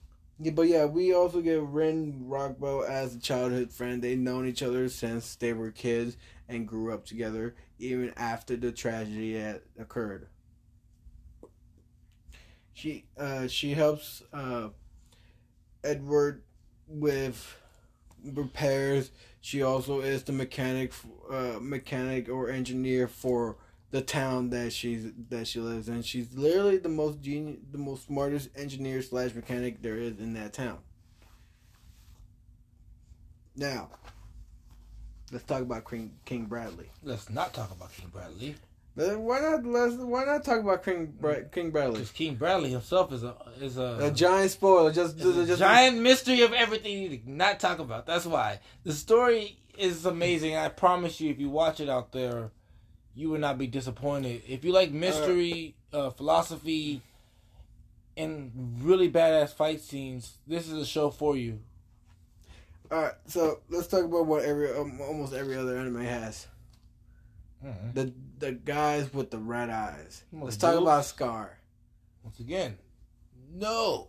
yeah, 0.40 0.52
but 0.52 0.62
yeah, 0.68 0.86
we 0.86 1.12
also 1.14 1.40
get 1.42 1.60
Ren 1.60 2.24
Rockwell 2.26 2.84
as 2.84 3.14
a 3.14 3.20
childhood 3.20 3.72
friend. 3.72 4.02
They've 4.02 4.18
known 4.18 4.46
each 4.46 4.62
other 4.62 4.88
since 4.88 5.36
they 5.36 5.52
were 5.52 5.70
kids 5.70 6.16
and 6.48 6.66
grew 6.66 6.92
up 6.92 7.04
together, 7.06 7.54
even 7.78 8.12
after 8.16 8.56
the 8.56 8.72
tragedy 8.72 9.34
had 9.38 9.60
occurred. 9.78 10.28
She 12.72 13.04
uh 13.16 13.46
she 13.46 13.74
helps 13.74 14.22
uh 14.32 14.70
Edward 15.82 16.42
with 16.88 17.56
repairs. 18.24 19.10
She 19.40 19.62
also 19.62 20.00
is 20.00 20.24
the 20.24 20.32
mechanic 20.32 20.92
uh 21.30 21.58
mechanic 21.60 22.28
or 22.28 22.50
engineer 22.50 23.08
for 23.08 23.56
the 23.90 24.00
town 24.00 24.50
that 24.50 24.72
she's 24.72 25.06
that 25.28 25.46
she 25.46 25.60
lives 25.60 25.88
in. 25.88 26.02
She's 26.02 26.32
literally 26.34 26.78
the 26.78 26.88
most 26.88 27.20
genius, 27.20 27.58
the 27.72 27.78
most 27.78 28.06
smartest 28.06 28.50
engineer 28.56 29.02
slash 29.02 29.34
mechanic 29.34 29.82
there 29.82 29.96
is 29.96 30.18
in 30.18 30.34
that 30.34 30.52
town. 30.52 30.78
Now, 33.56 33.90
let's 35.32 35.44
talk 35.44 35.62
about 35.62 35.88
King 35.88 36.12
King 36.24 36.46
Bradley. 36.46 36.90
Let's 37.02 37.28
not 37.30 37.52
talk 37.52 37.70
about 37.72 37.92
King 37.92 38.08
Bradley. 38.08 38.54
Why 38.94 39.40
not? 39.40 39.64
Let's 39.64 39.94
why 39.94 40.24
not 40.24 40.44
talk 40.44 40.60
about 40.60 40.84
King 40.84 41.06
Bra- 41.06 41.48
King 41.50 41.70
Bradley? 41.70 41.94
Because 41.94 42.10
King 42.10 42.34
Bradley 42.34 42.70
himself 42.70 43.12
is 43.12 43.22
a 43.24 43.34
is 43.60 43.76
a, 43.76 43.98
A 44.00 44.10
giant 44.10 44.50
spoiler. 44.50 44.92
Just, 44.92 45.18
a 45.20 45.46
just 45.46 45.58
giant 45.58 45.98
mystery 45.98 46.42
of 46.42 46.52
everything 46.52 46.92
you 46.92 47.08
need 47.08 47.24
to 47.24 47.30
not 47.30 47.60
talk 47.60 47.78
about. 47.78 48.06
That's 48.06 48.26
why 48.26 48.60
the 48.84 48.92
story 48.92 49.58
is 49.78 50.04
amazing. 50.06 50.56
I 50.56 50.68
promise 50.68 51.20
you, 51.20 51.30
if 51.30 51.38
you 51.38 51.48
watch 51.48 51.80
it 51.80 51.88
out 51.88 52.12
there, 52.12 52.50
you 53.20 53.28
will 53.28 53.38
not 53.38 53.58
be 53.58 53.66
disappointed. 53.66 54.42
If 54.48 54.64
you 54.64 54.72
like 54.72 54.90
mystery, 54.92 55.74
uh, 55.92 56.08
philosophy, 56.08 57.02
and 58.16 58.78
really 58.80 59.10
badass 59.10 59.52
fight 59.52 59.82
scenes, 59.82 60.38
this 60.46 60.66
is 60.66 60.72
a 60.72 60.86
show 60.86 61.10
for 61.10 61.36
you. 61.36 61.60
All 62.90 63.02
right, 63.02 63.12
so 63.26 63.60
let's 63.68 63.86
talk 63.86 64.04
about 64.04 64.26
what 64.26 64.44
every 64.44 64.74
um, 64.74 65.00
almost 65.02 65.34
every 65.34 65.54
other 65.56 65.76
anime 65.78 66.00
has. 66.00 66.46
Mhm. 67.64 67.94
The 67.94 68.12
the 68.38 68.52
guys 68.52 69.12
with 69.12 69.30
the 69.30 69.38
red 69.38 69.68
eyes. 69.68 70.24
Let's 70.32 70.56
talk 70.56 70.80
about 70.80 71.04
Scar. 71.04 71.58
Once 72.24 72.40
again, 72.40 72.78
no. 73.52 74.08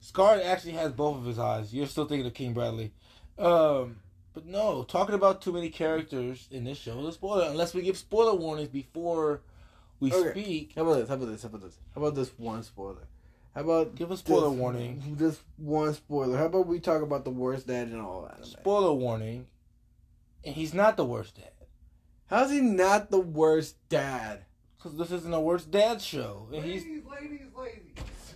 Scar 0.00 0.40
actually 0.42 0.72
has 0.72 0.90
both 0.90 1.18
of 1.18 1.24
his 1.24 1.38
eyes. 1.38 1.72
You're 1.72 1.86
still 1.86 2.06
thinking 2.06 2.26
of 2.26 2.34
King 2.34 2.52
Bradley. 2.52 2.92
Um, 3.38 4.00
but 4.34 4.46
no, 4.46 4.82
talking 4.84 5.14
about 5.14 5.42
too 5.42 5.52
many 5.52 5.68
characters 5.68 6.48
in 6.50 6.64
this 6.64 6.78
show 6.78 6.98
is 7.00 7.06
a 7.06 7.12
spoiler. 7.12 7.46
Unless 7.48 7.74
we 7.74 7.82
give 7.82 7.96
spoiler 7.98 8.34
warnings 8.34 8.68
before 8.68 9.40
we 10.00 10.12
Okay. 10.12 10.30
speak. 10.30 10.72
How 10.74 10.82
about 10.82 10.94
this? 10.94 11.08
How 11.08 11.14
about 11.14 11.28
this? 11.28 11.42
How 11.42 11.48
about 11.48 11.60
this? 11.62 11.78
How 11.94 12.00
about 12.00 12.14
this 12.14 12.30
one 12.38 12.62
spoiler? 12.62 13.06
How 13.54 13.60
about 13.60 13.94
Give 13.94 14.10
a 14.10 14.16
spoiler 14.16 14.48
this- 14.50 14.58
warning. 14.58 15.02
This 15.18 15.40
one 15.58 15.92
spoiler. 15.94 16.38
How 16.38 16.46
about 16.46 16.66
we 16.66 16.80
talk 16.80 17.02
about 17.02 17.24
the 17.24 17.30
worst 17.30 17.66
dad 17.66 17.88
in 17.88 18.00
all 18.00 18.26
anime? 18.26 18.44
Spoiler 18.44 18.92
warning. 18.94 19.46
And 20.44 20.54
he's 20.56 20.72
not 20.74 20.96
the 20.96 21.04
worst 21.04 21.36
dad. 21.36 21.50
How's 22.26 22.50
he 22.50 22.60
not 22.62 23.10
the 23.10 23.20
worst 23.20 23.76
dad? 23.90 24.46
Because 24.76 24.96
this 24.96 25.12
isn't 25.12 25.32
a 25.34 25.40
worst 25.40 25.70
dad 25.70 26.00
show. 26.00 26.48
And 26.52 26.64
he's 26.64 26.82
Ladies, 26.84 27.04
ladies, 27.04 27.40
ladies. 27.56 28.34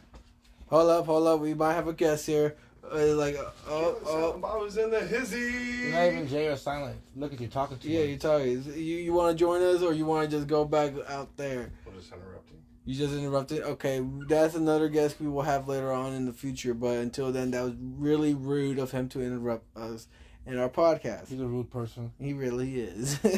Hold 0.69 0.91
up, 0.91 1.07
hold 1.07 1.27
up. 1.27 1.41
We 1.41 1.55
might 1.55 1.75
have 1.75 1.89
a 1.89 1.93
guest 1.93 2.27
here. 2.27 2.57
Uh, 2.93 3.15
like, 3.17 3.37
uh, 3.37 3.51
oh, 3.69 3.99
oh. 4.07 4.41
I 4.45 4.57
was 4.63 4.77
in 4.77 4.91
the 4.91 5.01
hizzy. 5.01 5.39
you're 5.83 5.93
not 5.93 6.07
even 6.07 6.29
Jay 6.29 6.47
or 6.49 6.57
silent. 6.57 7.01
Look 7.15 7.33
at 7.33 7.41
you 7.41 7.49
talking 7.49 7.79
to 7.79 7.89
Yeah, 7.89 8.01
him. 8.01 8.09
you're 8.11 8.19
talking. 8.19 8.63
You 8.75 8.97
you 8.99 9.13
want 9.13 9.37
to 9.37 9.39
join 9.45 9.63
us 9.63 9.83
or 9.83 9.93
you 9.93 10.05
want 10.07 10.31
to 10.31 10.37
just 10.37 10.47
go 10.47 10.65
back 10.65 10.93
out 11.09 11.37
there? 11.37 11.71
I'm 11.87 11.95
just 11.95 12.13
interrupting. 12.13 12.59
You 12.85 12.95
just 12.95 13.15
interrupted. 13.15 13.63
Okay, 13.63 14.01
that's 14.29 14.55
another 14.55 14.89
guest 14.89 15.21
we 15.21 15.29
will 15.29 15.43
have 15.43 15.67
later 15.69 15.93
on 15.93 16.13
in 16.13 16.27
the 16.27 16.33
future. 16.33 16.75
But 16.75 16.99
until 16.99 17.33
then, 17.33 17.51
that 17.51 17.63
was 17.65 17.75
really 17.81 18.35
rude 18.35 18.79
of 18.79 18.93
him 18.93 19.09
to 19.11 19.21
interrupt 19.23 19.77
us 19.77 20.07
in 20.47 20.57
our 20.59 20.69
podcast. 20.69 21.29
He's 21.29 21.41
a 21.41 21.47
rude 21.47 21.71
person. 21.71 22.13
He 22.21 22.33
really 22.33 22.81
is. 22.81 23.19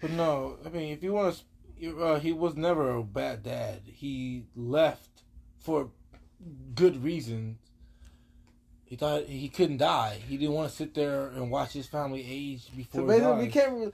But 0.00 0.10
no, 0.10 0.56
I 0.66 0.68
mean, 0.68 0.92
if 0.92 1.02
you 1.04 1.12
want 1.12 1.40
to, 1.80 2.02
uh, 2.02 2.18
he 2.18 2.32
was 2.32 2.56
never 2.56 2.90
a 2.90 3.04
bad 3.04 3.44
dad. 3.44 3.82
He 3.86 4.46
left 4.56 5.22
for 5.60 5.90
good 6.74 7.04
reasons. 7.04 7.58
He 8.92 8.96
thought 8.96 9.24
he 9.24 9.48
couldn't 9.48 9.78
die. 9.78 10.18
He 10.28 10.36
didn't 10.36 10.54
want 10.54 10.68
to 10.68 10.76
sit 10.76 10.92
there 10.92 11.28
and 11.28 11.50
watch 11.50 11.72
his 11.72 11.86
family 11.86 12.22
age 12.28 12.68
before. 12.76 13.00
so 13.00 13.06
he 13.06 13.18
basically, 13.20 13.46
we 13.46 13.48
can't. 13.50 13.72
Really, 13.72 13.92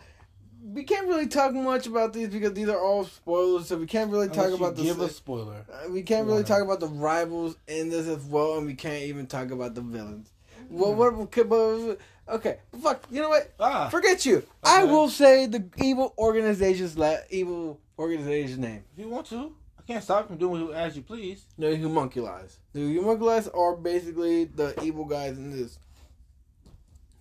we 0.74 0.82
can't 0.82 1.06
really 1.06 1.28
talk 1.28 1.54
much 1.54 1.86
about 1.86 2.12
these 2.12 2.30
because 2.30 2.52
these 2.54 2.68
are 2.68 2.80
all 2.80 3.04
spoilers. 3.04 3.68
So 3.68 3.76
we 3.76 3.86
can't 3.86 4.10
really 4.10 4.26
talk 4.26 4.46
Unless 4.46 4.58
about 4.58 4.74
the. 4.74 4.82
give 4.82 4.98
a 5.00 5.08
spoiler. 5.08 5.64
Uh, 5.72 5.88
we 5.92 6.02
can't 6.02 6.26
really 6.26 6.42
talk 6.42 6.64
about 6.64 6.80
the 6.80 6.88
rivals 6.88 7.54
in 7.68 7.90
this 7.90 8.08
as 8.08 8.24
well, 8.24 8.58
and 8.58 8.66
we 8.66 8.74
can't 8.74 9.04
even 9.04 9.28
talk 9.28 9.52
about 9.52 9.76
the 9.76 9.82
villains. 9.82 10.32
Well, 10.68 10.92
Hmm. 10.94 10.98
what 11.20 11.98
okay, 12.28 12.58
fuck. 12.82 13.04
You 13.08 13.22
know 13.22 13.28
what? 13.28 13.52
Ah, 13.60 13.88
Forget 13.90 14.26
you. 14.26 14.42
I 14.64 14.82
will 14.82 15.08
say 15.08 15.46
the 15.46 15.62
evil 15.76 16.12
organization's 16.18 16.98
la- 16.98 17.18
evil 17.30 17.78
organization 18.00 18.62
name. 18.62 18.82
if 18.94 18.98
you 18.98 19.08
want 19.08 19.26
to, 19.28 19.52
can't 19.88 20.04
stop 20.04 20.24
you 20.24 20.28
from 20.28 20.36
doing 20.36 20.74
as 20.74 20.94
you 20.96 21.02
please. 21.02 21.46
No, 21.56 21.70
the 21.70 21.78
homunculus. 21.82 22.58
The 22.74 22.96
homunculus 22.96 23.48
are 23.48 23.74
basically 23.74 24.44
the 24.44 24.78
evil 24.82 25.06
guys 25.06 25.38
in 25.38 25.50
this. 25.50 25.78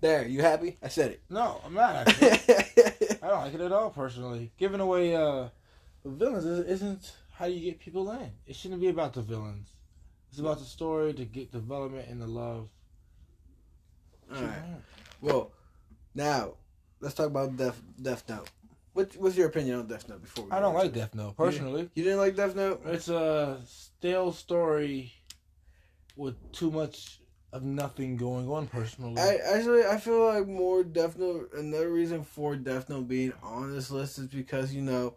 There, 0.02 0.28
you 0.28 0.42
happy? 0.42 0.78
I 0.84 0.90
said 0.90 1.12
it. 1.12 1.22
No, 1.30 1.62
I'm 1.66 1.74
not. 1.74 1.96
Actually. 1.96 2.30
I 3.24 3.28
don't 3.28 3.42
like 3.42 3.54
it 3.54 3.62
at 3.62 3.72
all 3.72 3.90
personally. 3.90 4.52
Giving 4.58 4.82
away 4.82 5.16
uh, 5.16 5.48
villains 6.04 6.46
is- 6.46 6.68
isn't 6.68 7.14
how 7.34 7.46
you 7.46 7.62
get 7.62 7.80
people 7.80 8.12
in. 8.12 8.32
It 8.46 8.56
shouldn't 8.56 8.82
be 8.82 8.90
about 8.90 9.14
the 9.14 9.22
villains. 9.22 9.70
It's 10.30 10.40
about 10.40 10.60
the 10.60 10.66
story, 10.66 11.14
to 11.14 11.24
get 11.26 11.52
development, 11.54 12.10
and 12.10 12.22
the 12.22 12.28
love. 12.28 12.68
Alright. 14.32 14.60
Well, 15.22 15.52
now 16.14 16.56
let's 17.00 17.16
talk 17.16 17.28
about 17.28 17.56
Death 17.56 17.82
Death 18.00 18.24
Note. 18.28 18.50
What, 18.98 19.16
what's 19.18 19.38
your 19.38 19.48
opinion 19.50 19.78
on 19.78 19.86
Death 19.86 20.10
Note 20.10 20.24
before 20.24 20.46
we 20.46 20.52
I 20.52 20.60
don't 20.60 20.74
like 20.74 20.88
it? 20.88 20.94
Death 20.94 21.14
Note 21.14 21.38
personally. 21.38 21.88
You 21.94 22.04
didn't 22.04 22.18
like 22.18 22.36
Death 22.36 22.56
Note? 22.56 22.82
It's 22.86 23.10
a 23.10 23.62
stale 23.64 24.32
story 24.32 25.14
with 26.16 26.52
too 26.52 26.72
much 26.72 27.20
of 27.54 27.62
nothing 27.62 28.18
going 28.18 28.50
on 28.50 28.66
personally. 28.66 29.22
I 29.22 29.36
actually 29.36 29.86
I 29.86 29.98
feel 29.98 30.26
like 30.26 30.48
more 30.48 30.84
Death 30.84 31.16
Note. 31.16 31.54
Another 31.54 31.92
reason 31.92 32.24
for 32.24 32.56
Death 32.56 32.90
Note 32.90 33.08
being 33.08 33.34
on 33.44 33.72
this 33.72 33.92
list 33.92 34.18
is 34.18 34.30
because 34.30 34.74
you 34.74 34.82
know, 34.82 35.14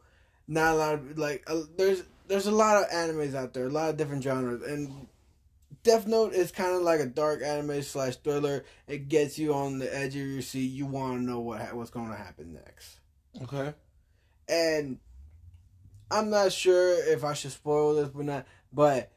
not 0.46 0.74
a 0.74 0.76
lot 0.76 0.94
of 0.94 1.16
like 1.16 1.44
uh, 1.46 1.62
there's 1.78 2.02
there's 2.28 2.46
a 2.46 2.52
lot 2.52 2.82
of 2.82 2.90
animes 2.90 3.34
out 3.34 3.54
there, 3.54 3.68
a 3.68 3.70
lot 3.70 3.88
of 3.88 3.96
different 3.96 4.22
genres, 4.22 4.62
and 4.62 5.06
Death 5.82 6.06
Note 6.06 6.34
is 6.34 6.52
kind 6.52 6.76
of 6.76 6.82
like 6.82 7.00
a 7.00 7.06
dark 7.06 7.42
anime 7.42 7.80
slash 7.80 8.16
thriller. 8.16 8.66
It 8.86 9.08
gets 9.08 9.38
you 9.38 9.54
on 9.54 9.78
the 9.78 9.96
edge 9.96 10.14
of 10.16 10.26
your 10.26 10.42
seat. 10.42 10.70
You 10.70 10.84
want 10.84 11.18
to 11.18 11.24
know 11.24 11.40
what 11.40 11.62
ha- 11.62 11.74
what's 11.74 11.88
going 11.88 12.10
to 12.10 12.16
happen 12.16 12.52
next, 12.52 12.99
okay. 13.42 13.74
and 14.48 14.98
I'm 16.10 16.30
not 16.30 16.52
sure 16.52 16.92
if 17.12 17.24
I 17.24 17.34
should 17.34 17.52
spoil 17.52 17.94
this 17.94 18.10
or 18.14 18.22
not, 18.24 18.46
but. 18.72 19.10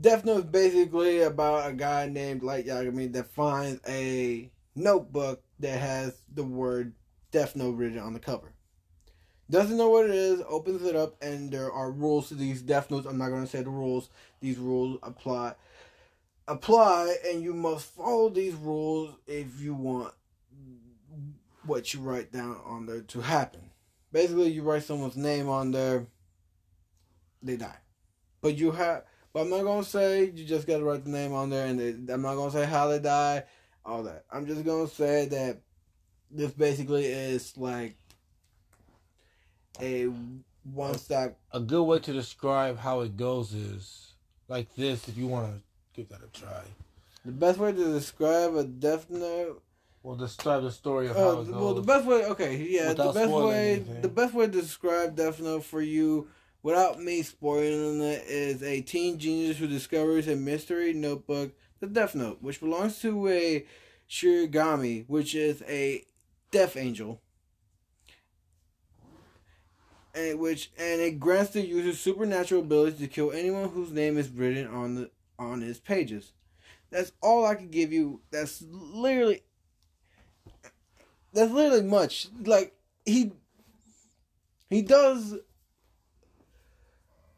Death 0.00 0.24
Note 0.24 0.38
is 0.38 0.44
basically 0.44 1.22
about 1.22 1.68
a 1.68 1.72
guy 1.72 2.06
named 2.06 2.42
Light 2.42 2.66
Yagami 2.66 3.12
that 3.14 3.26
finds 3.26 3.80
a 3.88 4.50
notebook 4.76 5.42
that 5.58 5.80
has 5.80 6.14
the 6.32 6.44
word 6.44 6.92
Death 7.30 7.56
Note 7.56 7.76
written 7.76 7.98
on 7.98 8.12
the 8.12 8.20
cover. 8.20 8.52
Doesn't 9.50 9.76
know 9.76 9.90
what 9.90 10.06
it 10.06 10.14
is, 10.14 10.42
opens 10.48 10.82
it 10.84 10.96
up, 10.96 11.16
and 11.22 11.50
there 11.50 11.72
are 11.72 11.90
rules 11.90 12.28
to 12.28 12.34
these 12.34 12.62
Death 12.62 12.90
Notes. 12.90 13.06
I'm 13.06 13.18
not 13.18 13.28
going 13.28 13.44
to 13.44 13.50
say 13.50 13.62
the 13.62 13.70
rules. 13.70 14.08
These 14.40 14.58
rules 14.58 14.98
apply. 15.02 15.54
Apply, 16.46 17.16
and 17.26 17.42
you 17.42 17.54
must 17.54 17.86
follow 17.86 18.28
these 18.28 18.54
rules 18.54 19.14
if 19.26 19.60
you 19.60 19.74
want 19.74 20.14
what 21.66 21.92
you 21.94 22.00
write 22.00 22.32
down 22.32 22.58
on 22.64 22.86
there 22.86 23.02
to 23.02 23.20
happen. 23.20 23.70
Basically, 24.12 24.50
you 24.50 24.62
write 24.62 24.84
someone's 24.84 25.16
name 25.16 25.48
on 25.48 25.72
there, 25.72 26.06
they 27.42 27.56
die. 27.56 27.78
But 28.40 28.56
you 28.56 28.70
have 28.72 29.04
but 29.34 29.40
I'm 29.40 29.50
not 29.50 29.64
gonna 29.64 29.84
say 29.84 30.26
you 30.26 30.44
just 30.44 30.64
gotta 30.68 30.84
write 30.84 31.02
the 31.02 31.10
name 31.10 31.32
on 31.32 31.50
there, 31.50 31.66
and 31.66 31.80
it, 31.80 31.96
I'm 32.08 32.22
not 32.22 32.36
gonna 32.36 32.52
say 32.52 32.64
how 32.64 32.86
they 32.86 33.00
die, 33.00 33.42
all 33.84 34.04
that. 34.04 34.24
I'm 34.30 34.46
just 34.46 34.64
gonna 34.64 34.86
say 34.86 35.26
that 35.26 35.60
this 36.30 36.52
basically 36.52 37.06
is 37.06 37.56
like 37.56 37.96
a 39.80 40.08
one 40.62 40.96
stop. 40.98 41.36
A 41.50 41.58
good 41.58 41.82
way 41.82 41.98
to 41.98 42.12
describe 42.12 42.78
how 42.78 43.00
it 43.00 43.16
goes 43.16 43.52
is 43.52 44.12
like 44.46 44.72
this. 44.76 45.08
If 45.08 45.18
you 45.18 45.26
want 45.26 45.52
to 45.52 45.62
give 45.96 46.08
that 46.10 46.20
a 46.22 46.28
try, 46.28 46.62
The 47.24 47.32
best 47.32 47.58
way 47.58 47.72
to 47.72 47.92
describe 47.92 48.54
a 48.54 48.62
Death 48.62 49.10
Note 49.10 49.63
Well, 50.04 50.16
describe 50.16 50.62
the 50.62 50.70
story 50.70 51.08
of 51.08 51.16
Uh, 51.16 51.20
how 51.20 51.40
it 51.40 51.44
goes. 51.46 51.54
well, 51.54 51.72
the 51.74 51.80
best 51.80 52.06
way, 52.06 52.26
okay, 52.26 52.56
yeah, 52.68 52.92
the 52.92 53.10
best 53.10 53.32
way, 53.32 53.72
anything. 53.72 54.02
the 54.02 54.08
best 54.08 54.34
way 54.34 54.44
to 54.44 54.52
describe 54.52 55.16
Death 55.16 55.40
Note 55.40 55.64
for 55.64 55.80
you, 55.80 56.28
without 56.62 57.00
me 57.02 57.22
spoiling 57.22 58.02
it, 58.02 58.22
is 58.28 58.62
a 58.62 58.82
teen 58.82 59.18
genius 59.18 59.56
who 59.56 59.66
discovers 59.66 60.28
a 60.28 60.36
mystery 60.36 60.92
notebook, 60.92 61.52
the 61.80 61.86
Death 61.86 62.14
Note, 62.14 62.42
which 62.42 62.60
belongs 62.60 62.98
to 63.00 63.28
a 63.28 63.64
Shinigami, 64.06 65.06
which 65.08 65.34
is 65.34 65.62
a 65.66 66.04
death 66.50 66.76
angel, 66.76 67.22
and 70.14 70.38
which 70.38 70.70
and 70.78 71.00
it 71.00 71.18
grants 71.18 71.52
the 71.52 71.62
user 71.66 71.94
supernatural 71.94 72.60
ability 72.60 72.98
to 72.98 73.08
kill 73.08 73.32
anyone 73.32 73.70
whose 73.70 73.90
name 73.90 74.18
is 74.18 74.28
written 74.28 74.66
on 74.66 74.96
the 74.96 75.10
on 75.38 75.62
its 75.62 75.80
pages. 75.80 76.32
That's 76.90 77.12
all 77.22 77.46
I 77.46 77.54
can 77.54 77.70
give 77.70 77.90
you. 77.90 78.20
That's 78.30 78.62
literally 78.68 79.40
that's 81.34 81.52
literally 81.52 81.82
much. 81.82 82.28
Like 82.44 82.74
he 83.04 83.32
he 84.70 84.82
does 84.82 85.36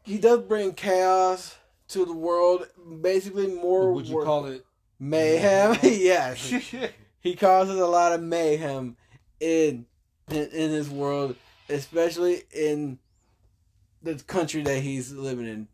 he 0.03 0.17
does 0.17 0.41
bring 0.41 0.73
chaos 0.73 1.57
to 1.89 2.05
the 2.05 2.13
world. 2.13 2.67
Basically, 3.01 3.47
more 3.47 3.91
Would 3.93 4.07
you 4.07 4.23
call 4.23 4.45
it? 4.45 4.65
mayhem. 4.99 5.77
yes, 5.83 6.49
he 7.19 7.35
causes 7.35 7.79
a 7.79 7.85
lot 7.85 8.13
of 8.13 8.21
mayhem 8.21 8.95
in, 9.39 9.85
in 10.29 10.49
in 10.51 10.71
his 10.71 10.89
world, 10.89 11.35
especially 11.69 12.43
in 12.53 12.99
the 14.01 14.15
country 14.15 14.61
that 14.61 14.79
he's 14.79 15.11
living 15.11 15.45
in. 15.47 15.67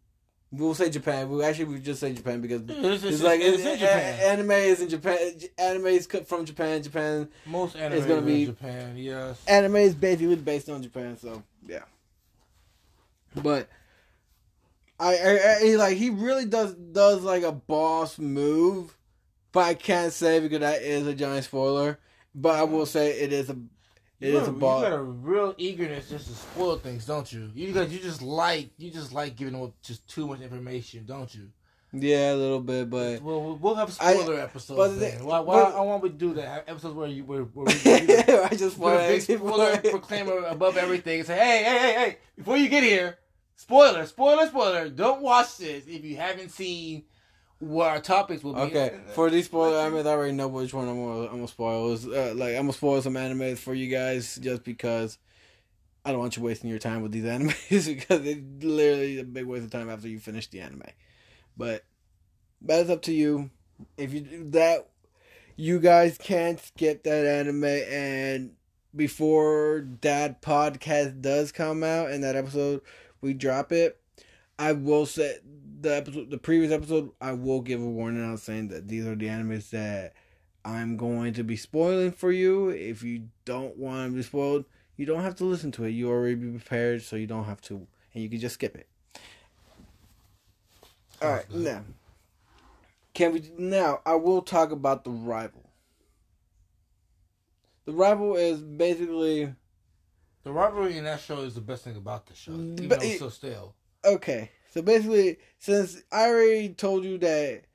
We'll 0.55 0.75
say 0.75 0.91
Japan. 0.91 1.29
We 1.29 1.43
actually 1.43 1.65
we 1.65 1.79
just 1.79 1.99
say 1.99 2.13
Japan 2.13 2.39
because 2.39 2.61
it's, 2.67 3.03
it's, 3.03 3.23
like 3.23 3.41
it's 3.41 3.57
it's, 3.57 3.65
in 3.65 3.79
Japan. 3.79 4.19
a- 4.19 4.27
anime 4.27 4.51
is 4.51 4.81
in 4.81 4.89
Japan. 4.89 5.17
Anime 5.57 5.87
is 5.87 6.05
cut 6.05 6.27
from 6.27 6.45
Japan. 6.45 6.83
Japan 6.83 7.27
Most 7.47 7.75
anime 7.75 7.97
it's 7.97 8.05
gonna 8.05 8.21
be- 8.21 8.45
Japan. 8.45 8.95
Yes. 8.95 9.41
anime 9.47 9.77
is 9.77 9.95
basically 9.95 10.35
based 10.35 10.69
on 10.69 10.83
Japan, 10.83 11.17
so 11.17 11.41
yeah. 11.67 11.83
But 13.35 13.67
I, 14.99 15.15
I, 15.15 15.57
I 15.63 15.75
like 15.75 15.97
he 15.97 16.11
really 16.11 16.45
does 16.45 16.75
does 16.75 17.23
like 17.23 17.41
a 17.41 17.51
boss 17.51 18.19
move, 18.19 18.95
but 19.53 19.61
I 19.61 19.73
can't 19.73 20.13
say 20.13 20.39
because 20.39 20.59
that 20.59 20.83
is 20.83 21.07
a 21.07 21.15
giant 21.15 21.45
spoiler. 21.45 21.97
But 22.35 22.55
I 22.55 22.63
will 22.63 22.85
say 22.85 23.19
it 23.19 23.33
is 23.33 23.49
a 23.49 23.57
it 24.19 24.29
you 24.29 24.37
is 24.39 24.47
a 24.47 24.51
got- 24.51 24.59
boss. 24.59 24.83
You 24.83 24.89
got 24.89 24.95
a 24.99 25.03
real 25.03 25.55
eagerness 25.57 26.09
just 26.09 26.27
to 26.27 26.33
spoil 26.33 26.77
things, 26.77 27.05
don't 27.05 27.31
you? 27.31 27.51
You 27.53 27.73
got 27.73 27.89
you 27.89 27.99
just 27.99 28.21
like 28.21 28.69
you 28.77 28.91
just 28.91 29.13
like 29.13 29.35
giving 29.35 29.53
them 29.59 29.73
just 29.83 30.07
too 30.07 30.27
much 30.27 30.41
information, 30.41 31.05
don't 31.05 31.33
you? 31.33 31.49
Yeah, 31.95 32.33
a 32.33 32.35
little 32.35 32.59
bit, 32.59 32.89
but 32.89 33.21
Well, 33.21 33.55
we'll- 33.61 33.75
have 33.75 33.95
I- 34.01 34.13
spoiler 34.15 34.39
episodes. 34.39 34.77
but 34.77 34.87
the- 34.93 34.95
then. 34.95 35.25
Why? 35.25 35.39
Why? 35.41 35.63
but- 35.63 35.75
I 35.75 35.81
want 35.81 36.01
we 36.01 36.09
to 36.09 36.15
do 36.15 36.33
that 36.35 36.63
episodes 36.67 36.95
where 36.95 37.07
you 37.07 37.23
where, 37.23 37.43
where 37.43 37.65
we, 37.67 37.73
we 37.85 38.39
I 38.39 38.49
just 38.49 38.77
want 38.79 38.97
big 39.07 39.21
spoiler 39.21 39.77
to 39.77 39.89
proclaimer 39.91 40.37
above 40.45 40.75
everything 40.77 41.19
and 41.19 41.27
say, 41.27 41.37
hey, 41.37 41.63
hey, 41.63 41.77
hey, 41.79 41.93
hey, 41.93 42.17
before 42.35 42.57
you 42.57 42.67
get 42.67 42.81
here, 42.83 43.19
spoiler, 43.55 44.05
spoiler, 44.07 44.47
spoiler. 44.47 44.89
Don't 44.89 45.21
watch 45.21 45.57
this 45.57 45.85
if 45.85 46.03
you 46.03 46.15
haven't 46.17 46.49
seen 46.49 47.03
what 47.63 47.89
our 47.89 48.01
topics 48.01 48.43
will 48.43 48.53
be. 48.53 48.61
Okay, 48.61 48.99
for 49.13 49.29
these 49.29 49.45
spoiler 49.45 49.77
animes, 49.77 50.05
I 50.05 50.11
already 50.11 50.33
know 50.33 50.47
which 50.47 50.73
one 50.73 50.87
I'm 50.87 50.95
gonna, 50.95 51.25
I'm 51.25 51.31
gonna 51.31 51.47
spoil. 51.47 51.93
It's, 51.93 52.05
uh, 52.05 52.33
like 52.35 52.55
I'm 52.55 52.63
gonna 52.63 52.73
spoil 52.73 53.01
some 53.01 53.13
animes 53.13 53.57
for 53.57 53.73
you 53.73 53.89
guys 53.89 54.35
just 54.35 54.63
because 54.63 55.17
I 56.05 56.11
don't 56.11 56.19
want 56.19 56.37
you 56.37 56.43
wasting 56.43 56.69
your 56.69 56.79
time 56.79 57.01
with 57.01 57.11
these 57.11 57.23
animes 57.25 57.69
because 57.69 58.25
it's 58.25 58.63
literally 58.63 59.19
a 59.19 59.23
big 59.23 59.45
waste 59.45 59.65
of 59.65 59.71
time 59.71 59.89
after 59.89 60.07
you 60.07 60.19
finish 60.19 60.47
the 60.47 60.61
anime. 60.61 60.83
But 61.57 61.83
that's 62.61 62.89
up 62.89 63.01
to 63.03 63.13
you. 63.13 63.49
If 63.97 64.13
you 64.13 64.21
do 64.21 64.49
that, 64.51 64.89
you 65.55 65.79
guys 65.79 66.17
can't 66.17 66.59
skip 66.59 67.03
that 67.03 67.25
anime 67.25 67.63
and 67.63 68.51
before 68.95 69.87
that 70.01 70.41
podcast 70.41 71.21
does 71.21 71.51
come 71.51 71.83
out 71.83 72.11
and 72.11 72.23
that 72.23 72.35
episode 72.35 72.81
we 73.21 73.33
drop 73.33 73.71
it, 73.71 73.99
I 74.59 74.73
will 74.73 75.05
say 75.05 75.37
the 75.83 75.95
episode, 75.95 76.29
the 76.31 76.37
previous 76.37 76.71
episode, 76.71 77.11
I 77.21 77.33
will 77.33 77.61
give 77.61 77.81
a 77.81 77.85
warning 77.85 78.25
out 78.25 78.39
saying 78.39 78.69
that 78.69 78.87
these 78.87 79.05
are 79.05 79.15
the 79.15 79.27
animes 79.27 79.69
that 79.69 80.13
I'm 80.65 80.97
going 80.97 81.33
to 81.33 81.43
be 81.43 81.55
spoiling 81.55 82.11
for 82.11 82.31
you. 82.31 82.69
If 82.69 83.03
you 83.03 83.29
don't 83.45 83.77
want 83.77 84.11
to 84.11 84.15
be 84.15 84.23
spoiled, 84.23 84.65
you 84.97 85.05
don't 85.05 85.21
have 85.23 85.35
to 85.35 85.45
listen 85.45 85.71
to 85.73 85.83
it. 85.85 85.91
You 85.91 86.09
already 86.09 86.35
be 86.35 86.49
prepared, 86.49 87.01
so 87.03 87.15
you 87.15 87.27
don't 87.27 87.45
have 87.45 87.61
to, 87.61 87.87
and 88.13 88.23
you 88.23 88.29
can 88.29 88.39
just 88.39 88.55
skip 88.55 88.75
it. 88.75 88.87
All 91.21 91.31
right, 91.31 91.49
now 91.53 91.83
can 93.13 93.33
we? 93.33 93.51
Now 93.57 94.01
I 94.05 94.15
will 94.15 94.41
talk 94.41 94.71
about 94.71 95.03
the 95.03 95.11
rival. 95.11 95.69
The 97.85 97.93
rival 97.93 98.35
is 98.35 98.61
basically 98.61 99.53
The 100.43 100.51
rivalry 100.51 100.97
in 100.97 101.03
that 101.03 101.19
show 101.21 101.39
is 101.39 101.55
the 101.55 101.61
best 101.61 101.83
thing 101.83 101.95
about 101.95 102.25
the 102.27 102.35
show, 102.35 102.51
even 102.53 102.87
But 102.87 102.99
though 103.01 103.05
it's 103.05 103.19
so 103.19 103.29
stale. 103.29 103.75
okay. 104.03 104.51
So 104.73 104.81
basically, 104.81 105.37
since 105.59 106.01
I 106.11 106.27
already 106.27 106.69
told 106.69 107.05
you 107.05 107.19
that 107.19 107.65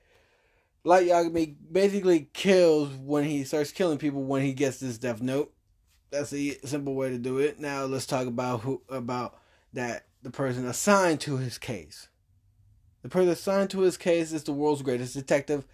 Light 0.83 1.07
Yagami 1.07 1.55
basically 1.71 2.29
kills 2.33 2.89
when 2.89 3.23
he 3.23 3.45
starts 3.45 3.71
killing 3.71 3.99
people 3.99 4.25
when 4.25 4.43
he 4.43 4.53
gets 4.53 4.81
this 4.81 4.99
death 4.99 5.23
note. 5.23 5.55
That's 6.11 6.33
a 6.33 6.59
simple 6.67 6.97
way 6.97 7.11
to 7.11 7.19
do 7.19 7.39
it. 7.39 7.61
Now 7.61 7.85
let's 7.85 8.05
talk 8.05 8.27
about 8.27 8.63
who 8.63 8.83
about 8.89 9.39
that 9.75 10.07
the 10.23 10.31
person 10.31 10.67
assigned 10.67 11.21
to 11.21 11.37
his 11.37 11.57
case. 11.57 12.09
The 13.03 13.09
person 13.09 13.31
assigned 13.31 13.71
to 13.71 13.81
his 13.83 13.97
case 13.97 14.33
is 14.33 14.43
the 14.43 14.53
world's 14.53 14.83
greatest 14.83 15.15
detective, 15.15 15.67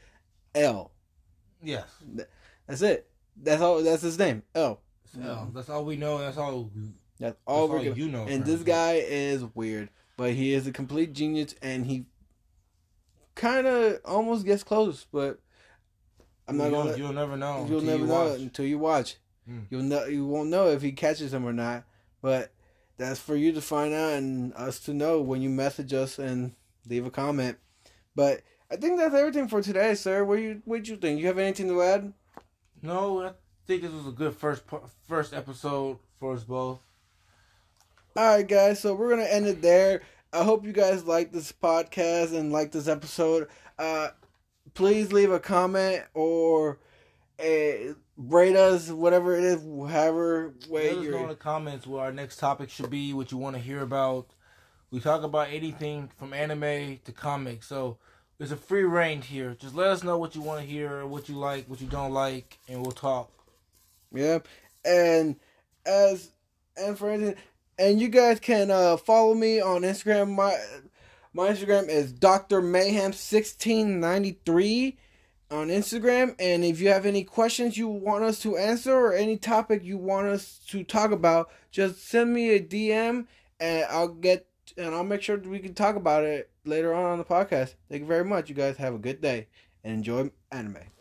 L. 0.54 0.90
Yes. 1.62 1.88
That's 2.66 2.82
it. 2.82 3.08
That's 3.34 3.62
all. 3.62 3.82
That's 3.82 4.02
his 4.02 4.18
name, 4.18 4.42
L. 4.54 4.82
So, 5.06 5.50
that's 5.54 5.70
all 5.70 5.86
we 5.86 5.96
know. 5.96 6.18
That's 6.18 6.36
all. 6.36 6.70
That's 7.18 7.36
all 7.46 7.68
that's 7.68 7.86
all 7.88 7.96
you 7.96 8.08
know. 8.08 8.26
And 8.28 8.44
this 8.44 8.62
guy 8.62 8.94
is 8.94 9.42
weird, 9.54 9.88
but 10.16 10.32
he 10.32 10.52
is 10.52 10.66
a 10.66 10.72
complete 10.72 11.12
genius, 11.12 11.54
and 11.62 11.86
he 11.86 12.06
kind 13.34 13.66
of 13.66 14.00
almost 14.04 14.44
gets 14.44 14.62
close. 14.62 15.06
But 15.10 15.38
I'm 16.48 16.56
not 16.56 16.70
you'll, 16.70 16.84
gonna. 16.84 16.96
You'll 16.96 17.12
never 17.12 17.36
know. 17.36 17.66
You'll 17.68 17.80
never 17.80 17.98
you 17.98 18.06
know 18.06 18.30
watch. 18.30 18.40
until 18.40 18.66
you 18.66 18.78
watch. 18.78 19.16
Mm. 19.48 19.66
You'll 19.70 19.82
know. 19.82 20.04
You 20.06 20.26
won't 20.26 20.50
know 20.50 20.68
if 20.68 20.82
he 20.82 20.92
catches 20.92 21.32
him 21.32 21.46
or 21.46 21.52
not. 21.52 21.84
But 22.22 22.52
that's 22.96 23.20
for 23.20 23.36
you 23.36 23.52
to 23.52 23.60
find 23.60 23.92
out 23.92 24.14
and 24.14 24.54
us 24.54 24.80
to 24.80 24.94
know 24.94 25.20
when 25.20 25.42
you 25.42 25.50
message 25.50 25.92
us 25.92 26.18
and 26.18 26.54
leave 26.88 27.06
a 27.06 27.10
comment. 27.10 27.58
But 28.14 28.42
I 28.70 28.76
think 28.76 28.98
that's 28.98 29.14
everything 29.14 29.48
for 29.48 29.62
today, 29.62 29.94
sir. 29.94 30.24
What 30.24 30.36
do 30.36 30.42
you 30.42 30.62
what 30.64 30.82
do 30.82 30.90
you 30.92 30.96
think? 30.96 31.20
You 31.20 31.26
have 31.26 31.38
anything 31.38 31.68
to 31.68 31.82
add? 31.82 32.12
No, 32.82 33.22
I 33.22 33.32
think 33.66 33.82
this 33.82 33.92
was 33.92 34.06
a 34.06 34.12
good 34.12 34.34
first 34.34 34.62
first 35.06 35.34
episode 35.34 35.98
for 36.18 36.34
us 36.34 36.44
both. 36.44 36.80
All 38.16 38.36
right, 38.36 38.46
guys. 38.46 38.78
So 38.78 38.94
we're 38.94 39.10
gonna 39.10 39.24
end 39.24 39.46
it 39.48 39.60
there. 39.60 40.02
I 40.32 40.44
hope 40.44 40.64
you 40.64 40.72
guys 40.72 41.04
like 41.04 41.32
this 41.32 41.50
podcast 41.50 42.32
and 42.32 42.52
like 42.52 42.70
this 42.70 42.86
episode. 42.86 43.48
Uh, 43.76 44.10
please 44.74 45.12
leave 45.12 45.32
a 45.32 45.40
comment 45.40 46.04
or 46.14 46.78
uh, 47.40 47.94
rate 48.16 48.54
us, 48.54 48.88
whatever 48.88 49.36
it 49.36 49.42
is, 49.42 49.62
however 49.62 50.54
way 50.68 50.92
Let 50.92 51.06
us 51.06 51.10
know 51.10 51.22
in 51.22 51.28
the 51.28 51.34
comments 51.34 51.88
what 51.88 52.02
our 52.02 52.12
next 52.12 52.36
topic 52.36 52.70
should 52.70 52.88
be, 52.88 53.12
what 53.12 53.32
you 53.32 53.38
want 53.38 53.56
to 53.56 53.62
hear 53.62 53.82
about. 53.82 54.28
We 54.92 55.00
talk 55.00 55.24
about 55.24 55.48
anything 55.48 56.08
from 56.16 56.32
anime 56.32 57.00
to 57.04 57.12
comics, 57.12 57.66
so 57.66 57.98
there's 58.38 58.52
a 58.52 58.56
free 58.56 58.84
range 58.84 59.26
here. 59.26 59.56
Just 59.58 59.74
let 59.74 59.88
us 59.88 60.04
know 60.04 60.18
what 60.18 60.36
you 60.36 60.40
want 60.40 60.60
to 60.60 60.66
hear, 60.66 61.04
what 61.04 61.28
you 61.28 61.34
like, 61.34 61.68
what 61.68 61.80
you 61.80 61.88
don't 61.88 62.12
like, 62.12 62.60
and 62.68 62.80
we'll 62.80 62.92
talk. 62.92 63.32
Yeah, 64.12 64.38
and 64.84 65.34
as 65.84 66.30
and 66.76 66.96
for 66.96 67.10
anything, 67.10 67.36
and 67.78 68.00
you 68.00 68.08
guys 68.08 68.40
can 68.40 68.70
uh, 68.70 68.96
follow 68.96 69.34
me 69.34 69.60
on 69.60 69.82
Instagram. 69.82 70.34
My 70.34 70.58
my 71.32 71.48
Instagram 71.48 71.88
is 71.88 72.12
Doctor 72.12 72.62
Mayhem 72.62 73.12
sixteen 73.12 74.00
ninety 74.00 74.38
three 74.44 74.98
on 75.50 75.68
Instagram. 75.68 76.34
And 76.38 76.64
if 76.64 76.80
you 76.80 76.88
have 76.88 77.06
any 77.06 77.24
questions 77.24 77.76
you 77.76 77.88
want 77.88 78.24
us 78.24 78.40
to 78.40 78.56
answer 78.56 78.94
or 78.94 79.12
any 79.12 79.36
topic 79.36 79.82
you 79.84 79.98
want 79.98 80.26
us 80.26 80.60
to 80.68 80.84
talk 80.84 81.10
about, 81.10 81.50
just 81.70 82.06
send 82.06 82.32
me 82.32 82.50
a 82.50 82.60
DM 82.60 83.26
and 83.60 83.86
I'll 83.90 84.08
get 84.08 84.46
and 84.76 84.94
I'll 84.94 85.04
make 85.04 85.22
sure 85.22 85.38
we 85.38 85.58
can 85.58 85.74
talk 85.74 85.96
about 85.96 86.24
it 86.24 86.50
later 86.64 86.94
on 86.94 87.04
on 87.04 87.18
the 87.18 87.24
podcast. 87.24 87.74
Thank 87.88 88.02
you 88.02 88.06
very 88.06 88.24
much. 88.24 88.48
You 88.48 88.54
guys 88.54 88.76
have 88.78 88.94
a 88.94 88.98
good 88.98 89.20
day 89.20 89.48
and 89.82 89.94
enjoy 89.94 90.30
anime. 90.50 90.93